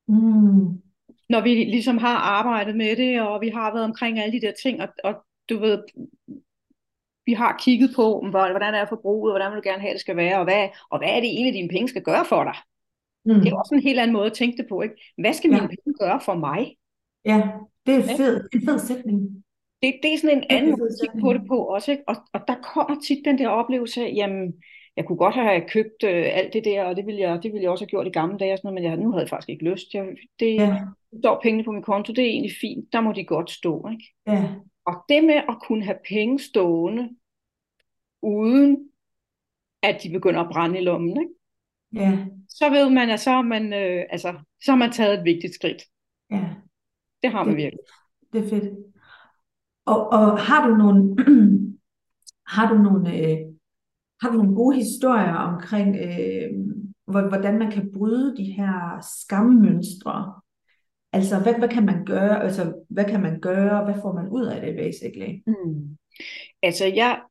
Mm. 0.08 0.82
Når 1.30 1.42
vi 1.42 1.50
ligesom 1.50 1.98
har 1.98 2.18
arbejdet 2.18 2.76
med 2.76 2.96
det, 2.96 3.22
og 3.22 3.42
vi 3.42 3.50
har 3.50 3.74
været 3.74 3.86
omkring 3.86 4.20
alle 4.20 4.40
de 4.40 4.46
der 4.46 4.54
ting, 4.64 4.82
og, 4.82 4.88
og 5.04 5.16
du 5.50 5.60
ved, 5.60 5.84
vi 7.26 7.34
har 7.34 7.58
kigget 7.60 7.90
på, 7.96 8.28
hvordan 8.30 8.74
er 8.74 8.86
forbruget, 8.86 9.32
hvordan 9.34 9.52
vil 9.52 9.58
du 9.58 9.70
gerne 9.70 9.82
have, 9.82 9.94
det 9.94 10.02
skal 10.02 10.16
være, 10.16 10.38
og 10.38 10.44
hvad, 10.44 10.68
og 10.90 10.98
hvad 11.00 11.10
er 11.10 11.20
det 11.20 11.30
egentlig, 11.30 11.54
dine 11.54 11.70
penge 11.70 11.88
skal 11.88 12.02
gøre 12.02 12.26
for 12.26 12.44
dig? 12.44 12.56
Mm. 13.26 13.42
Det 13.42 13.52
er 13.52 13.58
også 13.58 13.76
en 13.76 13.82
helt 13.82 14.00
anden 14.00 14.14
måde 14.14 14.26
at 14.26 14.34
tænke 14.34 14.58
det 14.58 14.66
på. 14.70 14.82
Ikke? 14.82 14.96
Hvad 15.18 15.34
skal 15.34 15.50
mine 15.50 15.62
ja. 15.62 15.68
penge 15.68 15.94
gøre 16.00 16.20
for 16.22 16.36
mig? 16.36 16.76
Ja, 17.26 17.42
det 17.86 17.96
er 17.96 18.18
fed, 18.18 18.50
en 18.54 18.62
fed 18.66 18.80
sætning. 18.80 19.44
Det, 19.84 20.00
det 20.04 20.14
er 20.14 20.18
sådan 20.18 20.38
en 20.38 20.44
anden 20.50 20.72
måde 20.72 20.90
at 20.90 20.98
kigge 21.02 21.22
på 21.22 21.34
det 21.34 21.42
på 21.48 21.58
også. 21.66 21.92
Ikke? 21.92 22.04
Og, 22.08 22.16
og 22.34 22.40
der 22.48 22.56
kommer 22.56 23.02
tit 23.02 23.26
den 23.26 23.38
der 23.38 23.48
oplevelse 23.48 24.02
af, 24.02 24.14
jamen, 24.16 24.54
jeg 24.98 25.06
kunne 25.06 25.18
godt 25.18 25.36
have 25.36 25.62
købt 25.70 26.04
øh, 26.04 26.26
alt 26.34 26.54
det 26.54 26.66
der, 26.66 26.84
og 26.84 26.96
det 26.96 27.06
ville, 27.06 27.22
jeg, 27.22 27.44
det 27.44 27.54
ville 27.54 27.64
jeg 27.64 27.72
også 27.72 27.86
have 27.86 27.90
gjort 27.90 28.08
i 28.08 28.10
gamle 28.10 28.38
dage, 28.38 28.54
og 28.54 28.58
sådan 28.58 28.74
noget, 28.74 28.82
men 28.82 28.92
jeg, 28.92 28.98
nu 28.98 29.12
havde 29.12 29.22
jeg 29.22 29.30
faktisk 29.30 29.50
ikke 29.50 29.66
lyst. 29.66 29.94
Jeg, 29.94 30.06
det 30.40 30.56
ja. 30.56 30.78
står 31.20 31.40
pengene 31.44 31.64
på 31.64 31.72
min 31.72 31.84
konto, 31.84 32.14
det 32.14 32.24
er 32.24 32.30
egentlig 32.30 32.56
fint, 32.62 32.94
der 32.94 33.02
må 33.02 33.12
de 33.12 33.26
godt 33.26 33.52
stå. 33.52 33.90
Ikke? 33.92 34.14
Ja. 34.28 34.56
Og 34.86 34.94
det 35.10 35.24
med 35.24 35.36
at 35.36 35.58
kunne 35.68 35.84
have 35.84 35.98
penge 36.10 36.40
stående, 36.40 37.10
uden 38.22 38.90
at 39.84 40.00
de 40.04 40.10
begynder 40.10 40.42
at 40.42 40.50
brænde 40.52 40.80
i 40.80 40.84
lommen, 40.84 41.22
ikke? 41.22 41.34
Ja. 41.94 42.26
så 42.50 42.70
ved 42.70 42.90
man, 42.90 43.10
at 43.10 43.20
så 43.20 43.32
har 43.32 43.42
man, 43.42 43.74
øh, 43.74 44.06
altså, 44.10 44.34
så 44.64 44.72
har 44.72 44.78
man 44.78 44.92
taget 44.92 45.20
et 45.20 45.26
vigtigt 45.26 45.54
skridt. 45.54 45.84
Ja. 46.32 46.50
Det 47.24 47.32
har 47.32 47.44
man 47.44 47.56
det, 47.56 47.64
virkelig. 47.64 47.80
Det 48.34 48.46
er 48.46 48.50
fedt. 48.50 48.74
Og, 49.86 50.10
og 50.10 50.40
har 50.40 50.68
du 50.68 50.76
nogle, 50.76 51.16
har 52.56 52.74
du 52.74 52.78
nogle, 52.78 53.18
øh, 53.18 53.57
har 54.22 54.30
du 54.30 54.38
nogle 54.38 54.56
gode 54.56 54.76
historier 54.76 55.34
omkring, 55.34 55.96
øh, 55.96 56.52
hvordan 57.06 57.60
man 57.60 57.72
kan 57.72 57.92
bryde 57.94 58.38
de 58.38 58.44
her 58.44 59.08
skammønstre? 59.20 60.34
Altså, 61.14 61.40
hvad, 61.40 61.54
hvad 61.58 61.70
kan 61.70 61.86
man 61.86 62.06
gøre? 62.06 62.44
Altså, 62.44 62.74
hvad 62.90 63.06
kan 63.06 63.22
man 63.22 63.40
gøre? 63.40 63.84
Hvad 63.84 63.96
får 64.02 64.14
man 64.14 64.28
ud 64.30 64.46
af 64.46 64.62
det, 64.62 64.76
basically? 64.76 65.42
Mm. 65.48 65.98
Altså, 66.64 66.86
jeg, 66.86 67.22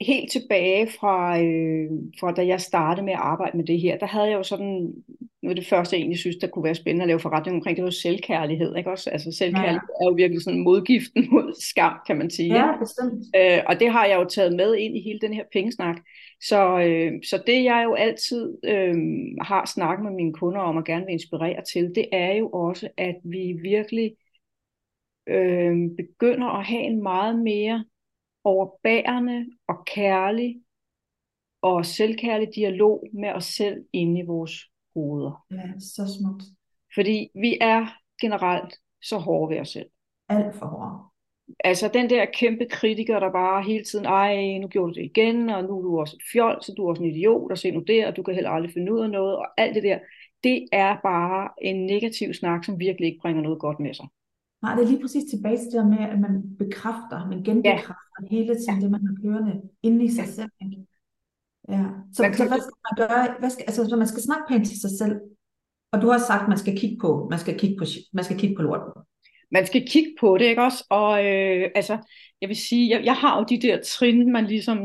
helt 0.00 0.32
tilbage 0.32 0.90
fra, 1.00 1.40
øh, 1.40 1.90
fra 2.20 2.32
da 2.32 2.46
jeg 2.46 2.60
startede 2.60 3.04
med 3.04 3.12
at 3.12 3.18
arbejde 3.18 3.56
med 3.56 3.66
det 3.66 3.80
her, 3.80 3.98
der 3.98 4.06
havde 4.06 4.26
jeg 4.26 4.34
jo 4.34 4.42
sådan, 4.42 4.94
noget 5.42 5.56
det 5.56 5.66
første 5.66 5.96
jeg 5.96 6.00
egentlig 6.00 6.18
synes, 6.18 6.36
der 6.36 6.46
kunne 6.46 6.64
være 6.64 6.74
spændende 6.74 7.02
at 7.02 7.06
lave 7.06 7.20
forretning 7.20 7.56
omkring, 7.56 7.76
det 7.76 7.84
var 7.84 7.90
selvkærlighed, 7.90 8.76
ikke 8.76 8.90
også? 8.90 9.10
Altså 9.10 9.32
selvkærlighed 9.32 9.80
ja. 10.00 10.04
er 10.04 10.10
jo 10.10 10.14
virkelig 10.14 10.42
sådan 10.42 10.60
modgiften 10.60 11.28
mod 11.32 11.54
skam, 11.60 11.98
kan 12.06 12.18
man 12.18 12.30
sige. 12.30 12.54
Ja, 12.54 12.78
bestemt. 12.78 13.24
Øh, 13.36 13.58
og 13.66 13.80
det 13.80 13.90
har 13.90 14.06
jeg 14.06 14.16
jo 14.16 14.24
taget 14.24 14.56
med 14.56 14.74
ind 14.74 14.96
i 14.96 15.00
hele 15.00 15.18
den 15.18 15.34
her 15.34 15.44
pengesnak. 15.52 15.96
Så, 16.40 16.80
øh, 16.80 17.12
så 17.24 17.42
det 17.46 17.64
jeg 17.64 17.82
jo 17.84 17.94
altid 17.94 18.58
øh, 18.64 18.94
har 19.40 19.66
snakket 19.66 20.04
med 20.04 20.12
mine 20.12 20.32
kunder 20.32 20.60
om 20.60 20.76
og 20.76 20.84
gerne 20.84 21.04
vil 21.04 21.12
inspirere 21.12 21.62
til, 21.72 21.92
det 21.94 22.08
er 22.12 22.32
jo 22.32 22.48
også, 22.48 22.88
at 22.96 23.16
vi 23.24 23.58
virkelig 23.62 24.16
øh, 25.26 25.76
begynder 25.96 26.46
at 26.46 26.66
have 26.66 26.82
en 26.82 27.02
meget 27.02 27.38
mere 27.38 27.84
overbærende 28.44 29.46
og 29.68 29.84
kærlig 29.86 30.56
og 31.62 31.86
selvkærlig 31.86 32.48
dialog 32.54 33.04
med 33.12 33.32
os 33.32 33.44
selv 33.44 33.84
inde 33.92 34.20
i 34.20 34.26
vores 34.26 34.71
hoveder. 34.94 35.44
Ja, 35.50 35.78
så 35.78 36.18
smukt. 36.18 36.44
Fordi 36.94 37.30
vi 37.34 37.58
er 37.60 37.86
generelt 38.20 38.74
så 39.02 39.18
hårde 39.18 39.54
ved 39.54 39.60
os 39.60 39.68
selv. 39.68 39.86
Alt 40.28 40.54
for 40.54 40.66
hårde. 40.66 40.98
Altså 41.64 41.90
den 41.94 42.10
der 42.10 42.24
kæmpe 42.24 42.66
kritiker, 42.70 43.20
der 43.20 43.32
bare 43.32 43.62
hele 43.62 43.84
tiden, 43.84 44.06
ej, 44.06 44.58
nu 44.58 44.68
gjorde 44.68 44.94
du 44.94 45.00
det 45.00 45.04
igen, 45.04 45.50
og 45.50 45.64
nu 45.64 45.78
er 45.78 45.82
du 45.82 46.00
også 46.00 46.16
et 46.16 46.22
fjol, 46.32 46.58
så 46.62 46.74
du 46.76 46.84
er 46.84 46.90
også 46.90 47.02
en 47.02 47.10
idiot, 47.10 47.50
og 47.50 47.58
se 47.58 47.70
nu 47.70 47.80
der, 47.86 48.06
og 48.06 48.16
du 48.16 48.22
kan 48.22 48.34
heller 48.34 48.50
aldrig 48.50 48.72
finde 48.72 48.92
ud 48.92 49.00
af 49.00 49.10
noget, 49.10 49.36
og 49.36 49.46
alt 49.56 49.74
det 49.74 49.82
der, 49.82 49.98
det 50.44 50.68
er 50.72 50.96
bare 51.02 51.48
en 51.62 51.86
negativ 51.86 52.34
snak, 52.34 52.64
som 52.64 52.78
virkelig 52.78 53.06
ikke 53.06 53.20
bringer 53.22 53.42
noget 53.42 53.58
godt 53.58 53.80
med 53.80 53.94
sig. 53.94 54.06
Nej, 54.62 54.74
det 54.74 54.84
er 54.84 54.88
lige 54.88 55.00
præcis 55.00 55.30
tilbage 55.30 55.56
til 55.56 55.66
det 55.66 55.72
der 55.72 55.88
med, 55.88 55.98
at 55.98 56.20
man 56.20 56.56
bekræfter, 56.58 57.28
man 57.28 57.42
genbekræfter 57.44 58.18
ja. 58.22 58.26
hele 58.30 58.54
tiden 58.54 58.74
ja. 58.74 58.80
det, 58.80 58.90
man 58.90 59.06
har 59.06 59.16
kørende 59.22 59.62
inde 59.82 60.04
i 60.04 60.08
sig 60.08 60.24
ja. 60.24 60.30
selv. 60.30 60.50
Ja. 61.68 61.84
Så, 62.12 62.16
så 62.16 62.48
hvad 62.48 62.60
skal 62.60 62.78
man 62.88 63.08
gøre? 63.08 63.34
Hvad 63.38 63.50
skal, 63.50 63.64
altså, 63.68 63.88
så 63.88 63.96
man 63.96 64.08
skal 64.08 64.22
snakke 64.22 64.44
pænt 64.48 64.68
til 64.68 64.80
sig 64.80 64.90
selv. 64.98 65.20
Og 65.92 66.02
du 66.02 66.08
har 66.08 66.18
sagt, 66.18 66.42
at 66.42 66.48
man 66.48 66.58
skal 66.58 66.78
kigge 66.78 66.96
på, 67.00 67.28
man 67.30 67.38
skal 67.38 67.58
kigge 67.58 67.76
på, 67.78 67.84
man 68.12 68.24
skal 68.24 68.38
kigge 68.38 68.56
på 68.56 68.62
lorten. 68.62 69.02
Man 69.50 69.66
skal 69.66 69.86
kigge 69.88 70.14
på 70.20 70.38
det, 70.38 70.44
ikke 70.44 70.62
også? 70.62 70.84
Og 70.90 71.24
øh, 71.26 71.70
altså, 71.74 71.98
jeg 72.40 72.48
vil 72.48 72.56
sige, 72.56 72.90
jeg, 72.90 73.04
jeg 73.04 73.14
har 73.14 73.38
jo 73.38 73.44
de 73.44 73.62
der 73.62 73.78
trin, 73.84 74.32
man 74.32 74.46
ligesom 74.46 74.78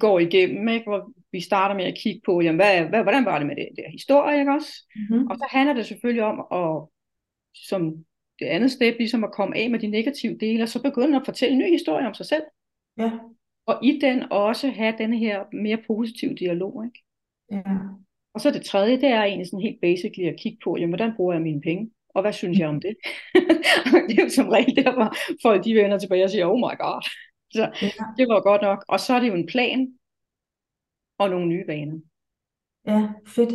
går 0.00 0.18
igennem, 0.18 0.68
ikke? 0.68 0.84
hvor 0.84 1.12
vi 1.32 1.40
starter 1.40 1.74
med 1.74 1.84
at 1.84 1.98
kigge 2.02 2.20
på, 2.24 2.40
jamen, 2.40 2.60
hvad, 2.60 2.84
hvad, 2.84 3.02
hvordan 3.02 3.24
var 3.24 3.38
det 3.38 3.46
med 3.46 3.56
det 3.56 3.68
der 3.76 3.90
historie, 3.90 4.38
ikke 4.38 4.52
også? 4.52 4.72
Mm-hmm. 4.96 5.26
Og 5.26 5.36
så 5.36 5.46
handler 5.50 5.74
det 5.74 5.86
selvfølgelig 5.86 6.24
om 6.24 6.38
at, 6.60 6.88
som 7.54 8.04
det 8.38 8.46
andet 8.46 8.70
step, 8.70 8.94
ligesom 8.98 9.24
at 9.24 9.32
komme 9.32 9.56
af 9.56 9.70
med 9.70 9.78
de 9.78 9.86
negative 9.86 10.38
dele, 10.40 10.62
og 10.62 10.68
så 10.68 10.82
begynde 10.82 11.16
at 11.16 11.24
fortælle 11.24 11.52
en 11.52 11.58
ny 11.58 11.70
historie 11.70 12.06
om 12.06 12.14
sig 12.14 12.26
selv. 12.26 12.42
Ja. 12.98 13.10
Og 13.66 13.78
i 13.82 13.98
den 14.00 14.22
også 14.30 14.70
have 14.70 14.94
denne 14.98 15.18
her 15.18 15.44
mere 15.52 15.78
positive 15.86 16.34
dialog. 16.34 16.84
Ikke? 16.84 17.04
Ja. 17.50 17.62
Og 18.34 18.40
så 18.40 18.50
det 18.50 18.64
tredje, 18.64 19.00
det 19.00 19.08
er 19.08 19.22
egentlig 19.22 19.46
sådan 19.46 19.62
helt 19.62 19.80
basically 19.80 20.28
at 20.28 20.40
kigge 20.40 20.58
på, 20.64 20.76
jamen, 20.76 20.90
hvordan 20.90 21.16
bruger 21.16 21.32
jeg 21.32 21.42
mine 21.42 21.60
penge? 21.60 21.90
og 22.14 22.22
hvad 22.22 22.32
synes 22.32 22.58
jeg 22.58 22.68
om 22.68 22.80
det? 22.80 22.96
det 24.08 24.18
er 24.18 24.22
jo 24.22 24.28
som 24.28 24.48
regel 24.48 24.76
der, 24.76 24.92
hvor 24.94 25.14
folk 25.42 25.64
de 25.64 25.74
vender 25.74 25.98
tilbage 25.98 26.24
og 26.24 26.30
siger, 26.30 26.46
oh 26.46 26.58
my 26.58 26.74
god. 26.78 27.08
Så 27.52 27.62
ja. 27.82 27.88
det 28.18 28.28
var 28.28 28.42
godt 28.42 28.62
nok. 28.62 28.84
Og 28.88 29.00
så 29.00 29.14
er 29.14 29.20
det 29.20 29.28
jo 29.28 29.34
en 29.34 29.46
plan 29.46 29.88
og 31.18 31.30
nogle 31.30 31.46
nye 31.48 31.64
vaner. 31.66 32.00
Ja, 32.86 33.08
fedt. 33.26 33.52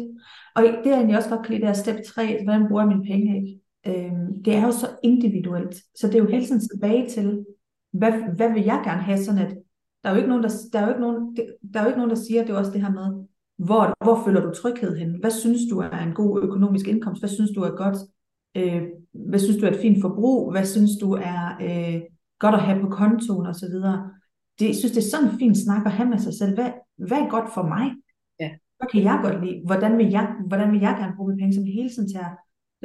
Og 0.56 0.64
det 0.64 0.92
er 0.92 0.96
egentlig 0.96 1.18
også 1.18 1.30
godt 1.30 1.46
kan 1.46 1.56
lide, 1.56 1.62
det 1.62 1.70
er 1.70 1.84
step 1.84 2.04
3, 2.06 2.44
hvordan 2.44 2.68
bruger 2.68 2.82
jeg 2.82 2.98
mine 2.98 3.06
penge, 3.06 3.36
ikke? 3.36 3.60
Øhm, 3.88 4.44
det 4.44 4.56
er 4.56 4.62
jo 4.62 4.72
så 4.72 4.88
individuelt, 5.04 5.76
så 5.96 6.08
det 6.08 6.16
er 6.16 6.20
jo 6.20 6.30
hele 6.30 6.46
tiden 6.46 6.70
tilbage 6.70 7.10
til, 7.10 7.46
hvad, 7.92 8.12
hvad 8.36 8.54
vil 8.54 8.64
jeg 8.64 8.82
gerne 8.86 9.02
have, 9.02 9.18
sådan 9.18 9.46
at 9.46 9.58
der 10.04 10.10
er 10.10 10.14
jo 10.14 10.18
ikke 10.18 10.30
nogen, 10.30 10.44
der, 10.44 10.52
der 10.74 10.80
er 10.80 10.84
jo 10.84 10.90
ikke 10.90 11.02
nogen, 11.02 11.38
der 11.74 11.80
er 11.80 11.84
jo 11.84 11.88
ikke 11.88 12.00
nogen, 12.00 12.16
der 12.16 12.24
siger, 12.28 12.42
det 12.42 12.50
er 12.50 12.58
også 12.58 12.72
det 12.72 12.82
her 12.82 12.92
med, 12.92 13.28
hvor, 13.58 14.04
hvor 14.04 14.22
føler 14.26 14.42
du 14.42 14.52
tryghed 14.54 14.98
hen? 14.98 15.20
Hvad 15.20 15.32
synes 15.32 15.62
du 15.72 15.80
er 15.80 15.98
en 15.98 16.14
god 16.14 16.44
økonomisk 16.44 16.88
indkomst? 16.88 17.22
Hvad 17.22 17.30
synes 17.30 17.52
du 17.56 17.62
er 17.62 17.70
godt? 17.70 17.98
Øh, 18.58 18.84
hvad 19.12 19.40
synes 19.40 19.58
du 19.58 19.66
er 19.66 19.72
et 19.72 19.82
fint 19.82 20.02
forbrug? 20.02 20.52
Hvad 20.52 20.66
synes 20.66 20.92
du 21.02 21.12
er 21.12 21.58
øh, 21.62 22.02
godt 22.40 22.56
at 22.56 22.62
have 22.62 22.82
på 22.82 22.90
kontoen 22.90 23.46
og 23.48 23.56
så 23.56 23.68
videre? 23.70 24.10
Det, 24.60 24.68
jeg 24.68 24.76
synes, 24.76 24.92
det 24.92 25.04
er 25.04 25.10
sådan 25.10 25.30
en 25.30 25.40
fin 25.40 25.56
snak 25.56 25.86
at 25.86 25.92
have 25.92 26.10
med 26.10 26.18
sig 26.18 26.34
selv. 26.34 26.54
Hvad, 26.54 26.72
hvad 26.98 27.18
er 27.18 27.30
godt 27.30 27.54
for 27.54 27.64
mig? 27.64 27.86
Ja. 28.40 28.50
Hvad 28.78 28.88
kan 28.92 29.04
jeg 29.04 29.20
godt 29.24 29.46
lide? 29.46 29.62
Hvordan 29.66 29.98
vil 29.98 30.10
jeg, 30.10 30.36
hvordan 30.48 30.72
vil 30.72 30.80
jeg 30.80 30.96
gerne 31.00 31.14
bruge 31.16 31.30
mine 31.30 31.40
penge, 31.42 31.54
som 31.54 31.64
hele 31.64 31.90
tiden 31.90 32.14
tager, 32.14 32.32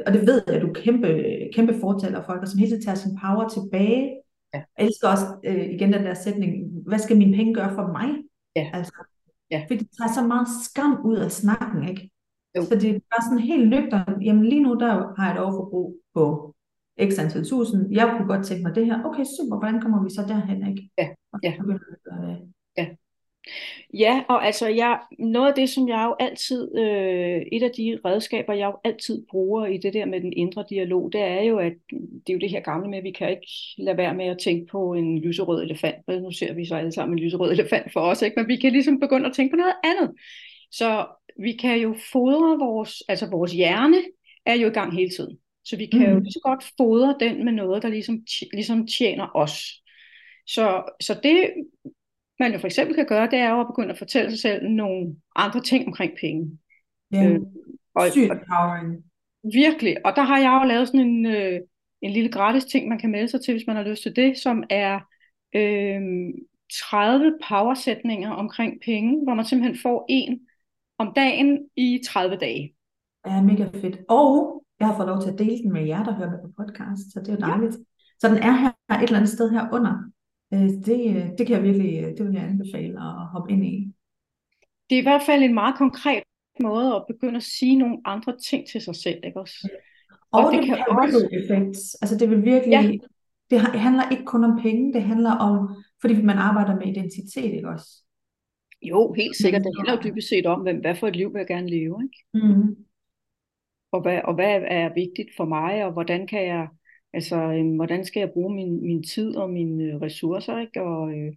og 0.07 0.13
det 0.13 0.21
ved 0.27 0.41
jeg, 0.47 0.55
at 0.55 0.61
du 0.61 0.67
er 0.67 0.73
kæmpe, 0.73 1.09
kæmpe 1.53 1.73
fortaler 1.79 2.23
for, 2.23 2.33
og 2.33 2.47
som 2.47 2.59
hele 2.59 2.71
tiden 2.71 2.83
tager 2.83 2.95
sin 2.95 3.17
power 3.23 3.47
tilbage. 3.47 4.22
Ja. 4.53 4.61
Jeg 4.77 4.85
elsker 4.85 5.07
også 5.07 5.25
øh, 5.45 5.65
igen 5.75 5.93
den 5.93 6.03
der 6.03 6.13
sætning, 6.13 6.51
hvad 6.87 6.99
skal 6.99 7.17
mine 7.17 7.35
penge 7.37 7.53
gøre 7.53 7.73
for 7.75 7.87
mig? 7.97 8.09
Ja. 8.55 8.69
Altså, 8.73 8.93
Ja. 9.51 9.59
fordi 9.67 9.77
det 9.83 9.89
tager 9.97 10.13
så 10.13 10.27
meget 10.27 10.47
skam 10.65 11.01
ud 11.05 11.17
af 11.17 11.31
snakken, 11.31 11.89
ikke? 11.89 12.11
Jo. 12.57 12.61
Så 12.65 12.75
det 12.75 12.89
er 12.89 12.99
bare 13.11 13.23
sådan 13.25 13.39
helt 13.51 13.69
nøgteren. 13.69 14.21
Jamen 14.21 14.45
lige 14.45 14.63
nu, 14.63 14.73
der 14.73 14.91
har 15.17 15.25
jeg 15.27 15.35
et 15.35 15.41
overforbrug 15.43 15.95
på 16.15 16.55
x 17.09 17.19
antal 17.19 17.45
tusind. 17.45 17.81
Jeg 17.91 18.05
kunne 18.17 18.27
godt 18.27 18.45
tænke 18.45 18.63
mig 18.63 18.75
det 18.75 18.85
her. 18.85 19.03
Okay, 19.05 19.23
super. 19.37 19.57
Hvordan 19.59 19.81
kommer 19.81 20.03
vi 20.03 20.09
så 20.09 20.21
derhen, 20.27 20.67
ikke? 20.69 20.89
Ja, 20.97 21.07
Og 21.33 21.39
ja. 21.43 21.51
så 21.51 21.57
begynder 21.61 21.79
vi 21.89 21.95
at 21.99 22.03
gøre 22.09 22.21
det. 22.29 22.37
Ja, 22.77 22.85
og 24.29 24.45
altså 24.45 24.67
jeg, 24.67 24.99
noget 25.19 25.47
af 25.49 25.55
det, 25.55 25.69
som 25.69 25.87
jeg 25.87 26.05
jo 26.09 26.15
altid, 26.19 26.77
øh, 26.77 27.41
et 27.51 27.63
af 27.63 27.71
de 27.77 27.99
redskaber, 28.05 28.53
jeg 28.53 28.65
jo 28.65 28.77
altid 28.83 29.25
bruger 29.29 29.65
i 29.65 29.77
det 29.77 29.93
der 29.93 30.05
med 30.05 30.21
den 30.21 30.33
indre 30.33 30.65
dialog, 30.69 31.09
det 31.13 31.21
er 31.21 31.41
jo, 31.41 31.57
at 31.57 31.73
det 32.27 32.29
er 32.29 32.33
jo 32.33 32.39
det 32.39 32.49
her 32.49 32.59
gamle 32.59 32.89
med, 32.89 32.97
at 32.97 33.03
vi 33.03 33.11
kan 33.11 33.29
ikke 33.29 33.47
lade 33.77 33.97
være 33.97 34.13
med 34.15 34.25
at 34.25 34.37
tænke 34.39 34.65
på 34.71 34.93
en 34.93 35.19
lyserød 35.19 35.63
elefant. 35.63 35.95
Men 36.07 36.21
nu 36.21 36.31
ser 36.31 36.53
vi 36.53 36.65
så 36.65 36.75
alle 36.75 36.91
sammen 36.91 37.17
en 37.19 37.23
lyserød 37.23 37.51
elefant 37.51 37.93
for 37.93 37.99
os, 37.99 38.21
ikke? 38.21 38.35
men 38.39 38.47
vi 38.47 38.55
kan 38.55 38.71
ligesom 38.71 38.99
begynde 38.99 39.25
at 39.29 39.33
tænke 39.35 39.51
på 39.51 39.57
noget 39.57 39.75
andet. 39.83 40.11
Så 40.71 41.05
vi 41.39 41.51
kan 41.51 41.79
jo 41.79 41.95
fodre 42.11 42.57
vores, 42.59 43.03
altså 43.07 43.29
vores 43.29 43.51
hjerne 43.51 43.97
er 44.45 44.53
jo 44.53 44.67
i 44.67 44.73
gang 44.73 44.93
hele 44.93 45.09
tiden. 45.09 45.37
Så 45.65 45.77
vi 45.77 45.85
kan 45.85 45.99
mm. 45.99 46.05
jo 46.05 46.13
Mhm. 46.13 46.23
lige 46.23 46.31
så 46.33 46.39
godt 46.43 46.63
fodre 46.77 47.15
den 47.19 47.45
med 47.45 47.53
noget, 47.53 47.83
der 47.83 47.89
ligesom, 47.89 48.19
ligesom 48.53 48.87
tjener 48.87 49.27
os. 49.35 49.53
Så, 50.47 50.83
så 51.01 51.19
det, 51.23 51.49
man 52.39 52.53
jo 52.53 52.59
for 52.59 52.67
eksempel 52.67 52.95
kan 52.95 53.05
gøre, 53.05 53.29
det 53.31 53.39
er 53.39 53.49
jo 53.49 53.59
at 53.61 53.67
begynde 53.67 53.89
at 53.89 53.97
fortælle 53.97 54.29
sig 54.31 54.39
selv 54.39 54.69
nogle 54.69 55.15
andre 55.35 55.61
ting 55.61 55.87
omkring 55.87 56.11
penge. 56.21 56.59
Ja. 57.11 57.25
Øh, 57.25 57.39
og, 57.95 58.07
empowering. 58.17 59.03
virkelig, 59.53 60.05
og 60.05 60.13
der 60.15 60.21
har 60.23 60.37
jeg 60.39 60.59
jo 60.63 60.67
lavet 60.67 60.87
sådan 60.87 60.99
en, 60.99 61.25
øh, 61.25 61.59
en 62.01 62.11
lille 62.11 62.31
gratis 62.31 62.65
ting, 62.65 62.87
man 62.87 62.99
kan 62.99 63.11
melde 63.11 63.27
sig 63.27 63.41
til, 63.41 63.53
hvis 63.53 63.67
man 63.67 63.75
har 63.75 63.83
lyst 63.83 64.03
til 64.03 64.15
det, 64.15 64.37
som 64.37 64.63
er 64.69 64.99
øh, 65.55 66.01
30 66.89 67.37
powersætninger 67.47 68.29
omkring 68.29 68.73
penge, 68.85 69.23
hvor 69.23 69.33
man 69.33 69.45
simpelthen 69.45 69.79
får 69.81 70.05
en 70.09 70.39
om 70.97 71.13
dagen 71.15 71.59
i 71.75 72.01
30 72.07 72.35
dage. 72.35 72.73
Ja, 73.27 73.41
mega 73.41 73.63
fedt. 73.63 73.97
Og 74.09 74.63
jeg 74.79 74.87
har 74.87 74.95
fået 74.95 75.07
lov 75.07 75.21
til 75.21 75.29
at 75.31 75.39
dele 75.39 75.57
den 75.63 75.73
med 75.73 75.85
jer, 75.85 76.03
der 76.03 76.13
hører 76.15 76.29
med 76.31 76.39
på 76.41 76.51
podcast, 76.57 77.01
så 77.13 77.19
det 77.19 77.27
er 77.29 77.33
jo 77.33 77.39
Ja. 77.47 77.51
dejligt. 77.51 77.77
Så 78.19 78.27
den 78.29 78.37
er 78.37 78.51
her 78.51 78.97
et 78.97 79.03
eller 79.03 79.17
andet 79.17 79.29
sted 79.31 79.51
her 79.51 79.67
under. 79.73 80.11
Øh, 80.53 80.59
Det, 80.85 80.97
det 81.37 81.47
kan 81.47 81.55
jeg 81.55 81.63
virkelig, 81.63 82.17
det 82.17 82.25
vil 82.25 82.33
jeg 82.33 82.43
anbefale 82.43 82.99
at 82.99 83.27
hoppe 83.33 83.51
ind 83.53 83.65
i. 83.65 83.91
Det 84.89 84.95
er 84.95 84.99
i 85.01 85.09
hvert 85.09 85.21
fald 85.25 85.43
en 85.43 85.53
meget 85.53 85.75
konkret 85.77 86.23
måde 86.63 86.95
at 86.95 87.03
begynde 87.07 87.35
at 87.35 87.43
sige 87.43 87.75
nogle 87.77 87.97
andre 88.05 88.37
ting 88.37 88.67
til 88.67 88.81
sig 88.81 88.95
selv, 88.95 89.19
ikke 89.23 89.39
også? 89.39 89.69
Og, 90.31 90.45
Og 90.45 90.51
det 90.51 90.59
det 90.59 90.67
kan 90.67 90.77
også- 90.89 91.29
effects. 91.31 91.95
Altså 92.01 92.17
det 92.17 92.29
vil 92.29 92.43
virkelig, 92.45 92.71
Ja. 92.71 92.91
det 93.49 93.61
ha- 93.61 93.77
handler 93.77 94.09
ikke 94.11 94.25
kun 94.25 94.43
om 94.43 94.59
penge, 94.61 94.93
det 94.93 95.03
handler 95.03 95.31
om, 95.31 95.83
fordi 96.01 96.21
man 96.21 96.37
arbejder 96.37 96.75
med 96.75 96.87
identitet, 96.87 97.53
ikke 97.53 97.69
også? 97.69 97.89
Jo, 98.81 99.13
helt 99.13 99.35
sikkert. 99.35 99.61
Det 99.63 99.71
handler 99.77 99.93
jo 99.95 100.01
dybest 100.03 100.29
set 100.29 100.45
om, 100.45 100.61
hvem, 100.61 100.79
hvad 100.79 100.95
for 100.95 101.07
et 101.07 101.15
liv 101.15 101.33
vil 101.33 101.39
jeg 101.39 101.47
gerne 101.47 101.69
leve, 101.69 101.97
ikke? 102.03 102.19
Mm. 102.33 102.75
og 103.91 104.01
hvad, 104.01 104.19
og 104.23 104.33
hvad 104.35 104.61
er 104.67 104.93
vigtigt 104.93 105.29
for 105.37 105.45
mig, 105.45 105.85
og 105.85 105.91
hvordan 105.91 106.27
kan 106.27 106.45
jeg, 106.47 106.67
altså, 107.13 107.35
øhm, 107.35 107.75
hvordan 107.75 108.05
skal 108.05 108.19
jeg 108.19 108.31
bruge 108.33 108.55
min, 108.55 108.85
min 108.87 109.03
tid 109.03 109.35
og 109.35 109.49
mine 109.49 109.83
øh, 109.83 110.01
ressourcer, 110.01 110.59
ikke? 110.59 110.81
Og 110.81 111.11
øh, 111.11 111.33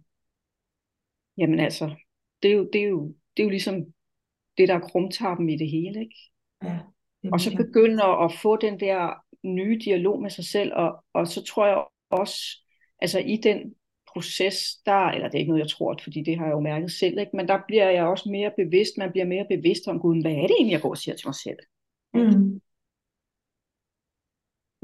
jamen 1.37 1.59
altså, 1.59 1.95
det 2.43 2.51
er, 2.51 2.55
jo, 2.55 2.69
det, 2.73 2.81
er 2.81 2.87
jo, 2.87 3.07
det 3.07 3.43
er 3.43 3.43
jo 3.43 3.49
ligesom 3.49 3.85
det, 4.57 4.67
der 4.67 4.75
er 4.75 4.79
krumtappen 4.79 5.49
i 5.49 5.57
det 5.57 5.69
hele, 5.69 5.99
ikke? 5.99 6.15
Ja, 6.63 6.79
det 7.23 7.31
Og 7.31 7.39
så 7.39 7.49
mega. 7.49 7.63
begynde 7.63 8.03
at, 8.03 8.23
at 8.25 8.31
få 8.41 8.55
den 8.55 8.79
der 8.79 9.13
nye 9.43 9.79
dialog 9.85 10.21
med 10.21 10.29
sig 10.29 10.45
selv, 10.45 10.73
og, 10.73 11.03
og 11.13 11.27
så 11.27 11.43
tror 11.43 11.65
jeg 11.67 11.85
også, 12.09 12.63
altså 13.01 13.19
i 13.19 13.37
den 13.43 13.73
proces, 14.13 14.75
der, 14.85 15.05
eller 15.05 15.27
det 15.27 15.35
er 15.35 15.39
ikke 15.39 15.51
noget, 15.51 15.63
jeg 15.63 15.69
tror, 15.69 15.99
fordi 16.03 16.23
det 16.23 16.37
har 16.37 16.45
jeg 16.45 16.53
jo 16.53 16.59
mærket 16.59 16.91
selv, 16.91 17.19
ikke? 17.19 17.31
men 17.33 17.47
der 17.47 17.59
bliver 17.67 17.89
jeg 17.89 18.05
også 18.05 18.29
mere 18.29 18.51
bevidst, 18.57 18.97
man 18.97 19.11
bliver 19.11 19.25
mere 19.25 19.45
bevidst 19.49 19.87
om, 19.87 19.99
gud, 19.99 20.21
hvad 20.21 20.31
er 20.31 20.47
det 20.47 20.55
egentlig, 20.57 20.73
jeg 20.73 20.81
går 20.81 20.89
og 20.89 20.97
siger 20.97 21.15
til 21.15 21.27
mig 21.27 21.35
selv? 21.35 21.59
Mm. 22.13 22.61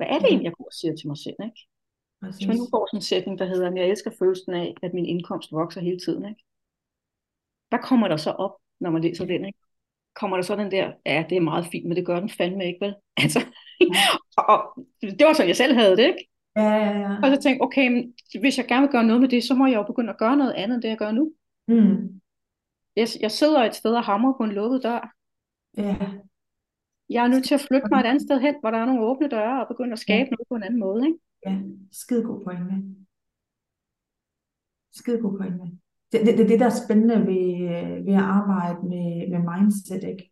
Hvad 0.05 0.15
er 0.15 0.19
det 0.19 0.27
egentlig, 0.27 0.45
jeg 0.45 0.53
går 0.53 0.65
og 0.65 0.73
siger 0.73 0.95
til 0.95 1.07
mig 1.07 1.17
selv? 1.17 1.35
Ikke? 1.43 1.61
Præcis. 2.21 2.37
Hvis 2.37 2.47
man 2.47 2.57
nu 2.57 2.67
får 2.73 2.87
sådan 2.87 2.97
en 2.97 3.09
sætning, 3.11 3.39
der 3.39 3.45
hedder, 3.45 3.67
at 3.67 3.75
jeg 3.75 3.89
elsker 3.89 4.11
følelsen 4.19 4.53
af, 4.53 4.75
at 4.83 4.93
min 4.93 5.05
indkomst 5.05 5.51
vokser 5.51 5.81
hele 5.81 5.99
tiden. 5.99 6.25
Ikke? 6.25 6.43
Hvad 7.69 7.79
kommer 7.79 8.07
der 8.07 8.17
så 8.17 8.31
op, 8.31 8.55
når 8.79 8.89
man 8.89 9.01
læser 9.01 9.25
den? 9.25 9.45
Ikke? 9.45 9.59
Kommer 10.15 10.37
der 10.37 10.43
så 10.43 10.55
den 10.55 10.71
der, 10.71 10.91
ja, 11.05 11.25
det 11.29 11.35
er 11.35 11.41
meget 11.41 11.65
fint, 11.71 11.87
men 11.87 11.97
det 11.97 12.05
gør 12.05 12.19
den 12.19 12.29
fandme 12.29 12.65
ikke, 12.65 12.85
vel? 12.85 12.95
Altså, 13.23 13.39
og, 14.37 14.45
og 14.49 14.85
det 15.01 15.25
var 15.27 15.33
sådan, 15.33 15.47
jeg 15.47 15.55
selv 15.55 15.73
havde 15.73 15.97
det, 15.97 16.07
ikke? 16.07 16.29
Ja, 16.55 16.61
ja, 16.61 16.99
ja. 16.99 17.15
Og 17.23 17.35
så 17.35 17.41
tænkte 17.41 17.63
okay, 17.63 17.87
men 17.91 18.13
hvis 18.39 18.57
jeg 18.57 18.67
gerne 18.67 18.81
vil 18.81 18.91
gøre 18.91 19.03
noget 19.03 19.21
med 19.21 19.29
det, 19.29 19.43
så 19.43 19.53
må 19.53 19.67
jeg 19.67 19.75
jo 19.75 19.83
begynde 19.83 20.09
at 20.09 20.17
gøre 20.17 20.37
noget 20.37 20.53
andet, 20.53 20.75
end 20.75 20.81
det 20.81 20.89
jeg 20.89 20.97
gør 20.97 21.11
nu. 21.11 21.33
Mm. 21.67 22.21
Jeg, 22.95 23.07
jeg 23.21 23.31
sidder 23.31 23.63
et 23.63 23.75
sted 23.75 23.95
og 23.95 24.03
hamrer 24.03 24.33
på 24.37 24.43
en 24.43 24.51
lukket 24.51 24.83
dør. 24.83 25.13
Ja, 25.77 25.97
Jeg 27.13 27.23
er 27.23 27.27
nødt 27.33 27.45
til 27.45 27.55
at 27.59 27.65
flytte 27.67 27.87
mig 27.91 27.99
et 27.99 28.05
andet 28.05 28.21
sted 28.27 28.37
hen, 28.45 28.55
hvor 28.61 28.71
der 28.71 28.77
er 28.77 28.85
nogle 28.85 29.05
åbne 29.09 29.27
døre, 29.35 29.61
og 29.61 29.67
begynde 29.67 29.93
at 29.97 29.99
skabe 30.05 30.29
noget 30.31 30.47
på 30.49 30.55
en 30.55 30.63
anden 30.63 30.79
måde. 30.79 31.01
Ikke? 31.07 31.19
ja. 31.45 31.53
Skide 31.91 32.23
god 32.23 32.39
pointe. 32.43 32.75
Skide 34.99 35.21
god 35.21 35.37
pointe. 35.37 35.65
Det, 36.11 36.19
det, 36.25 36.37
det, 36.37 36.49
det 36.49 36.59
der 36.59 36.65
er 36.65 36.81
spændende 36.85 37.17
ved, 37.31 37.45
øh, 37.73 38.05
ved 38.07 38.13
at 38.13 38.29
arbejde 38.39 38.79
med, 38.91 39.07
med 39.33 39.41
mindset, 39.51 40.03
ikke? 40.03 40.31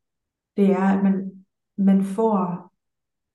det 0.58 0.66
er, 0.66 0.86
at 0.96 1.04
man, 1.04 1.46
man 1.78 2.04
får 2.04 2.72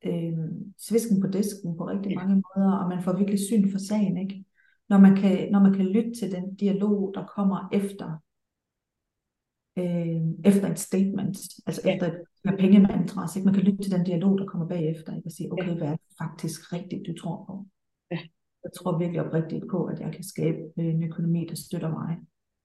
øh, 0.07 0.39
svisken 0.79 1.21
på 1.21 1.27
disken 1.27 1.77
på 1.77 1.83
rigtig 1.89 2.11
Ja. 2.11 2.17
mange 2.17 2.35
måder, 2.35 2.73
og 2.73 2.89
man 2.89 3.03
får 3.03 3.13
virkelig 3.17 3.41
syn 3.41 3.71
for 3.73 3.79
sagen, 3.79 4.17
ikke? 4.17 4.45
Når 4.89 4.99
man 4.99 5.17
kan, 5.17 5.53
når 5.53 5.61
man 5.61 5.73
kan 5.73 5.87
lytte 5.87 6.13
til 6.19 6.33
den 6.33 6.55
dialog, 6.55 7.13
der 7.15 7.27
kommer 7.37 7.69
efter, 7.73 8.23
øh, 9.79 10.23
efter 10.45 10.71
et 10.71 10.79
statement, 10.79 11.37
altså 11.67 11.81
Ja. 11.85 11.95
efter 11.95 12.07
et 12.07 12.59
pengemantra, 12.59 13.29
så 13.29 13.41
man 13.45 13.55
kan 13.55 13.63
lytte 13.63 13.83
til 13.83 13.93
den 13.93 14.05
dialog, 14.05 14.39
der 14.39 14.47
kommer 14.47 14.69
bagefter, 14.69 15.17
ikke? 15.17 15.27
og 15.29 15.33
sige, 15.33 15.53
okay, 15.53 15.67
Ja. 15.69 15.75
hvad 15.75 15.89
er 15.89 15.97
det 15.97 16.15
faktisk 16.23 16.73
rigtigt, 16.73 17.03
du 17.07 17.15
tror 17.21 17.45
på? 17.47 17.67
Ja. 18.11 18.19
Jeg 18.65 18.71
tror 18.77 18.99
virkelig 18.99 19.21
oprigtigt 19.27 19.65
på, 19.71 19.85
at 19.85 20.01
jeg 20.01 20.13
kan 20.13 20.25
skabe 20.25 20.59
øh, 20.79 20.85
en 20.87 21.03
økonomi, 21.03 21.47
der 21.49 21.55
støtter 21.55 21.91
mig. 21.91 22.17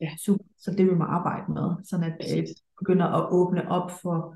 Ja. 0.02 0.10
Super. 0.26 0.46
Så 0.58 0.72
det 0.72 0.86
vil 0.86 0.98
man 0.98 1.08
arbejde 1.08 1.52
med, 1.54 1.76
sådan 1.84 2.06
at 2.06 2.14
øh, 2.14 2.42
Præcis. 2.42 2.64
begynder 2.80 3.06
at 3.06 3.32
åbne 3.32 3.72
op 3.72 3.92
for 4.02 4.36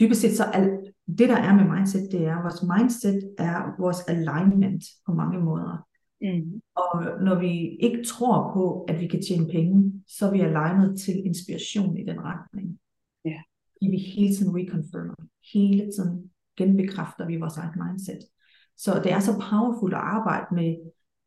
dybest 0.00 0.20
set 0.20 0.36
så 0.36 0.44
al, 0.44 0.92
det 1.18 1.28
der 1.28 1.36
er 1.36 1.54
med 1.54 1.64
mindset, 1.76 2.08
det 2.12 2.24
er, 2.26 2.36
at 2.36 2.42
vores 2.44 2.62
mindset 2.62 3.34
er 3.38 3.80
vores 3.80 4.00
alignment 4.08 4.84
på 5.06 5.12
mange 5.12 5.38
måder. 5.40 5.86
Mm. 6.22 6.60
Og 6.76 6.94
når 7.24 7.40
vi 7.40 7.76
ikke 7.80 8.04
tror 8.04 8.52
på, 8.54 8.84
at 8.88 9.00
vi 9.00 9.06
kan 9.06 9.22
tjene 9.22 9.46
penge, 9.46 10.02
så 10.06 10.26
er 10.26 10.32
vi 10.32 10.40
alignet 10.40 11.00
til 11.00 11.26
inspiration 11.26 11.96
i 11.98 12.04
den 12.04 12.18
retning. 12.20 12.78
Ja. 13.24 13.40
Fordi 13.72 13.90
vi 13.90 13.96
hele 13.96 14.34
tiden 14.36 14.56
reconfirmer, 14.56 15.14
hele 15.52 15.92
tiden 15.94 16.30
genbekræfter 16.56 17.26
vi 17.26 17.36
vores 17.36 17.56
eget 17.56 17.76
mindset. 17.76 18.18
Så 18.76 19.00
det 19.04 19.12
er 19.12 19.20
så 19.20 19.32
powerful 19.50 19.94
at 19.94 20.00
arbejde 20.00 20.46
med, 20.54 20.76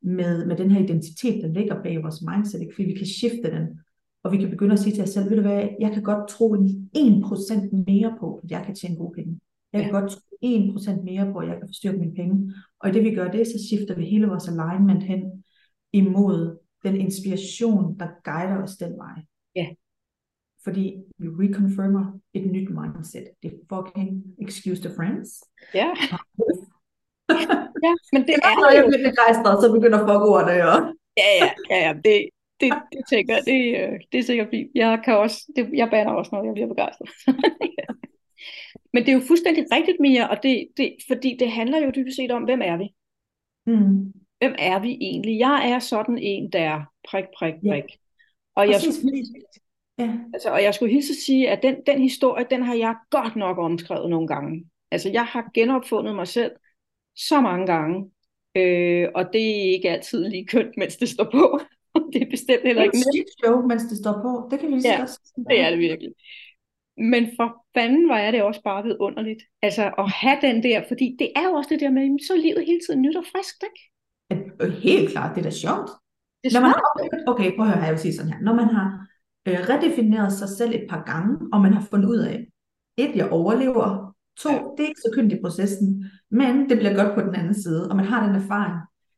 med, 0.01 0.45
med 0.45 0.57
den 0.57 0.71
her 0.71 0.83
identitet, 0.83 1.43
der 1.43 1.47
ligger 1.47 1.83
bag 1.83 2.03
vores 2.03 2.21
mindset, 2.31 2.61
ikke? 2.61 2.75
fordi 2.75 2.87
vi 2.87 2.97
kan 2.97 3.07
skifte 3.07 3.51
den, 3.55 3.79
og 4.23 4.31
vi 4.31 4.37
kan 4.37 4.49
begynde 4.49 4.73
at 4.73 4.79
sige 4.79 4.95
til 4.95 5.03
os 5.03 5.09
selv, 5.09 5.29
ved 5.29 5.35
du 5.35 5.41
hvad, 5.41 5.69
jeg 5.79 5.91
kan 5.93 6.03
godt 6.03 6.29
tro 6.29 6.53
en 6.53 6.89
1% 6.97 7.83
mere 7.87 8.15
på, 8.19 8.39
at 8.43 8.51
jeg 8.51 8.63
kan 8.65 8.75
tjene 8.75 8.95
gode 8.95 9.13
penge. 9.15 9.39
Jeg 9.73 9.81
kan 9.83 9.91
Ja. 9.93 9.99
godt 9.99 10.11
tro 10.11 10.19
1% 10.41 11.03
mere 11.03 11.31
på, 11.31 11.37
at 11.39 11.47
jeg 11.47 11.57
kan 11.57 11.67
forstyrke 11.67 11.97
mine 11.97 12.15
penge. 12.15 12.53
Og 12.79 12.89
i 12.89 12.91
det 12.91 13.03
vi 13.03 13.15
gør 13.15 13.31
det, 13.31 13.47
så 13.47 13.53
skifter 13.67 13.95
vi 13.95 14.05
hele 14.05 14.27
vores 14.27 14.47
alignment 14.47 15.03
hen 15.03 15.43
imod 15.93 16.57
den 16.83 16.95
inspiration, 16.95 17.99
der 17.99 18.07
guider 18.23 18.63
os 18.63 18.75
den 18.77 18.97
vej. 18.97 19.15
Ja. 19.55 19.67
fordi 20.63 20.95
vi 21.17 21.27
reconfirmer 21.27 22.19
et 22.33 22.45
nyt 22.51 22.69
mindset. 22.69 23.25
Det 23.43 23.51
er 23.53 23.57
fucking 23.73 24.23
excuse 24.41 24.81
the 24.83 24.95
friends. 24.95 25.29
Ja. 25.73 25.87
ja, 27.85 27.93
men 28.13 28.21
det 28.27 28.33
er 28.35 28.59
Når 28.63 28.71
jeg 28.77 28.83
begejstret, 29.11 29.63
så 29.63 29.67
begynder 29.75 29.99
fuckordene 29.99 30.51
jo. 30.65 30.71
Ja, 31.21 31.29
ja, 31.41 31.49
ja, 31.71 31.77
ja. 31.87 31.93
Det, 32.05 32.29
det, 32.61 32.69
det 32.93 33.01
tænker 33.09 33.33
jeg, 33.35 33.43
det, 33.51 33.59
øh, 33.81 33.99
det 34.11 34.17
er 34.19 34.23
sikkert 34.23 34.47
fint. 34.49 34.71
Jeg, 34.75 35.01
kan 35.05 35.17
også, 35.17 35.37
det, 35.55 35.69
jeg 35.73 35.87
baner 35.91 36.11
også, 36.11 36.29
når 36.33 36.43
jeg 36.43 36.53
bliver 36.53 36.67
begejstret. 36.67 37.09
Men 38.93 39.03
det 39.03 39.09
er 39.09 39.13
jo 39.13 39.21
fuldstændig 39.27 39.65
rigtigt, 39.71 39.97
Mia, 39.99 40.27
og 40.27 40.43
det, 40.43 40.67
det, 40.77 40.95
fordi 41.07 41.37
det 41.39 41.51
handler 41.51 41.77
jo 41.85 41.91
dybest 41.95 42.15
set 42.15 42.31
om, 42.31 42.43
hvem 42.43 42.61
er 42.61 42.77
vi? 42.77 42.87
Mm. 43.65 44.11
Hvem 44.39 44.55
er 44.59 44.79
vi 44.79 44.97
egentlig? 45.01 45.39
Jeg 45.39 45.71
er 45.71 45.79
sådan 45.79 46.17
en, 46.17 46.51
der 46.51 46.81
prik, 47.09 47.25
prik, 47.37 47.53
prik. 47.53 47.83
Ja. 47.83 47.95
Og 48.55 48.67
jeg, 48.67 48.73
Præcis. 48.75 48.95
skulle, 48.95 49.23
Ja. 49.99 50.13
altså, 50.33 50.49
og 50.49 50.63
jeg 50.63 50.73
skulle 50.73 50.93
hilse 50.93 51.11
at 51.13 51.17
sige, 51.25 51.49
at 51.49 51.63
den, 51.63 51.75
den 51.87 52.01
historie, 52.01 52.45
den 52.49 52.63
har 52.63 52.73
jeg 52.75 52.95
godt 53.09 53.35
nok 53.35 53.57
omskrevet 53.57 54.09
nogle 54.09 54.27
gange. 54.27 54.65
Altså, 54.91 55.09
jeg 55.09 55.25
har 55.25 55.51
genopfundet 55.53 56.15
mig 56.15 56.27
selv 56.27 56.51
så 57.15 57.41
mange 57.41 57.65
gange, 57.67 58.11
øh, 58.55 59.07
og 59.15 59.29
det 59.33 59.41
er 59.49 59.71
ikke 59.73 59.89
altid 59.89 60.29
lige 60.29 60.45
kønt, 60.47 60.77
mens 60.77 60.97
det 60.97 61.09
står 61.09 61.23
på. 61.31 61.59
det 62.13 62.21
er 62.21 62.29
bestemt 62.29 62.59
Det 62.61 62.67
heller 62.67 62.81
er 62.81 62.85
ikke 62.85 62.97
et 62.97 63.05
nemt. 63.05 63.15
shit 63.15 63.27
show, 63.43 63.67
mens 63.67 63.83
det 63.83 63.97
står 63.97 64.13
på. 64.21 64.47
Det 64.51 64.59
kan 64.59 64.69
vi 64.69 64.75
lige 64.75 64.91
Ja. 64.91 65.05
Det 65.49 65.59
er 65.59 65.69
det 65.69 65.79
virkelig. 65.79 66.11
Men 66.97 67.23
for 67.37 67.65
fanden 67.75 68.09
var 68.09 68.31
det 68.31 68.43
også 68.43 68.61
bare 68.63 68.83
vidunderligt. 68.83 69.43
Altså 69.61 69.83
at 69.97 70.11
have 70.11 70.37
den 70.41 70.63
der, 70.63 70.83
fordi 70.87 71.15
det 71.19 71.29
er 71.35 71.43
jo 71.43 71.51
også 71.53 71.69
det 71.73 71.79
der 71.79 71.91
med, 71.91 72.19
så 72.27 72.33
er 72.33 72.37
livet 72.37 72.65
hele 72.65 72.79
tiden 72.87 73.01
nyt 73.01 73.15
og 73.15 73.23
friskt, 73.31 73.63
ikke? 73.69 73.81
Øh, 74.61 74.71
Helt 74.71 75.09
klart, 75.11 75.35
det 75.35 75.41
er 75.41 75.49
da 75.49 75.55
sjovt. 75.65 75.89
Det 76.43 76.53
Når 76.53 76.61
man 76.61 76.69
har, 76.69 76.81
okay, 77.27 77.55
prøv 77.55 77.65
at 77.65 77.71
høre 77.71 77.79
her, 77.79 77.85
jeg 77.85 77.93
vil 77.93 77.99
sige 78.05 78.15
sådan 78.15 78.31
her. 78.33 78.39
Når 78.41 78.53
man 78.53 78.69
har 78.75 79.07
øh, 79.47 79.59
redefineret 79.69 80.33
sig 80.33 80.49
selv 80.49 80.71
et 80.75 80.85
par 80.89 81.03
gange, 81.11 81.37
og 81.53 81.61
man 81.61 81.73
har 81.73 81.81
fundet 81.91 82.09
ud 82.09 82.17
af, 82.17 82.47
et, 82.97 83.15
jeg 83.15 83.31
overlever, 83.31 84.15
to, 84.39 84.49
Ja. 84.49 84.55
det 84.77 84.83
er 84.83 84.87
ikke 84.87 85.05
så 85.05 85.11
kønt 85.15 85.33
i 85.33 85.41
processen, 85.41 86.11
men 86.31 86.69
det 86.69 86.77
bliver 86.77 86.95
godt 87.03 87.15
på 87.15 87.21
den 87.21 87.35
anden 87.35 87.53
side, 87.63 87.89
og 87.89 87.95
man 87.95 88.05
har 88.05 88.25
den 88.27 88.35
erfaring, 88.35 88.75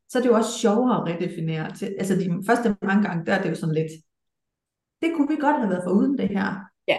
så 0.08 0.18
er 0.18 0.22
det 0.22 0.28
jo 0.28 0.34
også 0.34 0.58
sjovere 0.58 0.96
at 0.96 1.06
redefinere. 1.08 1.72
Til, 1.72 1.86
altså 1.98 2.14
de 2.16 2.42
første 2.46 2.76
mange 2.82 3.02
gange, 3.08 3.26
der 3.26 3.32
er 3.34 3.42
det 3.42 3.50
jo 3.50 3.54
sådan 3.54 3.74
lidt, 3.74 3.92
det 5.02 5.12
kunne 5.16 5.28
vi 5.28 5.36
godt 5.40 5.56
have 5.56 5.70
været 5.70 5.84
foruden 5.84 6.18
det 6.18 6.28
her. 6.28 6.54
Ja. 6.88 6.96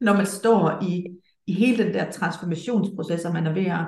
Når 0.00 0.12
man 0.12 0.26
står 0.26 0.78
i, 0.82 1.06
i 1.46 1.52
hele 1.52 1.84
den 1.84 1.94
der 1.94 2.10
transformationsproces, 2.10 3.24
og 3.24 3.32
man 3.32 3.46
er 3.46 3.52
ved 3.52 3.66
at 3.66 3.86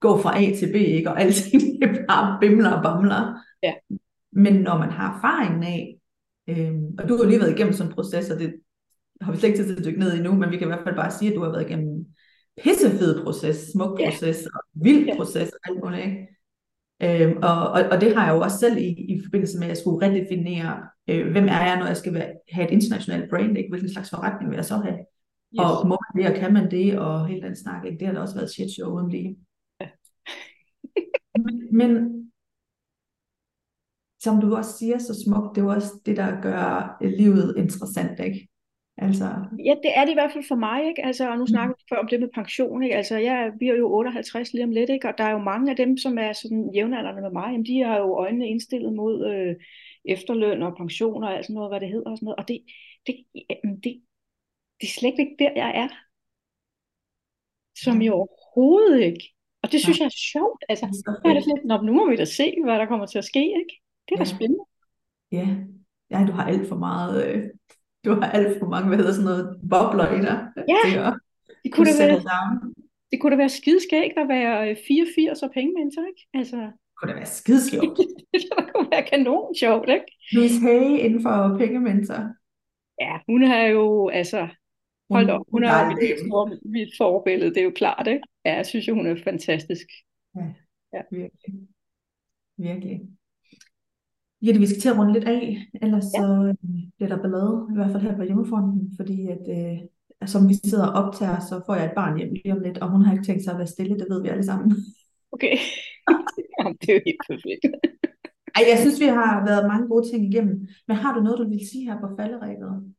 gå 0.00 0.18
fra 0.18 0.42
A 0.42 0.54
til 0.56 0.72
B, 0.72 0.74
ikke? 0.74 1.10
og 1.10 1.20
alting 1.20 1.62
det 1.82 2.04
bare 2.08 2.38
bimler 2.40 2.70
og 2.70 2.82
bamler. 2.82 3.34
Ja. 3.62 3.72
Men 4.32 4.54
når 4.54 4.78
man 4.78 4.90
har 4.90 5.16
erfaringen 5.16 5.62
af, 5.62 5.96
øhm, 6.48 6.94
og 6.98 7.08
du 7.08 7.16
har 7.16 7.24
lige 7.24 7.40
været 7.40 7.54
igennem 7.54 7.72
sådan 7.72 7.90
en 7.90 7.94
proces, 7.94 8.30
og 8.30 8.38
det 8.38 8.54
har 9.20 9.32
vi 9.32 9.38
slet 9.38 9.48
ikke 9.48 9.58
tid 9.62 9.66
til 9.66 9.76
at 9.80 9.84
dykke 9.86 10.00
ned 10.00 10.14
i 10.14 10.22
nu, 10.22 10.34
men 10.34 10.50
vi 10.50 10.56
kan 10.56 10.66
i 10.66 10.70
hvert 10.70 10.84
fald 10.84 10.96
bare 10.96 11.10
sige, 11.10 11.30
at 11.30 11.36
du 11.36 11.42
har 11.42 11.50
været 11.50 11.66
igennem 11.70 11.88
en 11.88 12.06
pissefed 12.62 13.22
proces, 13.24 13.56
smuk 13.72 14.00
Ja. 14.00 14.10
proces, 14.10 14.46
og 14.46 14.60
vild 14.74 15.06
Ja. 15.06 15.16
proces, 15.16 15.48
og 15.50 15.58
alt 15.70 15.80
muligt, 15.84 16.04
ikke? 16.06 16.26
Øhm, 17.02 17.36
og, 17.42 17.68
og, 17.70 17.82
og 17.92 18.00
det 18.00 18.16
har 18.16 18.26
jeg 18.26 18.34
jo 18.34 18.40
også 18.40 18.58
selv 18.58 18.76
i, 18.78 18.88
i 18.88 19.20
forbindelse 19.24 19.58
med, 19.58 19.64
at 19.66 19.68
jeg 19.68 19.76
skulle 19.76 20.06
redefinere, 20.06 20.82
øh, 21.10 21.30
hvem 21.32 21.44
er 21.44 21.62
jeg, 21.66 21.76
når 21.78 21.86
jeg 21.86 21.96
skal 21.96 22.14
være, 22.14 22.32
have 22.52 22.66
et 22.68 22.72
internationalt 22.72 23.30
brand, 23.30 23.58
ikke? 23.58 23.70
hvilken 23.70 23.92
slags 23.92 24.10
forretning 24.10 24.50
vil 24.50 24.56
jeg 24.56 24.64
så 24.64 24.76
have, 24.76 24.98
Yes. 25.54 25.60
og 25.64 25.88
må 25.88 25.96
man 26.04 26.24
det, 26.24 26.30
og 26.32 26.36
kan 26.40 26.52
man 26.52 26.70
det, 26.70 26.98
og 26.98 27.26
hele 27.26 27.42
den 27.42 27.56
snak, 27.56 27.84
ikke? 27.84 27.98
det 27.98 28.06
har 28.06 28.14
da 28.14 28.20
også 28.20 28.34
været 28.34 28.46
et 28.46 28.52
shit 28.52 28.70
show 28.70 28.90
uden 28.96 29.10
lige. 29.10 29.36
men, 31.44 31.76
men 31.76 31.90
som 34.20 34.40
du 34.40 34.56
også 34.56 34.78
siger 34.78 34.98
så 34.98 35.24
smukt, 35.24 35.56
det 35.56 35.62
er 35.62 35.74
også 35.74 35.92
det, 36.06 36.16
der 36.16 36.40
gør 36.40 36.96
livet 37.00 37.54
interessant, 37.56 38.20
ikke? 38.20 38.48
Altså, 38.96 39.24
Ja, 39.64 39.74
det 39.82 39.90
er 39.96 40.04
det 40.04 40.10
i 40.10 40.14
hvert 40.14 40.32
fald 40.32 40.44
for 40.48 40.54
mig, 40.54 40.88
ikke? 40.88 41.04
Altså, 41.04 41.30
og 41.30 41.38
nu 41.38 41.46
snakker 41.46 41.74
vi 41.78 41.84
før 41.88 41.96
om 41.96 42.08
det 42.08 42.20
med 42.20 42.28
pension, 42.34 42.82
ikke? 42.82 42.96
Altså, 42.96 43.16
jeg 43.16 43.52
bliver 43.58 43.74
jo 43.74 43.92
58 43.92 44.52
lige 44.52 44.64
om 44.64 44.70
lidt, 44.70 44.90
ikke? 44.90 45.08
Og 45.08 45.14
der 45.18 45.24
er 45.24 45.30
jo 45.30 45.38
mange 45.38 45.70
af 45.70 45.76
dem, 45.76 45.96
som 45.96 46.18
er 46.18 46.32
sådan 46.32 46.70
jævnaldrende 46.74 47.22
med 47.22 47.30
mig, 47.30 47.48
jamen, 47.52 47.66
de 47.66 47.82
har 47.84 47.98
jo 47.98 48.14
øjnene 48.14 48.48
indstillet 48.48 48.92
mod 48.94 49.26
øh, 49.32 49.54
efterløn 50.04 50.62
og 50.62 50.76
pension 50.76 51.24
og 51.24 51.36
alt 51.36 51.46
sådan 51.46 51.54
noget, 51.54 51.70
hvad 51.70 51.80
det 51.80 51.88
hedder 51.88 52.10
og 52.10 52.16
sådan 52.16 52.26
noget. 52.26 52.38
Og 52.38 52.48
det, 52.48 52.60
det, 53.06 53.14
det, 53.84 54.02
det 54.80 54.86
er 54.86 54.92
slet 55.00 55.18
ikke 55.18 55.36
der, 55.38 55.52
jeg 55.56 55.70
er. 55.84 55.88
Som 57.84 58.00
i 58.00 58.08
overhovedet 58.08 59.00
ikke. 59.00 59.34
Og 59.62 59.72
det 59.72 59.80
synes 59.80 59.98
jeg 59.98 60.06
er 60.06 60.18
sjovt. 60.32 60.64
Altså, 60.68 60.86
så 61.04 61.28
er 61.28 61.34
det 61.34 61.44
lidt, 61.46 61.64
Nå, 61.64 61.82
nu 61.82 61.92
må 61.92 62.10
vi 62.10 62.16
da 62.16 62.24
se, 62.24 62.54
hvad 62.64 62.78
der 62.78 62.86
kommer 62.86 63.06
til 63.06 63.18
at 63.18 63.24
ske, 63.24 63.38
ikke? 63.60 63.74
Det 64.08 64.12
er 64.14 64.16
da 64.24 64.28
Ja. 64.30 64.34
spændende. 64.36 64.64
Ja, 65.32 65.46
ja, 66.10 66.24
du 66.28 66.32
har 66.32 66.44
alt 66.52 66.68
for 66.68 66.76
meget, 66.76 67.14
øh, 67.26 67.42
du 68.04 68.10
har 68.14 68.30
alt 68.30 68.58
for 68.58 68.66
mange, 68.66 68.88
hvad 68.88 68.98
hedder 68.98 69.12
sådan 69.12 69.24
noget, 69.30 69.44
bobler 69.70 70.08
i 70.18 70.20
dig. 70.28 70.38
Ja, 70.72 70.80
til 70.90 70.98
at 70.98 71.14
Det 71.64 71.72
kunne 71.74 71.92
da 71.92 72.06
være, 72.06 72.20
down. 72.32 72.74
det 73.12 73.20
kunne 73.20 73.32
da 73.32 73.36
være 73.36 73.48
skideskægt 73.60 74.18
at 74.22 74.28
være 74.28 74.70
øh, 74.70 74.76
84 74.88 75.42
og 75.42 75.50
pengementor, 75.56 76.02
ikke? 76.12 76.22
Altså, 76.34 76.56
Det 76.56 76.94
kunne 76.96 77.10
da 77.12 77.16
være 77.16 77.26
skidesjovt. 77.40 77.98
det 78.32 78.42
kunne 78.74 78.88
være 78.90 79.02
kanon 79.12 79.54
sjovt, 79.62 79.88
ikke? 79.88 80.06
Louise 80.32 80.60
Hay 80.66 80.84
inden 81.04 81.22
for 81.22 81.56
pengementor. 81.58 82.22
Ja, 83.00 83.14
hun 83.28 83.42
er 83.42 83.66
jo, 83.66 84.08
altså, 84.08 84.48
hold 85.10 85.30
op, 85.30 85.46
hun 85.50 85.64
er 85.64 85.84
jo 85.84 85.96
mit, 86.64 86.94
store, 86.94 86.96
forbillede, 86.98 87.50
det 87.50 87.58
er 87.58 87.64
jo 87.64 87.72
klart, 87.74 88.06
ikke? 88.06 88.22
Ja, 88.44 88.54
jeg 88.56 88.66
synes 88.66 88.88
jo, 88.88 88.94
hun 88.94 89.06
er 89.06 89.16
fantastisk. 89.24 89.86
Virkelig. 91.10 91.30
Virkelig. 92.56 93.00
Jette, 94.42 94.60
vi 94.60 94.66
skal 94.66 94.80
til 94.80 94.88
at 94.88 94.98
runde 94.98 95.12
lidt 95.12 95.24
af, 95.24 95.66
ellers 95.82 96.04
Ja. 96.14 96.20
så 96.20 96.24
øh, 96.48 96.54
bliver 96.96 97.08
der 97.14 97.22
ballade, 97.22 97.68
i 97.72 97.74
hvert 97.74 97.92
fald 97.92 98.02
her 98.02 98.16
på 98.16 98.22
hjemmefronten, 98.22 98.92
fordi 98.96 99.28
at, 99.28 99.44
øh, 99.58 99.78
som 100.32 100.48
vi 100.48 100.54
sidder 100.54 100.86
og 100.86 101.04
optager, 101.04 101.40
så 101.40 101.62
får 101.66 101.74
jeg 101.74 101.84
et 101.84 101.96
barn 101.96 102.16
hjem 102.18 102.32
lige 102.32 102.52
om 102.52 102.60
lidt, 102.60 102.78
og 102.78 102.90
hun 102.90 103.02
har 103.02 103.12
ikke 103.12 103.24
tænkt 103.24 103.44
sig 103.44 103.52
at 103.52 103.58
være 103.58 103.74
stille, 103.74 103.98
det 103.98 104.06
ved 104.10 104.22
vi 104.22 104.28
alle 104.28 104.44
sammen. 104.44 104.76
Okay. 105.32 105.56
Jamen, 106.58 106.76
det 106.80 106.88
er 106.88 106.94
jo 106.94 107.02
helt 107.06 107.22
perfekt. 107.30 107.64
Ej, 108.56 108.62
jeg 108.70 108.78
synes, 108.78 109.00
vi 109.00 109.08
har 109.18 109.44
været 109.48 109.68
mange 109.72 109.88
gode 109.88 110.10
ting 110.10 110.20
igennem, 110.24 110.68
men 110.88 110.96
har 110.96 111.14
du 111.14 111.20
noget, 111.20 111.38
du 111.38 111.48
vil 111.48 111.68
sige 111.70 111.84
her 111.90 112.00
på 112.00 112.08
falderæbet? 112.18 112.94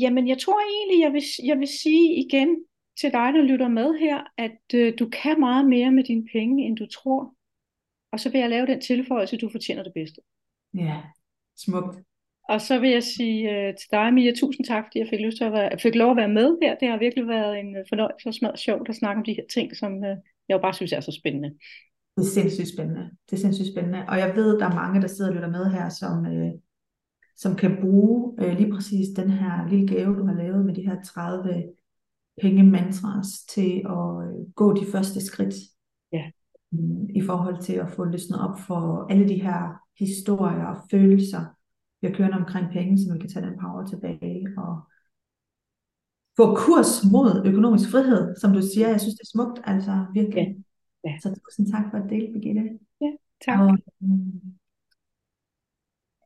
Jamen, 0.00 0.28
jeg 0.28 0.38
tror 0.38 0.60
egentlig, 0.60 1.04
jeg 1.04 1.12
vil, 1.12 1.22
jeg 1.44 1.58
vil 1.58 1.68
sige 1.82 2.26
igen 2.26 2.64
til 3.00 3.12
dig, 3.12 3.32
der 3.34 3.42
lytter 3.42 3.68
med 3.68 3.98
her, 3.98 4.18
at 4.38 4.74
øh, 4.74 4.92
du 4.98 5.08
kan 5.22 5.40
meget 5.40 5.68
mere 5.68 5.90
med 5.90 6.04
dine 6.04 6.24
penge, 6.32 6.64
end 6.66 6.76
du 6.76 6.86
tror. 6.86 7.34
Og 8.12 8.20
så 8.20 8.30
vil 8.30 8.40
jeg 8.40 8.50
lave 8.50 8.66
den 8.66 8.80
tilføjelse, 8.80 9.36
du 9.36 9.48
fortjener 9.52 9.82
det 9.82 9.92
bedste. 9.94 10.20
Ja, 10.74 11.00
smukt. 11.56 11.96
Og 12.48 12.60
så 12.60 12.78
vil 12.78 12.90
jeg 12.90 13.02
sige 13.02 13.50
øh, 13.50 13.74
til 13.80 13.88
dig, 13.90 14.14
Mia, 14.14 14.32
tusind 14.32 14.66
tak, 14.66 14.84
fordi 14.84 14.98
jeg 14.98 15.08
fik, 15.10 15.20
lyst 15.20 15.36
til 15.36 15.44
at 15.44 15.52
være, 15.52 15.78
fik 15.78 15.94
lov 15.94 16.10
at 16.10 16.16
være 16.16 16.28
med 16.28 16.58
her. 16.62 16.78
Det 16.78 16.88
har 16.88 16.98
virkelig 16.98 17.28
været 17.28 17.58
en 17.58 17.76
øh, 17.76 17.84
fornøjelse 17.88 18.28
og 18.28 18.34
smadret 18.34 18.58
sjovt 18.58 18.88
at 18.88 18.96
snakke 18.96 19.18
om 19.18 19.24
de 19.24 19.32
her 19.32 19.46
ting, 19.54 19.76
som 19.76 19.92
øh, 20.04 20.16
jeg 20.48 20.54
jo 20.56 20.58
bare 20.58 20.74
synes 20.74 20.92
er 20.92 21.00
så 21.00 21.12
spændende. 21.20 21.50
Det 22.16 22.22
er 22.26 22.34
sindssygt 22.38 22.68
spændende. 22.74 23.10
Det 23.26 23.32
er 23.36 23.40
sindssygt 23.40 23.72
spændende. 23.72 24.04
Og 24.08 24.18
jeg 24.18 24.36
ved, 24.36 24.58
der 24.58 24.66
er 24.66 24.74
mange, 24.74 25.00
der 25.00 25.08
sidder 25.08 25.30
og 25.30 25.34
lytter 25.34 25.50
med 25.50 25.70
her, 25.70 25.88
som, 25.88 26.26
øh, 26.26 26.52
som 27.40 27.56
kan 27.56 27.78
bruge 27.80 28.34
øh, 28.42 28.56
lige 28.58 28.72
præcis 28.72 29.08
den 29.16 29.30
her 29.30 29.68
lille 29.68 29.88
gave, 29.88 30.16
du 30.18 30.24
har 30.26 30.34
lavet 30.34 30.66
med 30.66 30.74
de 30.74 30.82
her 30.82 31.02
30 31.02 31.72
pengemantras 32.40 33.44
til 33.48 33.82
at 33.96 34.06
øh, 34.24 34.52
gå 34.54 34.74
de 34.74 34.86
første 34.92 35.20
skridt. 35.26 35.54
Ja. 36.12 36.30
Mm, 36.70 37.08
I 37.14 37.22
forhold 37.22 37.62
til 37.62 37.72
at 37.72 37.90
få 37.90 38.04
løsnet 38.04 38.40
op 38.40 38.58
for 38.58 39.06
alle 39.10 39.28
de 39.28 39.42
her 39.42 39.82
historier 39.98 40.64
og 40.64 40.76
følelser, 40.90 41.40
vi 42.00 42.06
har 42.08 42.14
kørende 42.14 42.36
omkring 42.36 42.66
penge, 42.72 42.98
så 42.98 43.12
vi 43.12 43.18
kan 43.18 43.30
tage 43.30 43.46
den 43.46 43.58
power 43.60 43.86
tilbage 43.86 44.46
og 44.56 44.80
få 46.36 46.54
kurs 46.54 46.92
mod 47.12 47.42
økonomisk 47.46 47.90
frihed, 47.90 48.36
som 48.36 48.52
du 48.52 48.62
siger. 48.62 48.88
Jeg 48.88 49.00
synes, 49.00 49.14
det 49.14 49.22
er 49.22 49.32
smukt, 49.34 49.60
altså 49.64 50.06
virkelig. 50.14 50.46
Ja. 51.04 51.10
Ja. 51.10 51.18
Så 51.22 51.40
tusind 51.44 51.72
tak 51.72 51.84
for 51.90 51.98
at 51.98 52.10
dele, 52.10 52.32
Birgitte. 52.32 52.78
Tak. 53.46 53.60
Og, 53.60 53.78
mm, 54.00 54.59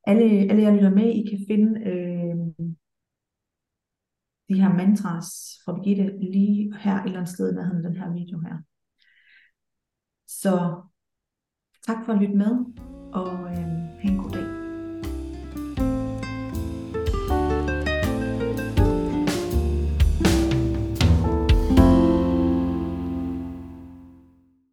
alle, 0.07 0.25
alle 0.51 0.63
jer 0.63 0.75
lytter 0.75 0.91
med, 0.91 1.09
I 1.21 1.23
kan 1.31 1.41
finde 1.49 1.81
øh, 1.91 2.37
de 4.49 4.61
her 4.63 4.73
mantras 4.77 5.59
fra 5.65 5.73
Birgitte 5.75 6.19
lige 6.21 6.77
her 6.77 6.97
et 6.97 7.05
eller 7.05 7.19
andet 7.19 7.35
sted 7.35 7.53
med 7.55 7.83
den 7.83 7.97
her 7.97 8.13
video 8.13 8.39
her. 8.39 8.57
Så 10.27 10.83
tak 11.87 12.05
for 12.05 12.13
at 12.13 12.21
lytte 12.21 12.37
med, 12.37 12.53
og 13.13 13.51
øh, 13.51 13.74